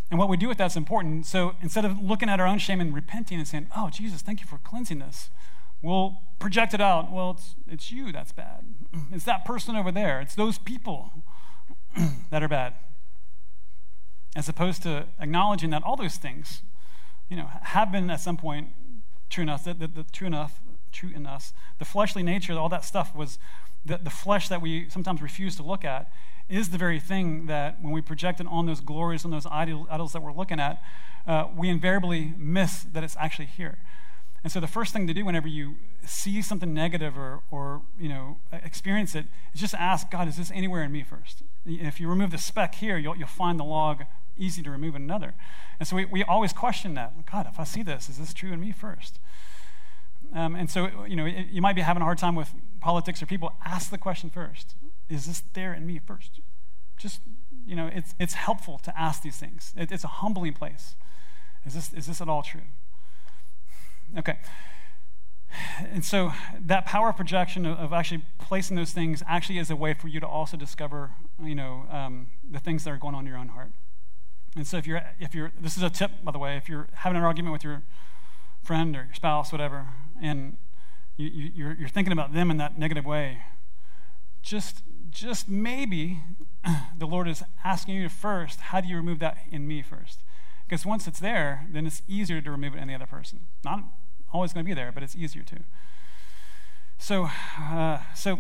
And 0.10 0.20
what 0.20 0.30
we 0.30 0.38
do 0.38 0.48
with 0.48 0.58
that's 0.58 0.76
important. 0.76 1.26
So 1.26 1.56
instead 1.62 1.86
of 1.86 2.00
looking 2.02 2.30
at 2.30 2.40
our 2.40 2.48
own 2.48 2.60
shame 2.60 2.82
and 2.82 2.94
repenting 2.94 3.38
and 3.38 3.48
saying, 3.48 3.68
Oh, 3.76 3.90
Jesus, 3.90 4.22
thank 4.22 4.42
you 4.42 4.48
for 4.48 4.58
cleansing 4.58 5.02
us, 5.02 5.30
we'll 5.82 6.18
project 6.40 6.74
it 6.74 6.82
out. 6.82 7.12
Well, 7.12 7.32
it's, 7.32 7.56
it's 7.68 7.92
you 7.92 8.12
that's 8.12 8.32
bad. 8.32 8.66
It's 9.12 9.26
that 9.26 9.46
person 9.46 9.76
over 9.76 9.92
there. 9.92 10.22
It's 10.22 10.36
those 10.36 10.58
people 10.58 11.12
that 12.30 12.44
are 12.44 12.48
bad. 12.48 12.74
As 14.36 14.48
opposed 14.48 14.84
to 14.84 15.08
acknowledging 15.20 15.70
that 15.72 15.84
all 15.84 15.96
those 15.96 16.16
things, 16.16 16.62
you 17.30 17.38
know, 17.38 17.50
have 17.62 17.92
been 17.92 18.10
at 18.10 18.22
some 18.22 18.38
point 18.38 18.70
true 19.30 19.44
enough, 19.44 19.64
that, 19.66 20.06
true 20.12 20.28
enough 20.28 20.62
true 20.92 21.10
in 21.14 21.26
us. 21.26 21.54
The 21.80 21.86
fleshly 21.86 22.24
nature, 22.24 22.58
all 22.58 22.70
that 22.70 22.86
stuff 22.86 23.16
was 23.16 23.40
the, 23.86 23.98
the 23.98 24.10
flesh 24.10 24.50
that 24.50 24.62
we 24.62 24.90
sometimes 24.90 25.22
refuse 25.22 25.56
to 25.56 25.64
look 25.64 25.84
at 25.84 26.12
is 26.50 26.70
the 26.70 26.78
very 26.78 27.00
thing 27.00 27.46
that 27.48 27.82
when 27.82 27.94
we 27.94 28.02
project 28.02 28.42
it 28.42 28.48
on 28.50 28.66
those 28.66 28.82
glories, 28.82 29.24
on 29.24 29.32
those 29.32 29.48
idols 29.50 30.14
that 30.14 30.22
we're 30.22 30.34
looking 30.34 30.60
at, 30.60 30.82
uh, 31.26 31.48
we 31.56 31.70
invariably 31.70 32.34
miss 32.38 32.84
that 32.84 33.04
it's 33.04 33.16
actually 33.18 33.46
here. 33.46 33.78
And 34.44 34.52
so 34.52 34.60
the 34.60 34.68
first 34.68 34.92
thing 34.92 35.06
to 35.08 35.14
do 35.14 35.24
whenever 35.24 35.48
you 35.48 35.76
see 36.04 36.42
something 36.42 36.74
negative 36.74 37.18
or, 37.18 37.44
or 37.52 37.84
you 38.00 38.10
know, 38.10 38.38
experience 38.52 39.14
it 39.14 39.26
is 39.54 39.62
just 39.62 39.76
ask 39.76 40.10
God, 40.10 40.28
is 40.28 40.38
this 40.38 40.52
anywhere 40.52 40.84
in 40.84 40.92
me 40.92 41.04
first? 41.04 41.44
If 41.66 42.00
you 42.00 42.08
remove 42.08 42.32
the 42.32 42.40
speck 42.40 42.76
here, 42.76 42.98
you'll, 42.98 43.16
you'll 43.16 43.28
find 43.28 43.60
the 43.60 43.64
log 43.64 44.04
easy 44.38 44.64
to 44.64 44.72
remove 44.72 44.96
in 44.96 45.04
another. 45.04 45.36
And 45.80 45.88
so 45.88 45.96
we, 45.96 46.06
we 46.06 46.24
always 46.24 46.54
question 46.54 46.96
that. 46.96 47.14
God, 47.32 47.48
if 47.48 47.60
I 47.60 47.64
see 47.64 47.84
this, 47.84 48.10
is 48.10 48.18
this 48.18 48.34
true 48.34 48.52
in 48.52 48.60
me 48.60 48.72
first? 48.72 49.20
Um, 50.34 50.56
and 50.56 50.70
so, 50.70 51.06
you 51.06 51.16
know, 51.16 51.26
you 51.26 51.62
might 51.62 51.76
be 51.76 51.82
having 51.82 52.02
a 52.02 52.06
hard 52.06 52.18
time 52.18 52.36
with 52.36 52.52
politics 52.80 53.22
or 53.22 53.26
people. 53.26 53.54
Ask 53.66 53.92
the 53.92 53.98
question 53.98 54.30
first 54.30 54.76
Is 55.10 55.26
this 55.26 55.44
there 55.54 55.74
in 55.74 55.86
me 55.86 56.00
first? 56.00 56.40
Just, 56.98 57.22
you 57.66 57.76
know, 57.76 57.90
it's, 57.94 58.16
it's 58.20 58.34
helpful 58.34 58.80
to 58.80 59.00
ask 59.00 59.22
these 59.22 59.38
things. 59.38 59.74
It, 59.78 59.92
it's 59.92 60.04
a 60.04 60.08
humbling 60.08 60.54
place. 60.54 60.96
Is 61.66 61.74
this, 61.74 61.94
is 61.94 62.08
this 62.08 62.22
at 62.22 62.30
all 62.30 62.42
true? 62.42 62.62
Okay. 64.18 64.38
And 65.80 66.06
so 66.06 66.32
that 66.60 66.86
power 66.86 67.12
projection 67.12 67.66
of, 67.66 67.78
of, 67.78 67.94
actually 67.94 68.24
placing 68.40 68.78
those 68.78 68.92
things 68.92 69.22
actually 69.28 69.58
is 69.58 69.70
a 69.70 69.76
way 69.76 69.94
for 69.94 70.08
you 70.08 70.20
to 70.20 70.28
also 70.28 70.56
discover, 70.56 71.12
you 71.44 71.56
know, 71.56 71.86
um, 71.92 72.28
the 72.50 72.60
things 72.60 72.84
that 72.84 72.92
are 72.92 72.98
going 72.98 73.16
on 73.16 73.22
in 73.22 73.28
your 73.28 73.38
own 73.38 73.50
heart. 73.50 73.72
And 74.56 74.66
so 74.66 74.78
if 74.78 74.88
you're, 74.88 75.02
if 75.20 75.34
you're, 75.34 75.52
this 75.60 75.78
is 75.78 75.84
a 75.84 75.90
tip, 75.90 76.12
by 76.24 76.32
the 76.32 76.40
way, 76.40 76.58
if 76.58 76.70
you're 76.70 76.88
having 76.94 77.18
an 77.18 77.24
argument 77.24 77.54
with 77.54 77.64
your 77.64 77.84
friend 78.64 78.96
or 78.96 79.06
your 79.06 79.14
spouse, 79.14 79.52
whatever, 79.52 79.88
and 80.22 80.58
you, 81.18 81.28
you, 81.28 81.52
you're, 81.54 81.74
you're 81.74 81.90
thinking 81.90 82.12
about 82.12 82.34
them 82.34 82.52
in 82.52 82.58
that 82.58 82.78
negative 82.78 83.06
way, 83.06 83.40
just, 84.42 84.84
just 85.10 85.48
maybe 85.48 86.20
the 86.98 87.06
Lord 87.06 87.28
is 87.28 87.44
asking 87.64 87.96
you 87.96 88.10
first, 88.10 88.60
how 88.60 88.82
do 88.82 88.88
you 88.88 88.96
remove 88.96 89.20
that 89.20 89.38
in 89.52 89.68
me 89.68 89.82
first? 89.82 90.20
Because 90.68 90.86
once 90.86 91.08
it's 91.08 91.20
there, 91.20 91.68
then 91.70 91.86
it's 91.86 92.02
easier 92.08 92.42
to 92.42 92.52
remove 92.52 92.76
it 92.76 92.80
in 92.80 92.88
the 92.88 92.96
other 92.96 93.06
person. 93.06 93.42
Not 93.64 93.84
always 94.34 94.54
going 94.54 94.66
to 94.66 94.70
be 94.70 94.74
there, 94.74 94.92
but 94.92 95.04
it's 95.04 95.16
easier 95.16 95.44
to. 95.44 95.58
So, 96.98 97.30
uh, 97.60 98.00
so 98.16 98.40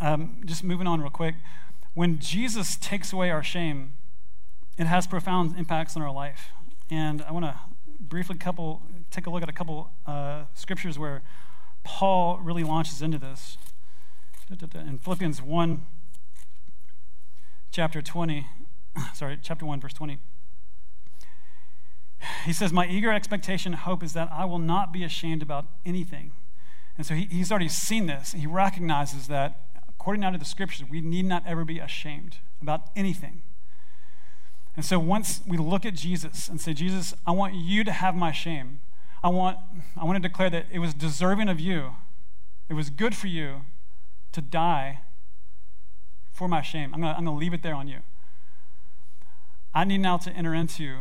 um, 0.00 0.42
just 0.44 0.64
moving 0.64 0.86
on 0.86 1.00
real 1.00 1.10
quick. 1.10 1.36
when 1.94 2.18
Jesus 2.18 2.76
takes 2.76 3.12
away 3.12 3.30
our 3.30 3.42
shame, 3.42 3.94
it 4.76 4.86
has 4.86 5.06
profound 5.06 5.56
impacts 5.56 5.96
on 5.96 6.02
our 6.02 6.12
life. 6.12 6.50
And 6.90 7.22
I 7.22 7.32
want 7.32 7.44
to 7.44 7.58
briefly 8.00 8.36
couple 8.36 8.82
take 9.10 9.26
a 9.26 9.30
look 9.30 9.42
at 9.42 9.48
a 9.48 9.52
couple 9.52 9.90
uh, 10.06 10.44
scriptures 10.54 10.98
where 10.98 11.22
Paul 11.84 12.40
really 12.40 12.64
launches 12.64 13.00
into 13.00 13.18
this. 13.18 13.56
In 14.50 14.98
Philippians 14.98 15.40
1, 15.40 15.86
chapter 17.70 18.02
20, 18.02 18.46
sorry, 19.14 19.38
chapter 19.40 19.64
1, 19.64 19.80
verse 19.80 19.92
20. 19.92 20.18
He 22.44 22.52
says, 22.52 22.72
My 22.72 22.86
eager 22.86 23.12
expectation 23.12 23.72
hope 23.72 24.02
is 24.02 24.12
that 24.12 24.28
I 24.32 24.44
will 24.44 24.58
not 24.58 24.92
be 24.92 25.04
ashamed 25.04 25.42
about 25.42 25.66
anything. 25.84 26.32
And 26.96 27.06
so 27.06 27.14
he, 27.14 27.24
he's 27.24 27.50
already 27.50 27.68
seen 27.68 28.06
this. 28.06 28.32
He 28.32 28.46
recognizes 28.46 29.26
that, 29.28 29.60
according 29.88 30.20
now 30.20 30.30
to 30.30 30.38
the 30.38 30.44
scriptures, 30.44 30.88
we 30.88 31.00
need 31.00 31.24
not 31.24 31.42
ever 31.46 31.64
be 31.64 31.78
ashamed 31.78 32.36
about 32.62 32.82
anything. 32.94 33.42
And 34.76 34.84
so 34.84 34.98
once 34.98 35.40
we 35.46 35.56
look 35.56 35.84
at 35.84 35.94
Jesus 35.94 36.48
and 36.48 36.60
say, 36.60 36.72
Jesus, 36.72 37.14
I 37.26 37.30
want 37.30 37.54
you 37.54 37.84
to 37.84 37.92
have 37.92 38.14
my 38.14 38.32
shame. 38.32 38.80
I 39.22 39.28
want, 39.28 39.58
I 39.96 40.04
want 40.04 40.22
to 40.22 40.28
declare 40.28 40.50
that 40.50 40.66
it 40.70 40.80
was 40.80 40.94
deserving 40.94 41.48
of 41.48 41.60
you. 41.60 41.94
It 42.68 42.74
was 42.74 42.90
good 42.90 43.14
for 43.14 43.26
you 43.26 43.62
to 44.32 44.40
die 44.40 45.00
for 46.32 46.48
my 46.48 46.62
shame. 46.62 46.92
I'm 46.92 47.00
going 47.00 47.12
to, 47.12 47.18
I'm 47.18 47.24
going 47.24 47.36
to 47.36 47.40
leave 47.40 47.54
it 47.54 47.62
there 47.62 47.74
on 47.74 47.86
you. 47.86 48.00
I 49.72 49.84
need 49.84 49.98
now 49.98 50.16
to 50.18 50.30
enter 50.32 50.54
into 50.54 50.98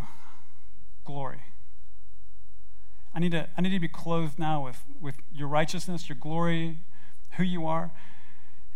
glory. 1.03 1.41
I 3.13 3.19
need 3.19 3.31
to, 3.31 3.47
I 3.57 3.61
need 3.61 3.69
to 3.71 3.79
be 3.79 3.87
clothed 3.87 4.39
now 4.39 4.63
with, 4.65 4.83
with 4.99 5.15
your 5.31 5.47
righteousness, 5.47 6.09
your 6.09 6.17
glory, 6.19 6.79
who 7.37 7.43
you 7.43 7.65
are. 7.65 7.91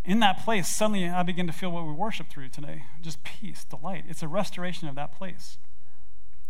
In 0.05 0.19
that 0.19 0.43
place, 0.43 0.73
suddenly 0.73 1.09
I 1.09 1.23
begin 1.23 1.47
to 1.47 1.53
feel 1.53 1.69
what 1.69 1.85
we 1.85 1.91
worship 1.91 2.29
through 2.29 2.49
today 2.49 2.83
just 3.01 3.23
peace, 3.23 3.63
delight. 3.63 4.05
It's 4.07 4.23
a 4.23 4.27
restoration 4.27 4.87
of 4.87 4.95
that 4.95 5.11
place. 5.11 5.57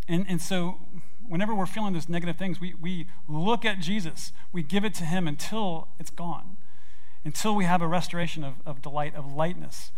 And, 0.08 0.26
and 0.30 0.42
so, 0.42 0.80
whenever 1.28 1.54
we're 1.54 1.66
feeling 1.66 1.94
those 1.94 2.08
negative 2.08 2.38
things, 2.38 2.62
we, 2.62 2.74
we 2.80 3.08
look 3.28 3.66
at 3.66 3.80
Jesus, 3.80 4.32
we 4.54 4.64
give 4.64 4.86
it 4.86 4.94
to 4.96 5.06
Him 5.06 5.28
until 5.28 5.90
it's 6.00 6.10
gone, 6.10 6.58
until 7.26 7.56
we 7.56 7.66
have 7.66 7.82
a 7.82 7.88
restoration 7.88 8.44
of, 8.44 8.56
of 8.66 8.82
delight, 8.82 9.16
of 9.16 9.34
lightness. 9.34 9.92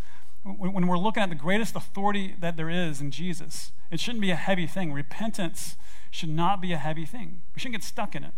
When, 0.43 0.87
we're 0.87 0.97
looking 0.97 1.21
at 1.21 1.29
the 1.29 1.35
greatest 1.35 1.75
authority 1.75 2.35
that 2.39 2.55
there 2.55 2.69
is 2.69 3.01
in 3.01 3.11
Jesus, 3.11 3.71
it 3.91 3.99
shouldn't 3.99 4.21
be 4.21 4.31
a 4.31 4.35
heavy 4.35 4.67
thing. 4.67 4.93
Repentance 4.93 5.75
should 6.11 6.29
not 6.29 6.61
be 6.61 6.71
a 6.71 6.77
heavy 6.77 7.05
thing. 7.05 7.41
We 7.53 7.59
shouldn't 7.59 7.81
get 7.81 7.83
stuck 7.83 8.15
in 8.15 8.23
it. 8.23 8.33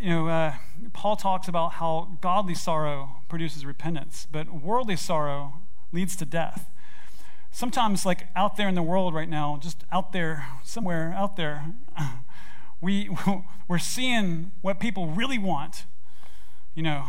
You 0.00 0.10
know, 0.10 0.28
uh, 0.28 0.54
Paul 0.92 1.16
talks 1.16 1.46
about 1.46 1.74
how 1.74 2.18
godly 2.20 2.54
sorrow 2.54 3.22
produces 3.28 3.64
repentance, 3.64 4.26
but 4.30 4.52
worldly 4.52 4.96
sorrow 4.96 5.54
leads 5.92 6.16
to 6.16 6.24
death. 6.24 6.70
Sometimes, 7.50 8.04
like 8.04 8.26
out 8.34 8.56
there 8.56 8.68
in 8.68 8.74
the 8.74 8.82
world 8.82 9.14
right 9.14 9.28
now, 9.28 9.58
just 9.60 9.84
out 9.92 10.12
there, 10.12 10.46
somewhere 10.64 11.14
out 11.16 11.36
there, 11.36 11.74
we, 12.80 13.08
we're 13.68 13.78
seeing 13.78 14.52
what 14.62 14.80
people 14.80 15.06
really 15.06 15.38
want 15.38 15.84
you 16.76 16.82
know, 16.82 17.06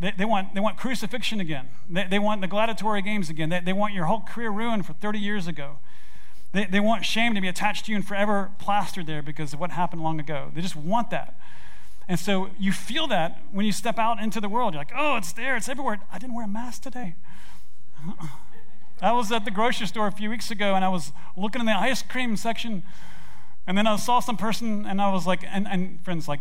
they, 0.00 0.12
they, 0.16 0.24
want, 0.24 0.54
they 0.54 0.60
want 0.60 0.78
crucifixion 0.78 1.40
again. 1.40 1.68
They, 1.90 2.04
they 2.04 2.18
want 2.20 2.40
the 2.40 2.46
gladiatory 2.46 3.04
games 3.04 3.28
again. 3.28 3.48
They, 3.48 3.58
they 3.58 3.72
want 3.72 3.92
your 3.92 4.04
whole 4.04 4.20
career 4.20 4.48
ruined 4.48 4.86
for 4.86 4.92
30 4.92 5.18
years 5.18 5.48
ago. 5.48 5.80
They, 6.52 6.66
they 6.66 6.78
want 6.78 7.04
shame 7.04 7.34
to 7.34 7.40
be 7.40 7.48
attached 7.48 7.86
to 7.86 7.92
you 7.92 7.96
and 7.96 8.06
forever 8.06 8.52
plastered 8.60 9.08
there 9.08 9.20
because 9.20 9.52
of 9.52 9.58
what 9.58 9.72
happened 9.72 10.04
long 10.04 10.20
ago. 10.20 10.52
They 10.54 10.60
just 10.60 10.76
want 10.76 11.10
that. 11.10 11.36
And 12.06 12.18
so 12.18 12.50
you 12.60 12.70
feel 12.70 13.08
that 13.08 13.42
when 13.50 13.66
you 13.66 13.72
step 13.72 13.98
out 13.98 14.20
into 14.20 14.40
the 14.40 14.48
world. 14.48 14.72
You're 14.72 14.80
like, 14.80 14.92
oh, 14.96 15.16
it's 15.16 15.32
there, 15.32 15.56
it's 15.56 15.68
everywhere. 15.68 15.98
I 16.12 16.18
didn't 16.18 16.36
wear 16.36 16.44
a 16.44 16.48
mask 16.48 16.82
today. 16.82 17.16
Uh-uh. 18.08 18.28
I 19.02 19.12
was 19.12 19.32
at 19.32 19.44
the 19.44 19.50
grocery 19.50 19.88
store 19.88 20.06
a 20.06 20.12
few 20.12 20.30
weeks 20.30 20.50
ago 20.52 20.76
and 20.76 20.84
I 20.84 20.88
was 20.88 21.12
looking 21.36 21.60
in 21.60 21.66
the 21.66 21.76
ice 21.76 22.02
cream 22.02 22.36
section 22.36 22.84
and 23.68 23.76
then 23.76 23.86
I 23.86 23.96
saw 23.96 24.18
some 24.20 24.38
person, 24.38 24.86
and 24.86 24.98
I 24.98 25.12
was 25.12 25.26
like, 25.26 25.44
and, 25.46 25.68
and 25.68 26.02
friends, 26.02 26.26
like, 26.26 26.40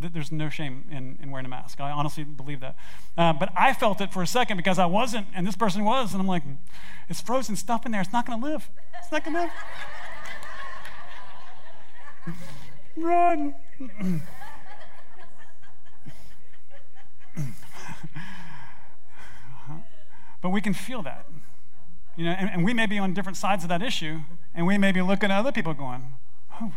th- 0.00 0.12
there's 0.12 0.30
no 0.30 0.48
shame 0.48 0.84
in, 0.92 1.18
in 1.20 1.32
wearing 1.32 1.44
a 1.44 1.48
mask. 1.48 1.80
I 1.80 1.90
honestly 1.90 2.22
believe 2.22 2.60
that. 2.60 2.76
Uh, 3.18 3.32
but 3.32 3.48
I 3.56 3.74
felt 3.74 4.00
it 4.00 4.12
for 4.12 4.22
a 4.22 4.28
second 4.28 4.58
because 4.58 4.78
I 4.78 4.86
wasn't, 4.86 5.26
and 5.34 5.44
this 5.44 5.56
person 5.56 5.82
was, 5.84 6.12
and 6.12 6.20
I'm 6.20 6.28
like, 6.28 6.44
it's 7.08 7.20
frozen 7.20 7.56
stuff 7.56 7.84
in 7.84 7.90
there. 7.90 8.00
It's 8.00 8.12
not 8.12 8.26
going 8.26 8.40
to 8.40 8.46
live. 8.46 8.70
It's 8.96 9.10
not 9.10 9.24
going 9.24 9.34
to 9.34 9.42
live. 9.42 9.50
Run. 12.96 13.56
but 20.40 20.50
we 20.50 20.60
can 20.60 20.74
feel 20.74 21.02
that. 21.02 21.26
You 22.14 22.26
know, 22.26 22.36
and, 22.38 22.50
and 22.50 22.64
we 22.64 22.72
may 22.72 22.86
be 22.86 23.00
on 23.00 23.14
different 23.14 23.36
sides 23.36 23.64
of 23.64 23.68
that 23.68 23.82
issue, 23.82 24.20
and 24.54 24.64
we 24.64 24.78
may 24.78 24.92
be 24.92 25.02
looking 25.02 25.32
at 25.32 25.40
other 25.40 25.50
people 25.50 25.74
going, 25.74 26.14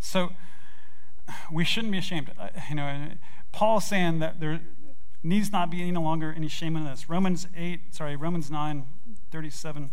so 0.00 0.30
we 1.50 1.64
shouldn't 1.64 1.92
be 1.92 1.98
ashamed. 1.98 2.30
Uh, 2.38 2.48
you 2.68 2.74
know, 2.74 3.12
Paul's 3.52 3.86
saying 3.86 4.18
that 4.20 4.40
there 4.40 4.60
needs 5.22 5.52
not 5.52 5.70
be 5.70 5.82
any 5.82 5.92
longer 5.92 6.34
any 6.36 6.48
shame 6.48 6.76
in 6.76 6.84
this. 6.84 7.08
Romans 7.08 7.46
8, 7.56 7.94
sorry, 7.94 8.16
Romans 8.16 8.50
9, 8.50 8.86
37. 9.30 9.90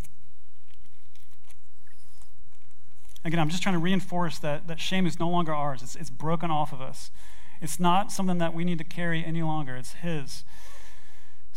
Again, 3.24 3.38
I'm 3.38 3.50
just 3.50 3.62
trying 3.62 3.74
to 3.74 3.80
reinforce 3.80 4.38
that, 4.38 4.66
that 4.66 4.80
shame 4.80 5.06
is 5.06 5.20
no 5.20 5.28
longer 5.28 5.54
ours. 5.54 5.82
It's, 5.82 5.94
it's 5.94 6.10
broken 6.10 6.50
off 6.50 6.72
of 6.72 6.80
us. 6.80 7.10
It's 7.60 7.78
not 7.78 8.10
something 8.10 8.38
that 8.38 8.54
we 8.54 8.64
need 8.64 8.78
to 8.78 8.84
carry 8.84 9.24
any 9.24 9.42
longer. 9.42 9.76
It's 9.76 9.92
His. 9.92 10.44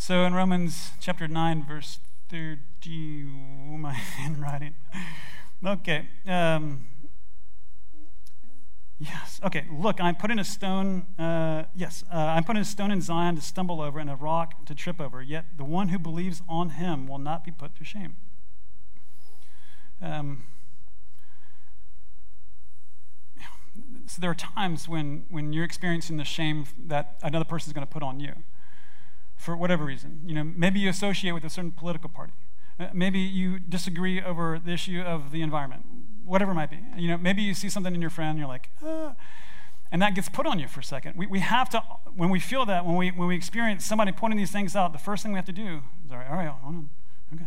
So 0.06 0.26
in 0.26 0.34
Romans 0.34 0.92
chapter 1.00 1.30
9, 1.30 1.66
verse 1.66 2.00
30, 2.28 2.60
oh, 3.72 3.78
my 3.78 3.94
handwriting. 3.94 4.76
Okay. 5.66 6.10
Um, 6.28 6.88
yes. 9.00 9.40
Okay. 9.46 9.64
Look, 9.72 10.02
I'm 10.02 10.16
putting 10.16 10.40
a 10.40 10.44
stone, 10.44 11.06
uh, 11.18 11.64
yes, 11.74 12.04
uh, 12.14 12.18
I'm 12.18 12.44
putting 12.44 12.62
a 12.62 12.66
stone 12.66 12.92
in 12.92 13.00
Zion 13.00 13.38
to 13.38 13.42
stumble 13.42 13.82
over 13.82 13.98
and 13.98 14.10
a 14.10 14.18
rock 14.18 14.66
to 14.66 14.76
trip 14.76 15.00
over, 15.00 15.22
yet 15.22 15.46
the 15.56 15.64
one 15.64 15.88
who 15.88 15.98
believes 15.98 16.42
on 16.50 16.72
him 16.72 17.08
will 17.08 17.18
not 17.18 17.46
be 17.46 17.52
put 17.52 17.74
to 17.78 17.86
shame. 17.86 18.18
Um, 20.02 20.44
so 24.08 24.20
there 24.20 24.32
are 24.32 24.36
times 24.36 24.86
when, 24.90 25.24
when 25.30 25.54
you're 25.54 25.64
experiencing 25.64 26.18
the 26.18 26.26
shame 26.26 26.66
that 26.88 27.20
another 27.24 27.46
person 27.46 27.70
is 27.70 27.74
going 27.74 27.88
to 27.88 27.94
put 27.94 28.04
on 28.04 28.20
you 28.20 28.34
for 29.44 29.58
whatever 29.58 29.84
reason. 29.84 30.22
You 30.26 30.36
know, 30.36 30.44
maybe 30.44 30.80
you 30.80 30.90
associate 30.90 31.32
with 31.32 31.44
a 31.44 31.50
certain 31.50 31.72
political 31.72 32.10
party. 32.10 32.34
Uh, 32.80 32.88
maybe 32.94 33.20
you 33.20 33.60
disagree 33.60 34.22
over 34.22 34.60
the 34.64 34.72
issue 34.72 35.02
of 35.02 35.32
the 35.32 35.42
environment, 35.42 35.86
whatever 36.26 36.52
it 36.52 36.56
might 36.56 36.72
be. 36.72 36.80
You 36.98 37.10
know, 37.10 37.18
maybe 37.18 37.42
you 37.42 37.54
see 37.54 37.70
something 37.70 37.94
in 37.94 38.02
your 38.02 38.10
friend, 38.10 38.32
and 38.32 38.40
you're 38.40 38.48
like, 38.48 38.70
ah, 38.84 39.16
and 39.92 40.02
that 40.02 40.16
gets 40.16 40.28
put 40.28 40.48
on 40.48 40.58
you 40.58 40.68
for 40.68 40.80
a 40.80 40.84
second. 40.84 41.16
We, 41.16 41.28
we 41.28 41.40
have 41.40 41.70
to, 41.70 41.84
when 42.16 42.32
we 42.32 42.40
feel 42.40 42.66
that, 42.66 42.84
when 42.84 42.96
we, 42.96 43.12
when 43.12 43.28
we 43.28 43.36
experience 43.36 43.86
somebody 43.86 44.12
pointing 44.12 44.40
these 44.40 44.52
things 44.52 44.76
out, 44.76 44.92
the 44.92 44.98
first 44.98 45.22
thing 45.22 45.34
we 45.34 45.38
have 45.38 45.46
to 45.46 45.52
do 45.52 45.82
is, 46.04 46.12
all 46.12 46.18
right, 46.18 46.30
all 46.30 46.36
right, 46.36 46.48
hold 46.48 46.74
on. 46.74 46.90
Okay. 47.36 47.46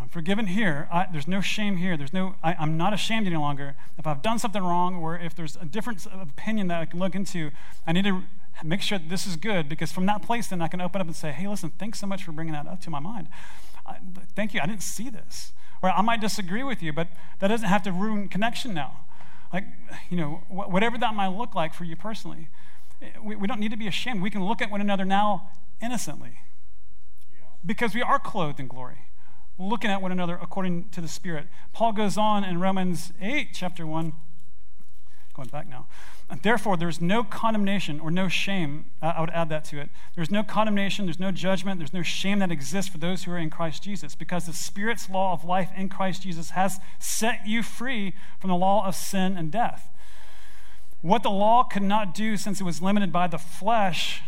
I'm 0.00 0.08
forgiven 0.08 0.46
here. 0.46 0.88
I, 0.90 1.06
there's 1.12 1.28
no 1.28 1.42
shame 1.42 1.76
here. 1.76 1.98
There's 1.98 2.14
no, 2.14 2.36
I, 2.42 2.54
am 2.62 2.78
not 2.78 2.94
ashamed 2.94 3.26
any 3.26 3.36
longer. 3.36 3.74
If 3.98 4.06
I've 4.06 4.22
done 4.22 4.38
something 4.38 4.62
wrong 4.62 4.96
or 4.96 5.18
if 5.18 5.34
there's 5.34 5.56
a 5.56 5.66
different 5.66 6.06
opinion 6.06 6.68
that 6.68 6.80
I 6.80 6.86
can 6.86 6.98
look 6.98 7.14
into, 7.14 7.50
I 7.86 7.92
need 7.92 8.04
to 8.04 8.22
make 8.64 8.82
sure 8.82 8.98
this 8.98 9.26
is 9.26 9.36
good 9.36 9.68
because 9.68 9.92
from 9.92 10.06
that 10.06 10.22
place 10.22 10.48
then 10.48 10.60
i 10.60 10.68
can 10.68 10.80
open 10.80 11.00
up 11.00 11.06
and 11.06 11.16
say 11.16 11.32
hey 11.32 11.46
listen 11.46 11.70
thanks 11.78 11.98
so 11.98 12.06
much 12.06 12.24
for 12.24 12.32
bringing 12.32 12.52
that 12.52 12.66
up 12.66 12.80
to 12.80 12.90
my 12.90 13.00
mind. 13.00 13.28
I, 13.86 13.96
thank 14.36 14.52
you. 14.52 14.60
I 14.60 14.66
didn't 14.66 14.82
see 14.82 15.08
this. 15.08 15.52
Or 15.82 15.90
i 15.90 16.02
might 16.02 16.20
disagree 16.20 16.62
with 16.62 16.82
you 16.82 16.92
but 16.92 17.08
that 17.38 17.48
doesn't 17.48 17.68
have 17.68 17.82
to 17.84 17.92
ruin 17.92 18.28
connection 18.28 18.74
now. 18.74 19.04
Like 19.52 19.64
you 20.10 20.16
know 20.16 20.42
wh- 20.48 20.70
whatever 20.70 20.98
that 20.98 21.14
might 21.14 21.28
look 21.28 21.54
like 21.54 21.74
for 21.74 21.84
you 21.84 21.96
personally 21.96 22.48
we, 23.22 23.36
we 23.36 23.46
don't 23.46 23.60
need 23.60 23.70
to 23.70 23.76
be 23.76 23.86
ashamed. 23.86 24.22
We 24.22 24.30
can 24.30 24.44
look 24.44 24.60
at 24.60 24.70
one 24.70 24.80
another 24.80 25.04
now 25.04 25.50
innocently. 25.80 26.40
Because 27.64 27.94
we 27.94 28.02
are 28.02 28.18
clothed 28.18 28.60
in 28.60 28.66
glory 28.66 29.08
looking 29.58 29.90
at 29.90 30.00
one 30.00 30.12
another 30.12 30.38
according 30.40 30.88
to 30.90 31.00
the 31.00 31.08
spirit. 31.08 31.46
Paul 31.72 31.92
goes 31.92 32.16
on 32.16 32.44
in 32.44 32.60
romans 32.60 33.12
8 33.20 33.48
chapter 33.52 33.86
1 33.86 34.12
going 35.38 35.48
back 35.48 35.68
now 35.68 35.86
And 36.28 36.42
Therefore, 36.42 36.76
there's 36.76 37.00
no 37.00 37.22
condemnation 37.22 38.00
or 38.00 38.10
no 38.10 38.28
shame. 38.28 38.86
Uh, 39.00 39.14
I 39.16 39.20
would 39.20 39.30
add 39.30 39.48
that 39.48 39.64
to 39.66 39.80
it. 39.80 39.88
There's 40.14 40.30
no 40.30 40.42
condemnation, 40.42 41.06
there's 41.06 41.20
no 41.20 41.30
judgment, 41.30 41.78
there's 41.78 41.94
no 41.94 42.02
shame 42.02 42.40
that 42.40 42.50
exists 42.50 42.90
for 42.90 42.98
those 42.98 43.24
who 43.24 43.30
are 43.32 43.38
in 43.38 43.48
Christ 43.48 43.82
Jesus, 43.82 44.14
because 44.14 44.44
the 44.44 44.52
Spirit's 44.52 45.08
law 45.08 45.32
of 45.32 45.44
life 45.44 45.70
in 45.76 45.88
Christ 45.88 46.24
Jesus 46.24 46.50
has 46.50 46.80
set 46.98 47.46
you 47.46 47.62
free 47.62 48.14
from 48.40 48.50
the 48.50 48.56
law 48.56 48.86
of 48.86 48.94
sin 48.94 49.36
and 49.36 49.50
death. 49.50 49.88
What 51.00 51.22
the 51.22 51.30
law 51.30 51.62
could 51.62 51.82
not 51.82 52.14
do 52.14 52.36
since 52.36 52.60
it 52.60 52.64
was 52.64 52.82
limited 52.82 53.12
by 53.12 53.28
the 53.28 53.38
flesh, 53.38 54.22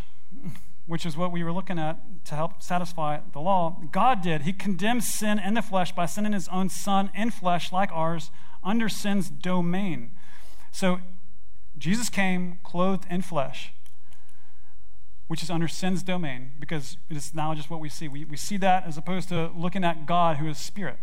which 0.87 1.05
is 1.05 1.17
what 1.17 1.33
we 1.33 1.43
were 1.43 1.53
looking 1.53 1.79
at 1.79 1.99
to 2.27 2.35
help 2.35 2.63
satisfy 2.63 3.19
the 3.33 3.41
law, 3.41 3.83
God 3.91 4.23
did. 4.23 4.43
He 4.43 4.53
condemned 4.53 5.05
sin 5.05 5.39
in 5.39 5.55
the 5.55 5.63
flesh 5.63 5.93
by 5.93 6.07
sending 6.07 6.33
his 6.33 6.49
own 6.49 6.69
Son 6.69 7.11
in 7.15 7.31
flesh 7.31 7.73
like 7.73 7.91
ours 7.93 8.31
under 8.63 8.89
sin's 8.89 9.29
domain. 9.29 10.13
So 10.71 11.01
Jesus 11.77 12.09
came 12.09 12.59
clothed 12.63 13.07
in 13.11 13.23
flesh, 13.23 13.73
which 15.29 15.43
is 15.43 15.51
under 15.51 15.69
sin's 15.69 16.03
domain, 16.03 16.53
because 16.59 16.97
it 17.09 17.17
is 17.17 17.35
now 17.35 17.55
just 17.55 17.71
what 17.71 17.81
we 17.81 17.89
see. 17.89 18.09
We, 18.09 18.25
we 18.25 18.37
see 18.37 18.57
that 18.59 18.87
as 18.87 18.97
opposed 18.97 19.29
to 19.31 19.51
looking 19.57 19.85
at 19.85 20.07
God 20.07 20.39
who 20.39 20.49
is 20.49 20.59
spirit. 20.59 20.99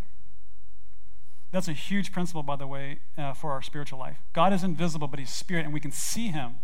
That's 1.51 1.67
a 1.67 1.73
huge 1.73 2.11
principle, 2.11 2.43
by 2.43 2.57
the 2.57 2.67
way, 2.67 2.99
uh, 3.17 3.33
for 3.33 3.51
our 3.51 3.61
spiritual 3.61 3.99
life. 3.99 4.17
God 4.33 4.51
is 4.51 4.63
invisible, 4.63 5.07
but 5.07 5.19
He's 5.19 5.29
spirit, 5.29 5.63
and 5.63 5.73
we 5.73 5.79
can 5.79 5.91
see 5.91 6.27
Him. 6.27 6.55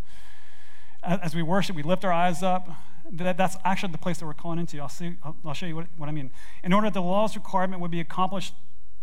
As 1.01 1.35
we 1.35 1.41
worship, 1.41 1.75
we 1.75 1.83
lift 1.83 2.05
our 2.05 2.11
eyes 2.11 2.43
up. 2.43 2.69
That, 3.11 3.37
that's 3.37 3.57
actually 3.65 3.91
the 3.91 3.97
place 3.97 4.19
that 4.19 4.25
we're 4.25 4.33
calling 4.33 4.59
into. 4.59 4.79
I'll, 4.79 4.89
see, 4.89 5.15
I'll, 5.23 5.35
I'll 5.45 5.53
show 5.53 5.65
you 5.65 5.75
what, 5.75 5.87
what 5.97 6.09
I 6.09 6.11
mean. 6.11 6.31
In 6.63 6.73
order 6.73 6.87
that 6.87 6.93
the 6.93 7.01
law's 7.01 7.35
requirement 7.35 7.81
would 7.81 7.91
be 7.91 7.99
accomplished 7.99 8.53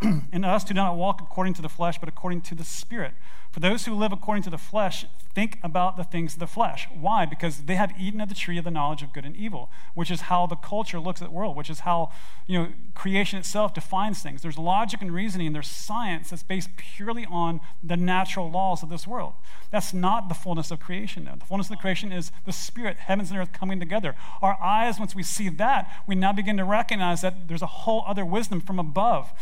in 0.32 0.44
us 0.44 0.64
do 0.64 0.74
not 0.74 0.96
walk 0.96 1.20
according 1.20 1.54
to 1.54 1.62
the 1.62 1.68
flesh, 1.68 1.98
but 1.98 2.08
according 2.08 2.40
to 2.42 2.54
the 2.54 2.64
Spirit. 2.64 3.14
For 3.50 3.60
those 3.60 3.84
who 3.84 3.94
live 3.94 4.12
according 4.12 4.44
to 4.44 4.50
the 4.50 4.58
flesh 4.58 5.04
think 5.34 5.58
about 5.62 5.96
the 5.96 6.04
things 6.04 6.34
of 6.34 6.38
the 6.38 6.46
flesh. 6.46 6.88
Why? 6.98 7.26
Because 7.26 7.62
they 7.62 7.74
have 7.74 7.92
eaten 7.98 8.20
of 8.20 8.28
the 8.28 8.34
tree 8.34 8.58
of 8.58 8.64
the 8.64 8.70
knowledge 8.70 9.02
of 9.02 9.12
good 9.12 9.24
and 9.24 9.36
evil, 9.36 9.70
which 9.94 10.10
is 10.10 10.22
how 10.22 10.46
the 10.46 10.56
culture 10.56 11.00
looks 11.00 11.20
at 11.20 11.28
the 11.28 11.34
world, 11.34 11.56
which 11.56 11.70
is 11.70 11.80
how 11.80 12.12
you 12.46 12.58
know 12.58 12.68
creation 12.94 13.38
itself 13.38 13.74
defines 13.74 14.22
things. 14.22 14.42
There's 14.42 14.58
logic 14.58 15.02
and 15.02 15.12
reasoning, 15.12 15.48
and 15.48 15.54
there's 15.54 15.68
science 15.68 16.30
that's 16.30 16.42
based 16.42 16.76
purely 16.76 17.26
on 17.26 17.60
the 17.82 17.96
natural 17.96 18.50
laws 18.50 18.82
of 18.82 18.88
this 18.88 19.06
world. 19.06 19.34
That's 19.70 19.92
not 19.92 20.28
the 20.28 20.34
fullness 20.34 20.70
of 20.70 20.80
creation, 20.80 21.24
though. 21.24 21.36
The 21.38 21.46
fullness 21.46 21.66
of 21.66 21.76
the 21.76 21.82
creation 21.82 22.12
is 22.12 22.32
the 22.46 22.52
Spirit, 22.52 22.96
heavens 22.98 23.30
and 23.30 23.38
earth 23.38 23.52
coming 23.52 23.80
together. 23.80 24.14
Our 24.42 24.56
eyes, 24.62 24.98
once 24.98 25.14
we 25.14 25.22
see 25.22 25.48
that, 25.48 25.92
we 26.06 26.14
now 26.14 26.32
begin 26.32 26.56
to 26.56 26.64
recognize 26.64 27.20
that 27.22 27.48
there's 27.48 27.62
a 27.62 27.66
whole 27.66 28.04
other 28.06 28.24
wisdom 28.24 28.60
from 28.60 28.78
above 28.78 29.32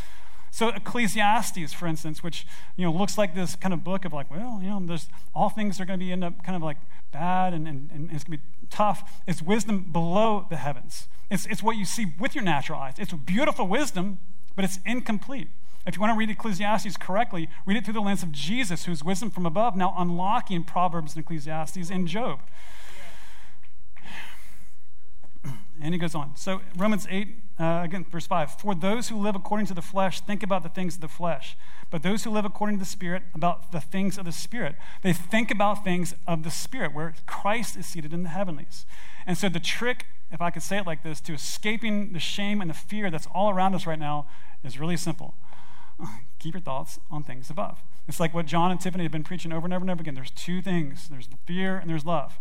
so 0.51 0.69
Ecclesiastes, 0.69 1.73
for 1.73 1.87
instance, 1.87 2.23
which 2.23 2.47
you 2.77 2.85
know 2.85 2.93
looks 2.93 3.19
like 3.19 3.35
this 3.35 3.55
kind 3.57 3.75
of 3.75 3.85
book 3.85 4.05
of 4.05 4.13
like, 4.13 4.31
well, 4.31 4.61
you 4.63 4.69
know, 4.69 4.81
there's 4.85 5.09
all 5.35 5.49
things 5.49 5.81
are 5.81 5.85
going 5.85 5.99
to 5.99 6.05
be 6.05 6.13
end 6.13 6.25
up 6.25 6.45
kind 6.45 6.57
of 6.57 6.63
like 6.63 6.79
bad 7.13 7.55
and, 7.55 7.67
and, 7.67 7.91
and 7.93 8.11
it's 8.13 8.25
going 8.25 8.39
to 8.39 8.45
be 8.45 8.67
tough. 8.71 9.23
It's 9.27 9.43
wisdom 9.43 9.91
below 9.93 10.47
the 10.51 10.57
heavens. 10.57 11.09
It's, 11.31 11.47
it's 11.47 11.63
what 11.63 11.77
you 11.77 11.85
see 11.85 12.07
with 12.19 12.35
your 12.35 12.45
natural 12.45 12.79
eyes. 12.81 12.95
It's 12.99 13.13
beautiful 13.13 13.67
wisdom, 13.67 14.19
but 14.57 14.65
it's 14.65 14.79
incomplete. 14.87 15.49
If 15.87 15.97
you 15.97 16.01
want 16.01 16.13
to 16.13 16.19
read 16.19 16.31
Ecclesiastes 16.31 16.97
correctly, 16.99 17.49
read 17.65 17.79
it 17.79 17.85
through 17.85 17.95
the 17.95 18.01
lens 18.01 18.23
of 18.23 18.33
Jesus, 18.33 18.85
who's 18.85 19.03
wisdom 19.03 19.31
from 19.31 19.47
above, 19.47 19.75
now 19.75 19.95
unlocking 19.97 20.65
Proverbs 20.65 21.15
and 21.15 21.25
Ecclesiastes 21.25 21.91
and 21.91 22.07
Job. 22.07 22.41
And 25.81 25.95
he 25.95 26.01
goes 26.01 26.13
on. 26.17 26.35
So, 26.35 26.61
Romans 26.77 27.07
8, 27.09 27.37
uh, 27.61 27.83
again, 27.85 28.05
verse 28.11 28.27
5 28.27 28.59
For 28.61 28.75
those 28.75 29.11
who 29.11 29.17
live 29.17 29.37
according 29.37 29.67
to 29.67 29.75
the 29.75 29.83
flesh 29.83 30.21
think 30.21 30.43
about 30.43 30.65
the 30.65 30.69
things 30.69 30.97
of 30.97 31.01
the 31.01 31.07
flesh, 31.09 31.57
but 31.89 32.03
those 32.03 32.25
who 32.25 32.31
live 32.31 32.45
according 32.45 32.79
to 32.79 32.81
the 32.81 32.91
Spirit 32.91 33.23
about 33.33 33.71
the 33.71 33.81
things 33.81 34.19
of 34.19 34.25
the 34.25 34.33
Spirit. 34.33 34.75
They 35.03 35.13
think 35.13 35.53
about 35.53 35.85
things 35.85 36.15
of 36.27 36.43
the 36.43 36.51
Spirit, 36.51 36.93
where 36.93 37.15
Christ 37.27 37.77
is 37.77 37.87
seated 37.87 38.13
in 38.13 38.25
the 38.25 38.31
heavenlies. 38.31 38.87
And 39.25 39.39
so, 39.39 39.49
the 39.49 39.61
trick, 39.61 40.07
if 40.33 40.43
I 40.43 40.51
could 40.51 40.65
say 40.65 40.79
it 40.79 40.87
like 40.87 41.05
this, 41.05 41.21
to 41.21 41.33
escaping 41.33 42.13
the 42.13 42.19
shame 42.19 42.61
and 42.61 42.69
the 42.69 42.75
fear 42.75 43.09
that's 43.09 43.29
all 43.33 43.49
around 43.49 43.77
us 43.77 43.87
right 43.87 44.01
now 44.01 44.27
is 44.65 44.81
really 44.81 44.97
simple. 44.97 45.35
Keep 46.41 46.55
your 46.55 46.61
thoughts 46.61 46.99
on 47.09 47.23
things 47.23 47.51
above. 47.51 47.85
It's 48.09 48.19
like 48.19 48.35
what 48.35 48.47
John 48.47 48.73
and 48.73 48.81
Tiffany 48.81 49.05
have 49.05 49.13
been 49.13 49.23
preaching 49.23 49.53
over 49.53 49.65
and 49.65 49.73
over 49.73 49.85
and 49.85 49.91
over 49.93 50.01
again. 50.01 50.15
There's 50.15 50.33
two 50.33 50.61
things 50.61 51.09
there's 51.09 51.29
fear 51.47 51.79
and 51.79 51.89
there's 51.89 52.05
love 52.05 52.41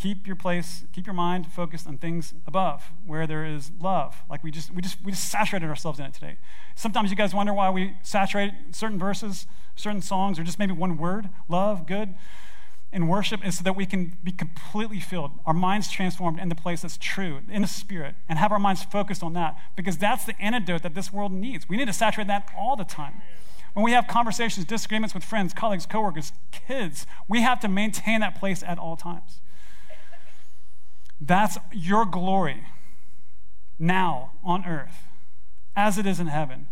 keep 0.00 0.26
your 0.26 0.36
place 0.36 0.84
keep 0.94 1.06
your 1.06 1.14
mind 1.14 1.46
focused 1.52 1.86
on 1.86 1.98
things 1.98 2.32
above 2.46 2.90
where 3.06 3.26
there 3.26 3.44
is 3.44 3.70
love. 3.80 4.22
Like 4.30 4.42
we 4.42 4.50
just 4.50 4.74
we 4.74 4.80
just 4.80 5.02
we 5.04 5.12
just 5.12 5.28
saturated 5.28 5.68
ourselves 5.68 5.98
in 5.98 6.06
it 6.06 6.14
today. 6.14 6.38
Sometimes 6.74 7.10
you 7.10 7.16
guys 7.16 7.34
wonder 7.34 7.52
why 7.52 7.68
we 7.68 7.96
saturate 8.02 8.52
certain 8.72 8.98
verses 8.98 9.46
certain 9.76 10.00
songs 10.00 10.38
or 10.38 10.42
just 10.42 10.58
maybe 10.58 10.72
one 10.72 10.96
word 10.96 11.28
love 11.48 11.86
good 11.86 12.14
in 12.92 13.06
worship 13.06 13.46
is 13.46 13.58
so 13.58 13.62
that 13.62 13.76
we 13.76 13.86
can 13.86 14.16
be 14.24 14.32
completely 14.32 15.00
filled 15.00 15.30
our 15.46 15.54
minds 15.54 15.90
transformed 15.90 16.40
in 16.40 16.48
the 16.48 16.54
place 16.54 16.82
that's 16.82 16.96
true 16.96 17.40
in 17.50 17.62
the 17.62 17.68
spirit 17.68 18.14
and 18.28 18.38
have 18.38 18.52
our 18.52 18.58
minds 18.58 18.82
focused 18.82 19.22
on 19.22 19.34
that 19.34 19.56
because 19.76 19.98
that's 19.98 20.24
the 20.24 20.40
antidote 20.40 20.82
that 20.82 20.94
this 20.94 21.12
world 21.12 21.30
needs. 21.30 21.68
We 21.68 21.76
need 21.76 21.86
to 21.86 21.92
saturate 21.92 22.26
that 22.26 22.50
all 22.58 22.74
the 22.74 22.84
time. 22.84 23.20
When 23.74 23.84
we 23.84 23.92
have 23.92 24.08
conversations 24.08 24.64
disagreements 24.64 25.14
with 25.14 25.24
friends 25.24 25.52
colleagues 25.52 25.84
coworkers 25.84 26.32
kids 26.50 27.06
we 27.28 27.42
have 27.42 27.60
to 27.60 27.68
maintain 27.68 28.20
that 28.20 28.40
place 28.40 28.62
at 28.62 28.78
all 28.78 28.96
times 28.96 29.40
that's 31.20 31.58
your 31.72 32.04
glory 32.06 32.64
now 33.78 34.32
on 34.42 34.64
earth 34.64 35.08
as 35.76 35.98
it 35.98 36.06
is 36.06 36.20
in 36.20 36.28
heaven. 36.28 36.68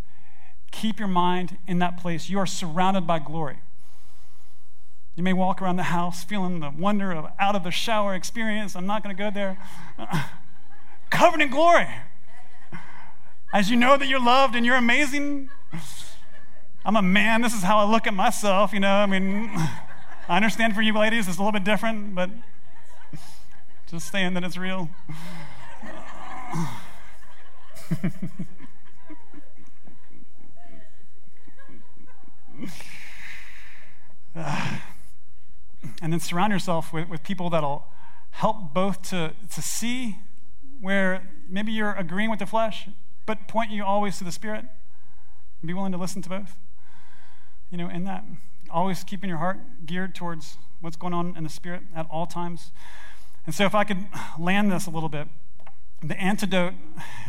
Keep 0.71 0.99
your 0.99 1.07
mind 1.07 1.57
in 1.67 1.79
that 1.79 1.99
place. 1.99 2.29
You 2.29 2.39
are 2.39 2.45
surrounded 2.45 3.07
by 3.07 3.19
glory. 3.19 3.59
You 5.15 5.23
may 5.23 5.33
walk 5.33 5.61
around 5.61 5.75
the 5.75 5.83
house 5.83 6.23
feeling 6.23 6.59
the 6.59 6.69
wonder 6.69 7.11
of 7.11 7.25
out 7.39 7.55
of 7.55 7.63
the 7.63 7.71
shower 7.71 8.15
experience. 8.15 8.75
I'm 8.75 8.85
not 8.85 9.03
going 9.03 9.15
to 9.15 9.21
go 9.21 9.29
there. 9.29 9.57
Covered 11.09 11.41
in 11.41 11.49
glory. 11.49 11.87
As 13.51 13.69
you 13.69 13.75
know 13.75 13.97
that 13.97 14.07
you're 14.07 14.23
loved 14.23 14.55
and 14.55 14.65
you're 14.65 14.75
amazing. 14.75 15.49
I'm 16.85 16.95
a 16.95 17.01
man. 17.01 17.41
This 17.41 17.53
is 17.53 17.63
how 17.63 17.79
I 17.79 17.83
look 17.83 18.07
at 18.07 18.13
myself. 18.13 18.71
You 18.71 18.79
know, 18.79 18.93
I 18.93 19.05
mean, 19.07 19.49
I 20.29 20.37
understand 20.37 20.75
for 20.75 20.81
you 20.81 20.93
ladies 20.93 21.27
it's 21.27 21.37
a 21.37 21.41
little 21.41 21.51
bit 21.51 21.63
different, 21.63 22.15
but 22.15 22.29
just 23.89 24.11
saying 24.11 24.35
that 24.35 24.43
it's 24.43 24.57
real. 24.57 24.89
and 36.01 36.13
then 36.13 36.19
surround 36.19 36.53
yourself 36.53 36.93
with, 36.93 37.09
with 37.09 37.23
people 37.23 37.49
that'll 37.49 37.85
help 38.31 38.73
both 38.73 39.01
to, 39.01 39.33
to 39.51 39.61
see 39.61 40.17
where 40.79 41.27
maybe 41.49 41.71
you're 41.71 41.93
agreeing 41.93 42.29
with 42.29 42.39
the 42.39 42.45
flesh, 42.45 42.87
but 43.25 43.47
point 43.47 43.71
you 43.71 43.83
always 43.83 44.17
to 44.19 44.23
the 44.23 44.31
Spirit. 44.31 44.65
And 45.61 45.67
be 45.67 45.73
willing 45.73 45.91
to 45.91 45.97
listen 45.97 46.21
to 46.21 46.29
both. 46.29 46.55
You 47.71 47.77
know, 47.77 47.89
in 47.89 48.03
that, 48.05 48.23
always 48.69 49.03
keeping 49.03 49.29
your 49.29 49.39
heart 49.39 49.57
geared 49.85 50.15
towards 50.15 50.57
what's 50.79 50.95
going 50.95 51.13
on 51.13 51.35
in 51.35 51.43
the 51.43 51.49
Spirit 51.49 51.81
at 51.95 52.05
all 52.09 52.25
times. 52.25 52.71
And 53.49 53.55
so, 53.55 53.65
if 53.65 53.73
I 53.73 53.83
could 53.83 54.05
land 54.37 54.71
this 54.71 54.85
a 54.85 54.91
little 54.91 55.09
bit, 55.09 55.27
the 56.03 56.15
antidote, 56.21 56.75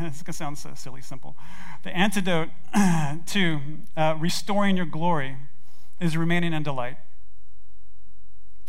it's 0.00 0.22
going 0.22 0.26
to 0.26 0.32
sound 0.34 0.58
so 0.58 0.72
silly, 0.74 1.00
simple. 1.00 1.34
The 1.82 1.96
antidote 1.96 2.50
to 3.28 3.60
uh, 3.96 4.16
restoring 4.18 4.76
your 4.76 4.84
glory 4.84 5.38
is 5.98 6.18
remaining 6.18 6.52
in 6.52 6.62
delight. 6.62 6.98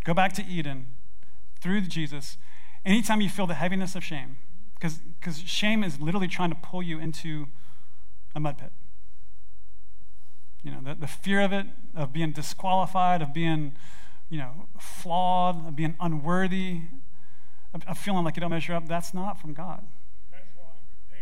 Go 0.05 0.13
back 0.13 0.31
to 0.35 0.45
Eden 0.45 0.87
through 1.59 1.81
Jesus. 1.81 2.37
Anytime 2.85 3.19
you 3.19 3.27
feel 3.27 3.47
the 3.47 3.55
heaviness 3.55 3.97
of 3.97 4.03
shame, 4.05 4.37
because 4.79 5.01
shame 5.39 5.83
is 5.83 5.99
literally 5.99 6.29
trying 6.29 6.51
to 6.51 6.57
pull 6.63 6.81
you 6.81 6.99
into 6.99 7.49
a 8.33 8.39
mud 8.39 8.59
pit. 8.59 8.71
You 10.63 10.71
know, 10.71 10.79
the, 10.81 10.95
the 10.95 11.07
fear 11.07 11.41
of 11.41 11.51
it, 11.51 11.65
of 11.97 12.13
being 12.13 12.31
disqualified, 12.31 13.21
of 13.21 13.33
being, 13.33 13.73
you 14.29 14.37
know, 14.37 14.69
flawed, 14.79 15.67
of 15.67 15.75
being 15.75 15.97
unworthy, 15.99 16.83
of 17.73 17.97
feeling 17.97 18.23
like 18.23 18.35
you 18.35 18.41
don't 18.41 18.49
measure 18.49 18.73
up, 18.73 18.87
that's 18.87 19.13
not 19.13 19.39
from 19.39 19.53
God. 19.53 19.83
That's 20.31 20.43
right. 20.57 21.21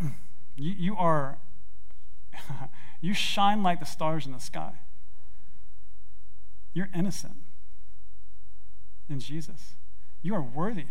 Amen. 0.00 0.16
You, 0.56 0.72
you 0.72 0.96
are, 0.96 1.38
you 3.00 3.14
shine 3.14 3.62
like 3.62 3.80
the 3.80 3.86
stars 3.86 4.26
in 4.26 4.32
the 4.32 4.40
sky. 4.40 4.72
You're 6.72 6.88
innocent 6.94 7.36
in 9.08 9.20
Jesus. 9.20 9.74
You 10.22 10.34
are 10.34 10.42
worthy 10.42 10.86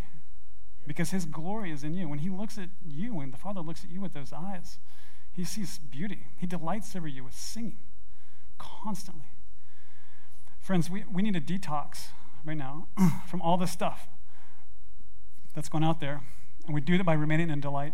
because 0.85 1.09
his 1.09 1.25
glory 1.25 1.71
is 1.71 1.83
in 1.83 1.93
you. 1.93 2.07
When 2.07 2.19
he 2.19 2.29
looks 2.29 2.57
at 2.57 2.69
you, 2.85 3.15
when 3.15 3.31
the 3.31 3.37
Father 3.37 3.61
looks 3.61 3.83
at 3.83 3.89
you 3.89 4.01
with 4.01 4.13
those 4.13 4.31
eyes, 4.31 4.77
he 5.31 5.43
sees 5.43 5.79
beauty. 5.79 6.27
He 6.37 6.45
delights 6.45 6.95
over 6.95 7.07
you 7.07 7.23
with 7.23 7.33
singing 7.35 7.79
constantly. 8.57 9.29
Friends, 10.59 10.89
we, 10.89 11.03
we 11.11 11.21
need 11.23 11.35
a 11.35 11.41
detox 11.41 12.09
right 12.43 12.57
now 12.57 12.87
from 13.27 13.41
all 13.41 13.57
this 13.57 13.71
stuff 13.71 14.07
that's 15.53 15.69
going 15.69 15.83
out 15.83 15.99
there. 15.99 16.21
And 16.65 16.73
we 16.73 16.81
do 16.81 16.97
that 16.97 17.03
by 17.03 17.13
remaining 17.13 17.49
in 17.49 17.59
delight. 17.59 17.93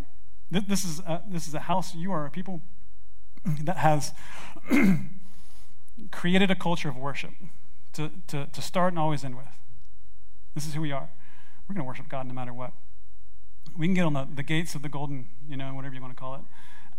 This 0.50 0.84
is 0.84 1.00
a, 1.00 1.22
this 1.28 1.46
is 1.46 1.54
a 1.54 1.60
house, 1.60 1.94
you 1.94 2.12
are 2.12 2.24
a 2.24 2.30
people 2.30 2.62
that 3.62 3.78
has 3.78 4.12
created 6.10 6.50
a 6.50 6.54
culture 6.54 6.88
of 6.88 6.96
worship 6.96 7.32
to, 7.94 8.10
to, 8.28 8.46
to 8.46 8.62
start 8.62 8.92
and 8.92 8.98
always 8.98 9.24
end 9.24 9.36
with. 9.36 9.46
This 10.54 10.66
is 10.66 10.74
who 10.74 10.80
we 10.80 10.92
are. 10.92 11.10
We're 11.68 11.74
going 11.74 11.84
to 11.84 11.88
worship 11.88 12.08
God 12.08 12.26
no 12.26 12.32
matter 12.32 12.54
what. 12.54 12.72
We 13.76 13.86
can 13.86 13.94
get 13.94 14.06
on 14.06 14.14
the, 14.14 14.26
the 14.34 14.42
gates 14.42 14.74
of 14.74 14.82
the 14.82 14.88
golden, 14.88 15.28
you 15.46 15.56
know, 15.56 15.74
whatever 15.74 15.94
you 15.94 16.00
want 16.00 16.16
to 16.16 16.20
call 16.20 16.34
it, 16.36 16.40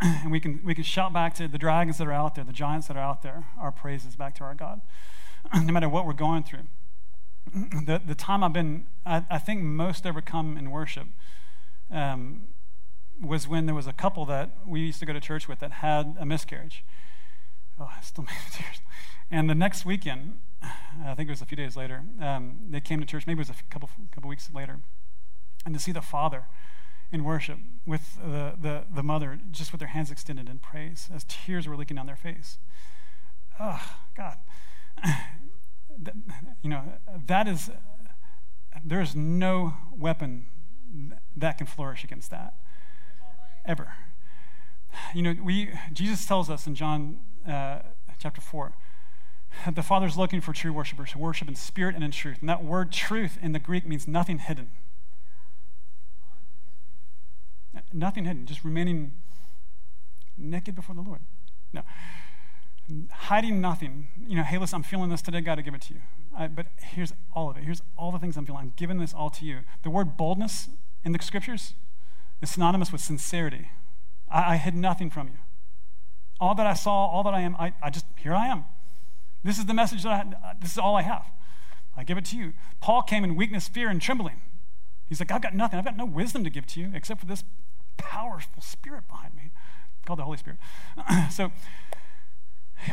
and 0.02 0.32
we 0.32 0.40
can, 0.40 0.62
we 0.64 0.76
can 0.76 0.84
shout 0.84 1.12
back 1.12 1.34
to 1.36 1.48
the 1.48 1.58
dragons 1.58 1.98
that 1.98 2.08
are 2.08 2.14
out 2.14 2.36
there, 2.36 2.44
the 2.44 2.54
giants 2.54 2.88
that 2.88 2.96
are 2.96 3.04
out 3.04 3.24
there, 3.24 3.46
our 3.60 3.72
praises 3.72 4.16
back 4.16 4.36
to 4.36 4.44
our 4.44 4.54
God, 4.54 4.82
no 5.54 5.74
matter 5.74 5.90
what 5.90 6.06
we're 6.06 6.14
going 6.14 6.44
through 6.44 6.68
the, 7.54 8.02
the 8.06 8.16
time 8.16 8.44
I've 8.44 8.54
been, 8.54 8.86
I, 9.06 9.26
I 9.30 9.38
think, 9.38 9.62
most 9.62 10.06
overcome 10.06 10.58
in 10.58 10.72
worship 10.72 11.08
um, 11.92 12.48
was 13.22 13.48
when 13.48 13.66
there 13.66 13.76
was 13.76 13.88
a 13.88 13.94
couple 13.94 14.26
that 14.26 14.52
we 14.66 14.82
used 14.82 15.00
to 15.00 15.06
go 15.06 15.14
to 15.14 15.20
church 15.20 15.48
with 15.48 15.60
that 15.60 15.74
had 15.74 16.16
a 16.20 16.26
miscarriage. 16.26 16.84
Oh, 17.80 17.90
I 17.96 18.02
still 18.02 18.24
made 18.26 18.36
tears. 18.52 18.82
And 19.32 19.50
the 19.50 19.56
next 19.56 19.86
weekend, 19.86 20.40
I 20.62 21.16
think 21.16 21.30
it 21.30 21.32
was 21.32 21.42
a 21.42 21.46
few 21.46 21.58
days 21.58 21.76
later, 21.76 22.04
um, 22.22 22.60
they 22.70 22.82
came 22.82 23.00
to 23.00 23.06
church, 23.06 23.26
maybe 23.28 23.40
it 23.40 23.48
was 23.48 23.50
a 23.50 23.64
couple, 23.70 23.90
couple 24.12 24.30
weeks 24.30 24.50
later, 24.54 24.80
and 25.66 25.74
to 25.74 25.80
see 25.80 25.92
the 25.92 26.02
father 26.02 26.46
in 27.12 27.24
worship 27.24 27.58
with 27.86 28.18
the, 28.18 28.54
the, 28.60 28.84
the 28.94 29.04
mother 29.04 29.40
just 29.52 29.72
with 29.72 29.80
their 29.80 29.90
hands 29.90 30.12
extended 30.12 30.48
in 30.48 30.60
praise 30.60 31.10
as 31.14 31.26
tears 31.28 31.68
were 31.68 31.76
leaking 31.76 31.96
down 31.96 32.06
their 32.06 32.16
face. 32.16 32.58
Oh, 33.60 33.82
God. 34.16 34.38
You 36.62 36.70
know, 36.70 36.84
that 37.28 37.48
is, 37.48 37.70
there 38.84 39.02
is 39.02 39.16
no 39.16 39.74
weapon 39.96 40.46
that 41.36 41.58
can 41.58 41.68
flourish 41.68 42.04
against 42.04 42.30
that. 42.32 42.56
Ever. 43.66 43.94
You 45.14 45.22
know, 45.22 45.36
we, 45.44 45.72
Jesus 45.94 46.26
tells 46.26 46.50
us 46.50 46.66
in 46.66 46.76
John 46.76 47.20
uh, 47.48 47.80
chapter 48.18 48.42
4, 48.42 48.74
the 49.74 49.84
Father's 49.84 50.18
looking 50.18 50.42
for 50.42 50.54
true 50.54 50.74
worshipers 50.74 51.12
who 51.12 51.20
worship 51.20 51.48
in 51.48 51.56
spirit 51.56 51.96
and 51.96 52.04
in 52.04 52.12
truth. 52.12 52.38
And 52.40 52.50
that 52.50 52.64
word 52.64 52.92
truth 52.92 53.38
in 53.42 53.52
the 53.52 53.60
Greek 53.60 53.86
means 53.86 54.08
nothing 54.08 54.40
hidden. 54.40 54.70
Nothing 57.94 58.26
hidden, 58.26 58.46
just 58.46 58.64
remaining 58.64 59.14
naked 60.38 60.76
before 60.76 60.96
the 60.96 61.02
Lord. 61.02 61.22
No. 61.74 61.84
Hiding 63.12 63.62
nothing. 63.62 64.08
You 64.28 64.38
know, 64.38 64.44
hey, 64.44 64.58
listen, 64.58 64.78
I'm 64.78 64.84
feeling 64.84 65.10
this 65.10 65.22
today, 65.22 65.42
got 65.42 65.56
to 65.56 65.62
give 65.62 65.74
it 65.74 65.82
to 65.84 65.94
you. 65.94 66.00
I, 66.38 66.48
but 66.48 66.68
here's 66.78 67.14
all 67.34 67.50
of 67.50 67.58
it. 67.58 67.64
Here's 67.64 67.82
all 67.98 68.12
the 68.12 68.20
things 68.20 68.38
I'm 68.38 68.46
feeling. 68.46 68.62
I'm 68.62 68.74
giving 68.76 68.98
this 68.98 69.14
all 69.14 69.30
to 69.32 69.46
you. 69.46 69.60
The 69.84 69.90
word 69.90 70.18
boldness 70.18 70.70
in 71.04 71.12
the 71.12 71.20
scriptures 71.22 71.74
is 72.42 72.52
synonymous 72.52 72.92
with 72.92 73.02
sincerity. 73.02 73.70
I, 74.32 74.54
I 74.54 74.58
hid 74.58 74.76
nothing 74.76 75.10
from 75.10 75.28
you. 75.28 75.38
All 76.40 76.56
that 76.56 76.66
I 76.66 76.74
saw, 76.74 77.08
all 77.08 77.24
that 77.24 77.34
I 77.34 77.42
am, 77.42 77.56
I, 77.58 77.74
I 77.84 77.90
just, 77.90 78.06
here 78.18 78.34
I 78.34 78.48
am. 78.48 78.66
This 79.44 79.58
is 79.58 79.66
the 79.66 79.74
message 79.74 80.04
that 80.04 80.12
I, 80.12 80.54
this 80.60 80.72
is 80.72 80.78
all 80.78 80.96
I 80.96 81.02
have. 81.02 81.26
I 81.96 82.04
give 82.04 82.18
it 82.18 82.26
to 82.26 82.38
you. 82.38 82.54
Paul 82.80 83.02
came 83.02 83.24
in 83.24 83.36
weakness, 83.36 83.68
fear, 83.68 83.90
and 83.90 84.02
trembling. 84.02 84.42
He's 85.08 85.20
like, 85.20 85.32
I've 85.32 85.42
got 85.42 85.56
nothing. 85.56 85.80
I've 85.80 85.86
got 85.86 85.98
no 85.98 86.06
wisdom 86.06 86.44
to 86.44 86.50
give 86.50 86.66
to 86.68 86.80
you 86.80 86.92
except 86.94 87.20
for 87.20 87.26
this 87.26 87.44
powerful 87.98 88.62
spirit 88.62 89.08
behind 89.08 89.34
me 89.36 89.52
called 90.06 90.20
the 90.20 90.24
Holy 90.24 90.38
Spirit. 90.38 90.60
so 91.32 91.52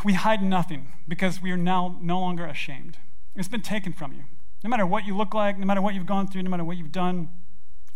we 0.05 0.15
hide 0.15 0.43
nothing 0.43 0.93
because 1.07 1.41
we 1.41 1.51
are 1.51 1.57
now 1.57 1.97
no 2.01 2.21
longer 2.21 2.47
ashamed. 2.47 2.99
It's 3.35 3.49
been 3.49 3.63
taken 3.63 3.93
from 3.93 4.13
you. 4.13 4.25
No 4.65 4.71
matter 4.71 4.87
what 4.87 5.07
you 5.07 5.17
look 5.17 5.35
like, 5.35 5.59
no 5.59 5.67
matter 5.67 5.83
what 5.83 5.95
you've 5.95 6.07
gone 6.07 6.27
through, 6.27 6.43
no 6.43 6.51
matter 6.51 6.65
what 6.65 6.77
you've 6.77 6.93
done, 6.93 7.29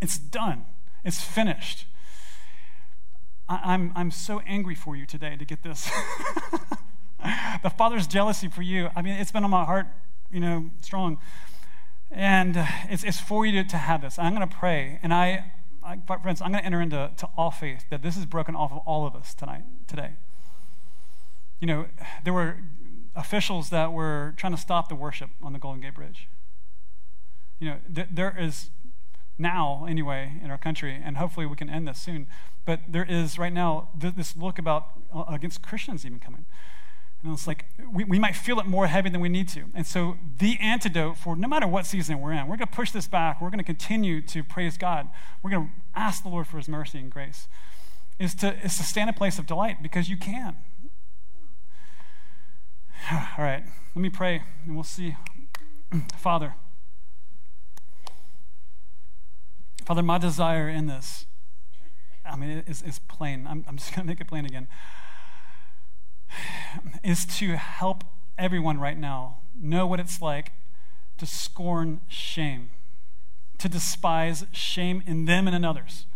it's 0.00 0.18
done. 0.18 0.66
It's 1.04 1.22
finished. 1.22 1.86
I, 3.48 3.54
am 3.54 3.62
I'm, 3.64 3.92
I'm 3.96 4.10
so 4.10 4.40
angry 4.46 4.74
for 4.74 4.94
you 4.94 5.06
today 5.06 5.36
to 5.36 5.44
get 5.44 5.62
this. 5.62 5.90
the 7.62 7.70
Father's 7.70 8.06
jealousy 8.06 8.48
for 8.48 8.62
you, 8.62 8.90
I 8.94 9.02
mean, 9.02 9.14
it's 9.14 9.32
been 9.32 9.44
on 9.44 9.50
my 9.50 9.64
heart, 9.64 9.86
you 10.30 10.40
know, 10.40 10.70
strong. 10.80 11.18
And 12.10 12.56
it's, 12.88 13.04
it's 13.04 13.20
for 13.20 13.46
you 13.46 13.62
to, 13.62 13.68
to 13.68 13.76
have 13.76 14.02
this. 14.02 14.18
I'm 14.18 14.34
going 14.34 14.48
to 14.48 14.54
pray. 14.54 14.98
And 15.02 15.14
I, 15.14 15.52
I, 15.82 15.98
friends, 16.22 16.40
I'm 16.40 16.52
going 16.52 16.60
to 16.60 16.66
enter 16.66 16.80
into 16.80 17.10
to 17.16 17.28
all 17.36 17.50
faith 17.50 17.84
that 17.90 18.02
this 18.02 18.16
is 18.16 18.26
broken 18.26 18.54
off 18.54 18.72
of 18.72 18.78
all 18.78 19.06
of 19.06 19.14
us 19.14 19.34
tonight, 19.34 19.64
today. 19.86 20.14
You 21.60 21.66
know, 21.66 21.86
there 22.24 22.32
were 22.32 22.58
officials 23.14 23.70
that 23.70 23.92
were 23.92 24.34
trying 24.36 24.54
to 24.54 24.60
stop 24.60 24.88
the 24.88 24.94
worship 24.94 25.30
on 25.42 25.52
the 25.52 25.58
Golden 25.58 25.80
Gate 25.82 25.94
Bridge. 25.94 26.28
You 27.58 27.68
know, 27.68 27.76
th- 27.94 28.08
there 28.10 28.34
is 28.38 28.70
now, 29.38 29.86
anyway, 29.88 30.32
in 30.42 30.50
our 30.50 30.58
country, 30.58 31.00
and 31.02 31.16
hopefully 31.16 31.46
we 31.46 31.56
can 31.56 31.68
end 31.68 31.88
this 31.88 32.00
soon, 32.00 32.26
but 32.64 32.80
there 32.88 33.04
is 33.04 33.38
right 33.38 33.52
now 33.52 33.88
th- 33.98 34.14
this 34.14 34.36
look 34.36 34.58
about 34.58 34.88
uh, 35.14 35.24
against 35.28 35.62
Christians 35.62 36.04
even 36.06 36.18
coming. 36.18 36.46
And 37.22 37.32
it's 37.34 37.46
like 37.46 37.66
we, 37.92 38.04
we 38.04 38.18
might 38.18 38.34
feel 38.34 38.58
it 38.60 38.66
more 38.66 38.86
heavy 38.86 39.10
than 39.10 39.20
we 39.20 39.28
need 39.28 39.48
to. 39.48 39.64
And 39.74 39.86
so, 39.86 40.16
the 40.38 40.58
antidote 40.58 41.18
for 41.18 41.36
no 41.36 41.48
matter 41.48 41.66
what 41.66 41.84
season 41.84 42.20
we're 42.20 42.32
in, 42.32 42.46
we're 42.46 42.56
going 42.56 42.68
to 42.68 42.74
push 42.74 42.92
this 42.92 43.06
back. 43.06 43.40
We're 43.40 43.50
going 43.50 43.58
to 43.58 43.64
continue 43.64 44.22
to 44.22 44.42
praise 44.42 44.78
God. 44.78 45.08
We're 45.42 45.50
going 45.50 45.66
to 45.66 45.72
ask 45.94 46.22
the 46.22 46.30
Lord 46.30 46.46
for 46.46 46.56
his 46.56 46.68
mercy 46.68 46.98
and 46.98 47.10
grace, 47.10 47.46
is 48.18 48.34
to, 48.36 48.54
is 48.64 48.76
to 48.78 48.82
stand 48.82 49.08
in 49.08 49.14
a 49.14 49.18
place 49.18 49.38
of 49.38 49.46
delight 49.46 49.82
because 49.82 50.08
you 50.08 50.16
can. 50.16 50.56
All 53.12 53.44
right, 53.44 53.64
let 53.94 54.02
me 54.02 54.10
pray 54.10 54.42
and 54.64 54.74
we'll 54.74 54.84
see. 54.84 55.16
Father, 56.18 56.54
Father, 59.84 60.02
my 60.02 60.18
desire 60.18 60.68
in 60.68 60.86
this, 60.86 61.26
I 62.24 62.36
mean, 62.36 62.62
it's, 62.66 62.82
is 62.82 62.98
plain. 63.00 63.46
I'm, 63.48 63.64
I'm 63.66 63.76
just 63.76 63.94
going 63.94 64.06
to 64.06 64.10
make 64.10 64.20
it 64.20 64.28
plain 64.28 64.44
again 64.44 64.68
is 67.04 67.26
to 67.38 67.56
help 67.56 68.04
everyone 68.38 68.78
right 68.78 68.98
now 68.98 69.38
know 69.58 69.86
what 69.86 70.00
it's 70.00 70.22
like 70.22 70.52
to 71.18 71.26
scorn 71.26 72.00
shame, 72.08 72.70
to 73.58 73.68
despise 73.68 74.46
shame 74.52 75.02
in 75.06 75.26
them 75.26 75.46
and 75.46 75.54
in 75.54 75.64
others 75.64 76.06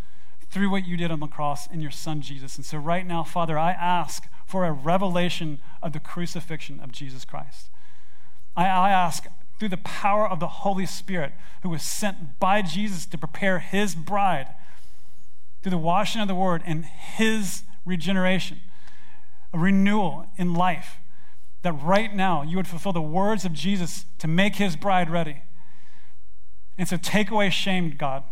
through 0.50 0.70
what 0.70 0.86
you 0.86 0.96
did 0.96 1.10
on 1.10 1.20
the 1.20 1.26
cross 1.26 1.66
in 1.66 1.80
your 1.80 1.90
son 1.90 2.22
Jesus. 2.22 2.56
And 2.56 2.64
so, 2.64 2.78
right 2.78 3.06
now, 3.06 3.22
Father, 3.24 3.58
I 3.58 3.72
ask 3.72 4.28
for 4.46 4.64
a 4.64 4.72
revelation 4.72 5.58
of 5.82 5.92
the 5.92 6.00
crucifixion 6.00 6.80
of 6.80 6.92
Jesus 6.92 7.24
Christ. 7.24 7.68
I, 8.56 8.66
I 8.66 8.90
ask 8.90 9.26
through 9.58 9.68
the 9.68 9.76
power 9.78 10.28
of 10.28 10.40
the 10.40 10.48
Holy 10.48 10.86
Spirit, 10.86 11.32
who 11.62 11.70
was 11.70 11.82
sent 11.82 12.38
by 12.38 12.62
Jesus 12.62 13.06
to 13.06 13.18
prepare 13.18 13.60
his 13.60 13.94
bride, 13.94 14.48
through 15.62 15.70
the 15.70 15.78
washing 15.78 16.20
of 16.20 16.28
the 16.28 16.34
word 16.34 16.62
and 16.66 16.84
his 16.84 17.62
regeneration 17.86 18.60
a 19.54 19.58
renewal 19.58 20.26
in 20.36 20.52
life. 20.52 20.98
That 21.62 21.72
right 21.72 22.14
now 22.14 22.42
you 22.42 22.58
would 22.58 22.66
fulfill 22.66 22.92
the 22.92 23.00
words 23.00 23.46
of 23.46 23.54
Jesus 23.54 24.04
to 24.18 24.28
make 24.28 24.56
his 24.56 24.76
bride 24.76 25.08
ready. 25.08 25.42
And 26.76 26.86
so 26.88 26.98
take 26.98 27.30
away 27.30 27.48
shame, 27.48 27.94
God. 27.96 28.24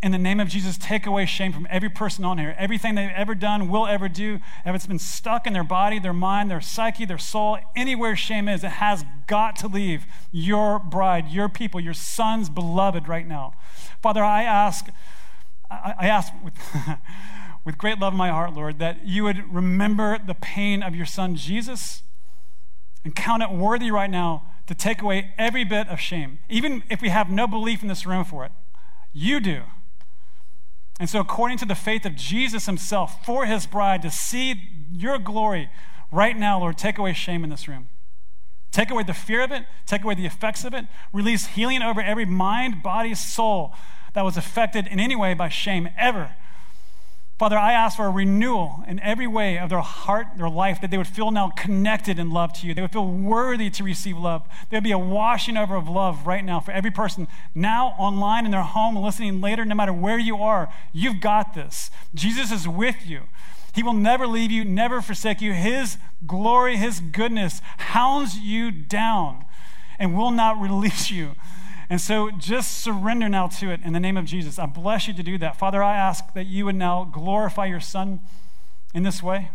In 0.00 0.12
the 0.12 0.18
name 0.18 0.38
of 0.38 0.48
Jesus, 0.48 0.78
take 0.78 1.06
away 1.06 1.26
shame 1.26 1.52
from 1.52 1.66
every 1.68 1.88
person 1.88 2.24
on 2.24 2.38
here. 2.38 2.54
Everything 2.56 2.94
they've 2.94 3.10
ever 3.16 3.34
done, 3.34 3.68
will 3.68 3.84
ever 3.84 4.08
do, 4.08 4.38
if 4.64 4.74
it's 4.74 4.86
been 4.86 5.00
stuck 5.00 5.44
in 5.44 5.52
their 5.52 5.64
body, 5.64 5.98
their 5.98 6.12
mind, 6.12 6.50
their 6.50 6.60
psyche, 6.60 7.04
their 7.04 7.18
soul, 7.18 7.58
anywhere 7.74 8.14
shame 8.14 8.48
is, 8.48 8.62
it 8.62 8.68
has 8.72 9.04
got 9.26 9.56
to 9.56 9.66
leave 9.66 10.06
your 10.30 10.78
bride, 10.78 11.28
your 11.28 11.48
people, 11.48 11.80
your 11.80 11.94
sons, 11.94 12.48
beloved 12.48 13.08
right 13.08 13.26
now. 13.26 13.54
Father, 14.00 14.22
I 14.22 14.44
ask, 14.44 14.86
I, 15.68 16.06
ask 16.06 16.32
with. 16.44 16.54
with 17.64 17.76
great 17.76 17.98
love 17.98 18.14
in 18.14 18.16
my 18.16 18.30
heart, 18.30 18.54
Lord, 18.54 18.78
that 18.78 19.06
you 19.06 19.24
would 19.24 19.52
remember 19.52 20.16
the 20.18 20.32
pain 20.32 20.82
of 20.82 20.94
your 20.94 21.04
son 21.04 21.36
Jesus 21.36 22.02
and 23.04 23.14
count 23.14 23.42
it 23.42 23.50
worthy 23.50 23.90
right 23.90 24.08
now 24.08 24.44
to 24.68 24.74
take 24.74 25.02
away 25.02 25.34
every 25.36 25.64
bit 25.64 25.86
of 25.88 26.00
shame, 26.00 26.38
even 26.48 26.82
if 26.88 27.02
we 27.02 27.10
have 27.10 27.28
no 27.28 27.46
belief 27.46 27.82
in 27.82 27.88
this 27.88 28.06
room 28.06 28.24
for 28.24 28.46
it. 28.46 28.52
You 29.12 29.38
do. 29.38 29.64
And 30.98 31.08
so, 31.08 31.20
according 31.20 31.58
to 31.58 31.66
the 31.66 31.74
faith 31.74 32.04
of 32.04 32.16
Jesus 32.16 32.66
himself 32.66 33.24
for 33.24 33.46
his 33.46 33.66
bride, 33.66 34.02
to 34.02 34.10
see 34.10 34.70
your 34.90 35.18
glory 35.18 35.70
right 36.10 36.36
now, 36.36 36.58
Lord, 36.58 36.76
take 36.76 36.98
away 36.98 37.12
shame 37.12 37.44
in 37.44 37.50
this 37.50 37.68
room. 37.68 37.88
Take 38.72 38.90
away 38.90 39.02
the 39.04 39.14
fear 39.14 39.42
of 39.42 39.52
it, 39.52 39.64
take 39.86 40.04
away 40.04 40.14
the 40.14 40.26
effects 40.26 40.64
of 40.64 40.74
it, 40.74 40.86
release 41.12 41.46
healing 41.46 41.82
over 41.82 42.00
every 42.00 42.26
mind, 42.26 42.82
body, 42.82 43.14
soul 43.14 43.72
that 44.12 44.24
was 44.24 44.36
affected 44.36 44.86
in 44.86 44.98
any 45.00 45.16
way 45.16 45.34
by 45.34 45.48
shame 45.48 45.88
ever 45.96 46.32
Father, 47.38 47.56
I 47.56 47.72
ask 47.72 47.96
for 47.96 48.06
a 48.06 48.10
renewal 48.10 48.82
in 48.88 48.98
every 48.98 49.28
way 49.28 49.58
of 49.58 49.70
their 49.70 49.80
heart, 49.80 50.26
their 50.36 50.48
life, 50.48 50.80
that 50.80 50.90
they 50.90 50.98
would 50.98 51.06
feel 51.06 51.30
now 51.30 51.50
connected 51.50 52.18
in 52.18 52.30
love 52.30 52.52
to 52.54 52.66
you. 52.66 52.74
They 52.74 52.82
would 52.82 52.90
feel 52.90 53.06
worthy 53.06 53.70
to 53.70 53.84
receive 53.84 54.18
love. 54.18 54.42
There 54.70 54.78
would 54.78 54.84
be 54.84 54.90
a 54.90 54.98
washing 54.98 55.56
over 55.56 55.76
of 55.76 55.88
love 55.88 56.26
right 56.26 56.44
now 56.44 56.58
for 56.58 56.72
every 56.72 56.90
person 56.90 57.28
now 57.54 57.94
online 57.96 58.44
in 58.44 58.50
their 58.50 58.62
home, 58.62 58.96
listening 58.96 59.40
later, 59.40 59.64
no 59.64 59.76
matter 59.76 59.92
where 59.92 60.18
you 60.18 60.38
are. 60.38 60.68
You've 60.92 61.20
got 61.20 61.54
this. 61.54 61.90
Jesus 62.12 62.50
is 62.50 62.66
with 62.66 63.06
you. 63.06 63.22
He 63.72 63.84
will 63.84 63.92
never 63.92 64.26
leave 64.26 64.50
you, 64.50 64.64
never 64.64 65.00
forsake 65.00 65.40
you. 65.40 65.52
His 65.52 65.96
glory, 66.26 66.76
His 66.76 66.98
goodness 66.98 67.62
hounds 67.76 68.36
you 68.36 68.72
down 68.72 69.44
and 70.00 70.16
will 70.16 70.32
not 70.32 70.60
release 70.60 71.08
you. 71.08 71.36
And 71.90 72.00
so 72.00 72.30
just 72.30 72.78
surrender 72.78 73.28
now 73.28 73.46
to 73.46 73.70
it 73.70 73.80
in 73.82 73.92
the 73.92 74.00
name 74.00 74.16
of 74.16 74.26
Jesus. 74.26 74.58
I 74.58 74.66
bless 74.66 75.08
you 75.08 75.14
to 75.14 75.22
do 75.22 75.38
that. 75.38 75.56
Father, 75.56 75.82
I 75.82 75.96
ask 75.96 76.34
that 76.34 76.46
you 76.46 76.66
would 76.66 76.74
now 76.74 77.04
glorify 77.04 77.66
your 77.66 77.80
Son 77.80 78.20
in 78.92 79.02
this 79.02 79.22
way. 79.22 79.50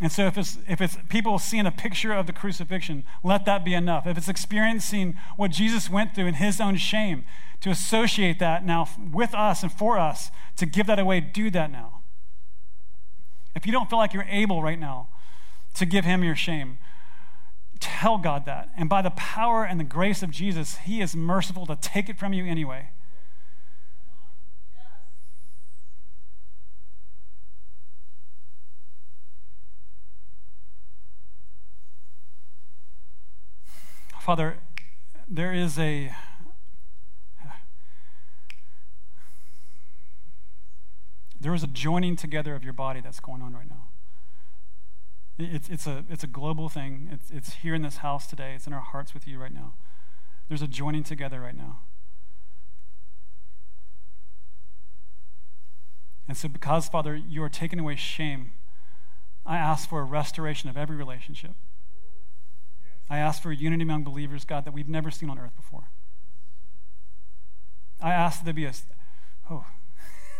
And 0.00 0.12
so 0.12 0.26
if 0.26 0.38
it's, 0.38 0.58
if 0.68 0.80
it's 0.80 0.96
people 1.08 1.38
seeing 1.38 1.66
a 1.66 1.72
picture 1.72 2.12
of 2.12 2.26
the 2.26 2.32
crucifixion, 2.32 3.04
let 3.24 3.44
that 3.46 3.64
be 3.64 3.74
enough. 3.74 4.06
If 4.06 4.16
it's 4.16 4.28
experiencing 4.28 5.16
what 5.36 5.50
Jesus 5.50 5.90
went 5.90 6.14
through 6.14 6.26
in 6.26 6.34
his 6.34 6.60
own 6.60 6.76
shame, 6.76 7.24
to 7.62 7.70
associate 7.70 8.38
that 8.38 8.64
now 8.64 8.88
with 9.12 9.34
us 9.34 9.62
and 9.62 9.72
for 9.72 9.98
us, 9.98 10.30
to 10.56 10.66
give 10.66 10.86
that 10.86 10.98
away, 10.98 11.20
do 11.20 11.50
that 11.50 11.72
now. 11.72 12.02
If 13.56 13.66
you 13.66 13.72
don't 13.72 13.90
feel 13.90 13.98
like 13.98 14.12
you're 14.12 14.26
able 14.28 14.62
right 14.62 14.78
now 14.78 15.08
to 15.74 15.84
give 15.84 16.04
him 16.04 16.22
your 16.22 16.36
shame, 16.36 16.78
Tell 17.80 18.18
God 18.18 18.44
that. 18.46 18.70
And 18.76 18.88
by 18.88 19.02
the 19.02 19.10
power 19.10 19.64
and 19.64 19.78
the 19.78 19.84
grace 19.84 20.22
of 20.22 20.30
Jesus, 20.30 20.78
He 20.78 21.00
is 21.00 21.14
merciful 21.16 21.66
to 21.66 21.76
take 21.76 22.08
it 22.08 22.18
from 22.18 22.32
you 22.32 22.44
anyway. 22.44 22.90
Father, 34.20 34.58
there 35.26 35.54
is 35.54 35.78
a 35.78 36.14
there 41.40 41.54
is 41.54 41.62
a 41.62 41.66
joining 41.66 42.14
together 42.14 42.54
of 42.54 42.62
your 42.62 42.74
body 42.74 43.00
that's 43.00 43.20
going 43.20 43.40
on 43.40 43.54
right 43.54 43.70
now. 43.70 43.87
It's, 45.38 45.68
it's, 45.68 45.86
a, 45.86 46.04
it's 46.10 46.24
a 46.24 46.26
global 46.26 46.68
thing. 46.68 47.08
It's, 47.12 47.30
it's 47.30 47.54
here 47.54 47.74
in 47.74 47.82
this 47.82 47.98
house 47.98 48.26
today. 48.26 48.54
It's 48.56 48.66
in 48.66 48.72
our 48.72 48.80
hearts 48.80 49.14
with 49.14 49.26
you 49.28 49.38
right 49.38 49.54
now. 49.54 49.74
There's 50.48 50.62
a 50.62 50.66
joining 50.66 51.04
together 51.04 51.40
right 51.40 51.56
now. 51.56 51.80
And 56.26 56.36
so, 56.36 56.48
because, 56.48 56.88
Father, 56.88 57.14
you 57.14 57.42
are 57.42 57.48
taking 57.48 57.78
away 57.78 57.96
shame, 57.96 58.52
I 59.46 59.56
ask 59.56 59.88
for 59.88 60.00
a 60.00 60.04
restoration 60.04 60.68
of 60.68 60.76
every 60.76 60.96
relationship. 60.96 61.52
I 63.08 63.18
ask 63.18 63.40
for 63.40 63.50
a 63.50 63.56
unity 63.56 63.84
among 63.84 64.04
believers, 64.04 64.44
God, 64.44 64.64
that 64.66 64.72
we've 64.72 64.88
never 64.88 65.10
seen 65.10 65.30
on 65.30 65.38
earth 65.38 65.56
before. 65.56 65.84
I 68.00 68.10
ask 68.10 68.40
that 68.40 68.44
there 68.44 68.54
be 68.54 68.66
a, 68.66 68.72
oh, 69.50 69.64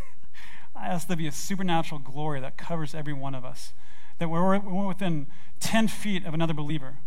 I 0.76 0.88
ask 0.88 1.08
there 1.08 1.16
be 1.16 1.26
a 1.26 1.32
supernatural 1.32 2.00
glory 2.00 2.40
that 2.40 2.58
covers 2.58 2.94
every 2.94 3.14
one 3.14 3.34
of 3.34 3.44
us. 3.44 3.72
That 4.18 4.28
we're, 4.28 4.58
we're 4.58 4.86
within 4.86 5.28
10 5.60 5.88
feet 5.88 6.24
of 6.24 6.34
another 6.34 6.54
believer, 6.54 6.98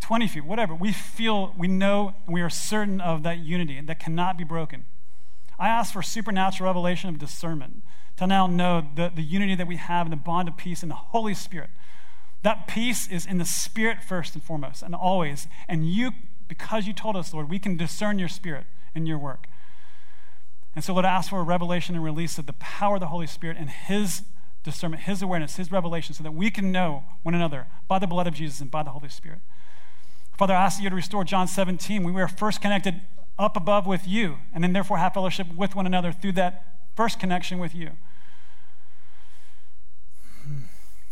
20 0.00 0.28
feet, 0.28 0.44
whatever. 0.44 0.74
We 0.74 0.92
feel, 0.92 1.54
we 1.58 1.68
know, 1.68 2.14
and 2.26 2.34
we 2.34 2.40
are 2.40 2.50
certain 2.50 3.00
of 3.00 3.22
that 3.24 3.38
unity 3.38 3.80
that 3.80 3.98
cannot 3.98 4.38
be 4.38 4.44
broken. 4.44 4.84
I 5.58 5.68
ask 5.68 5.92
for 5.92 6.02
supernatural 6.02 6.68
revelation 6.68 7.10
of 7.10 7.18
discernment 7.18 7.82
to 8.16 8.26
now 8.26 8.46
know 8.46 8.86
the, 8.94 9.10
the 9.14 9.22
unity 9.22 9.54
that 9.56 9.66
we 9.66 9.76
have 9.76 10.06
in 10.06 10.10
the 10.10 10.16
bond 10.16 10.48
of 10.48 10.56
peace 10.56 10.82
in 10.82 10.88
the 10.88 10.94
Holy 10.94 11.34
Spirit. 11.34 11.70
That 12.42 12.68
peace 12.68 13.08
is 13.08 13.26
in 13.26 13.38
the 13.38 13.44
Spirit 13.44 14.02
first 14.02 14.34
and 14.34 14.42
foremost, 14.42 14.82
and 14.82 14.94
always. 14.94 15.48
And 15.68 15.88
you, 15.88 16.12
because 16.46 16.86
you 16.86 16.92
told 16.92 17.16
us, 17.16 17.34
Lord, 17.34 17.50
we 17.50 17.58
can 17.58 17.76
discern 17.76 18.18
your 18.18 18.28
Spirit 18.28 18.66
in 18.94 19.06
your 19.06 19.18
work. 19.18 19.46
And 20.76 20.84
so, 20.84 20.92
Lord, 20.92 21.04
I 21.04 21.10
ask 21.10 21.30
for 21.30 21.40
a 21.40 21.44
revelation 21.44 21.96
and 21.96 22.04
release 22.04 22.38
of 22.38 22.46
the 22.46 22.52
power 22.54 22.94
of 22.94 23.00
the 23.00 23.08
Holy 23.08 23.26
Spirit 23.26 23.56
and 23.58 23.68
His 23.68 24.22
discernment, 24.70 25.02
His 25.02 25.22
awareness, 25.22 25.56
His 25.56 25.72
revelation, 25.72 26.14
so 26.14 26.22
that 26.22 26.32
we 26.32 26.50
can 26.50 26.70
know 26.70 27.04
one 27.22 27.34
another 27.34 27.66
by 27.88 27.98
the 27.98 28.06
blood 28.06 28.26
of 28.26 28.34
Jesus 28.34 28.60
and 28.60 28.70
by 28.70 28.82
the 28.82 28.90
Holy 28.90 29.08
Spirit. 29.08 29.40
Father, 30.36 30.54
I 30.54 30.64
ask 30.64 30.80
you 30.80 30.88
to 30.88 30.94
restore 30.94 31.24
John 31.24 31.48
17. 31.48 32.04
We 32.04 32.12
were 32.12 32.28
first 32.28 32.60
connected 32.60 33.00
up 33.38 33.56
above 33.56 33.86
with 33.86 34.06
you, 34.06 34.38
and 34.54 34.62
then 34.62 34.72
therefore 34.72 34.98
have 34.98 35.14
fellowship 35.14 35.46
with 35.54 35.74
one 35.74 35.86
another 35.86 36.12
through 36.12 36.32
that 36.32 36.76
first 36.94 37.18
connection 37.18 37.58
with 37.58 37.74
you. 37.74 37.90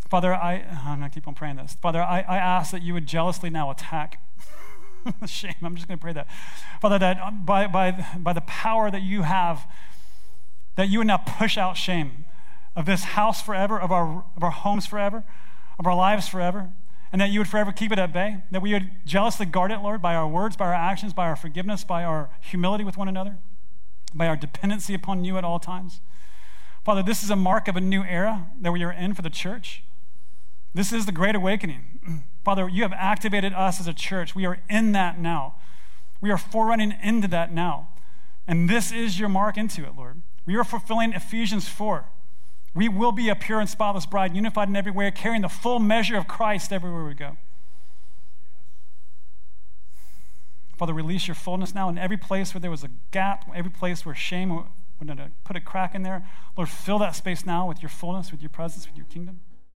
Father, 0.08 0.32
I, 0.32 0.64
I'm 0.84 1.00
going 1.00 1.10
to 1.10 1.14
keep 1.14 1.26
on 1.26 1.34
praying 1.34 1.56
this. 1.56 1.76
Father, 1.80 2.00
I, 2.00 2.20
I 2.20 2.36
ask 2.36 2.70
that 2.70 2.82
you 2.82 2.94
would 2.94 3.06
jealously 3.06 3.50
now 3.50 3.70
attack 3.70 4.20
shame. 5.26 5.54
I'm 5.62 5.74
just 5.74 5.88
going 5.88 5.98
to 5.98 6.02
pray 6.02 6.12
that. 6.12 6.28
Father, 6.80 6.98
that 6.98 7.44
by, 7.44 7.66
by, 7.66 8.06
by 8.18 8.32
the 8.32 8.40
power 8.42 8.90
that 8.90 9.02
you 9.02 9.22
have, 9.22 9.66
that 10.76 10.88
you 10.88 10.98
would 10.98 11.06
now 11.06 11.16
push 11.16 11.58
out 11.58 11.76
shame 11.76 12.24
of 12.76 12.84
this 12.86 13.02
house 13.02 13.42
forever, 13.42 13.80
of 13.80 13.90
our, 13.90 14.24
of 14.36 14.42
our 14.42 14.50
homes 14.50 14.86
forever, 14.86 15.24
of 15.78 15.86
our 15.86 15.96
lives 15.96 16.28
forever, 16.28 16.70
and 17.10 17.20
that 17.20 17.30
you 17.30 17.40
would 17.40 17.48
forever 17.48 17.72
keep 17.72 17.90
it 17.90 17.98
at 17.98 18.12
bay, 18.12 18.42
that 18.50 18.60
we 18.60 18.72
would 18.74 18.90
jealously 19.06 19.46
guard 19.46 19.72
it, 19.72 19.78
Lord, 19.78 20.02
by 20.02 20.14
our 20.14 20.28
words, 20.28 20.56
by 20.56 20.66
our 20.66 20.74
actions, 20.74 21.14
by 21.14 21.26
our 21.26 21.36
forgiveness, 21.36 21.82
by 21.82 22.04
our 22.04 22.28
humility 22.40 22.84
with 22.84 22.96
one 22.96 23.08
another, 23.08 23.38
by 24.14 24.26
our 24.26 24.36
dependency 24.36 24.92
upon 24.92 25.24
you 25.24 25.38
at 25.38 25.44
all 25.44 25.58
times. 25.58 26.00
Father, 26.84 27.02
this 27.02 27.22
is 27.22 27.30
a 27.30 27.36
mark 27.36 27.66
of 27.66 27.76
a 27.76 27.80
new 27.80 28.04
era 28.04 28.48
that 28.60 28.72
we 28.72 28.84
are 28.84 28.92
in 28.92 29.14
for 29.14 29.22
the 29.22 29.30
church. 29.30 29.82
This 30.74 30.92
is 30.92 31.06
the 31.06 31.12
great 31.12 31.34
awakening. 31.34 32.24
Father, 32.44 32.68
you 32.68 32.82
have 32.82 32.92
activated 32.92 33.52
us 33.54 33.80
as 33.80 33.88
a 33.88 33.94
church. 33.94 34.34
We 34.34 34.44
are 34.44 34.58
in 34.68 34.92
that 34.92 35.18
now. 35.18 35.54
We 36.20 36.30
are 36.30 36.38
forerunning 36.38 36.94
into 37.02 37.28
that 37.28 37.52
now. 37.52 37.88
And 38.46 38.68
this 38.68 38.92
is 38.92 39.18
your 39.18 39.28
mark 39.28 39.56
into 39.56 39.84
it, 39.84 39.96
Lord. 39.96 40.22
We 40.44 40.54
are 40.56 40.64
fulfilling 40.64 41.12
Ephesians 41.12 41.68
4. 41.68 42.06
We 42.76 42.90
will 42.90 43.10
be 43.10 43.30
a 43.30 43.34
pure 43.34 43.58
and 43.58 43.68
spotless 43.68 44.04
bride, 44.04 44.36
unified 44.36 44.68
in 44.68 44.76
every 44.76 44.92
way, 44.92 45.10
carrying 45.10 45.40
the 45.40 45.48
full 45.48 45.78
measure 45.78 46.16
of 46.16 46.28
Christ 46.28 46.74
everywhere 46.74 47.04
we 47.04 47.14
go. 47.14 47.38
Father, 50.76 50.92
release 50.92 51.26
your 51.26 51.34
fullness 51.34 51.74
now 51.74 51.88
in 51.88 51.96
every 51.96 52.18
place 52.18 52.52
where 52.52 52.60
there 52.60 52.70
was 52.70 52.84
a 52.84 52.90
gap, 53.12 53.50
every 53.54 53.70
place 53.70 54.04
where 54.04 54.14
shame 54.14 54.54
would 54.54 54.66
put 55.42 55.56
a 55.56 55.60
crack 55.60 55.94
in 55.94 56.02
there. 56.02 56.28
Lord, 56.54 56.68
fill 56.68 56.98
that 56.98 57.16
space 57.16 57.46
now 57.46 57.66
with 57.66 57.80
your 57.82 57.88
fullness, 57.88 58.30
with 58.30 58.42
your 58.42 58.50
presence, 58.50 58.86
with 58.86 58.96
your 58.96 59.06
kingdom. 59.06 59.40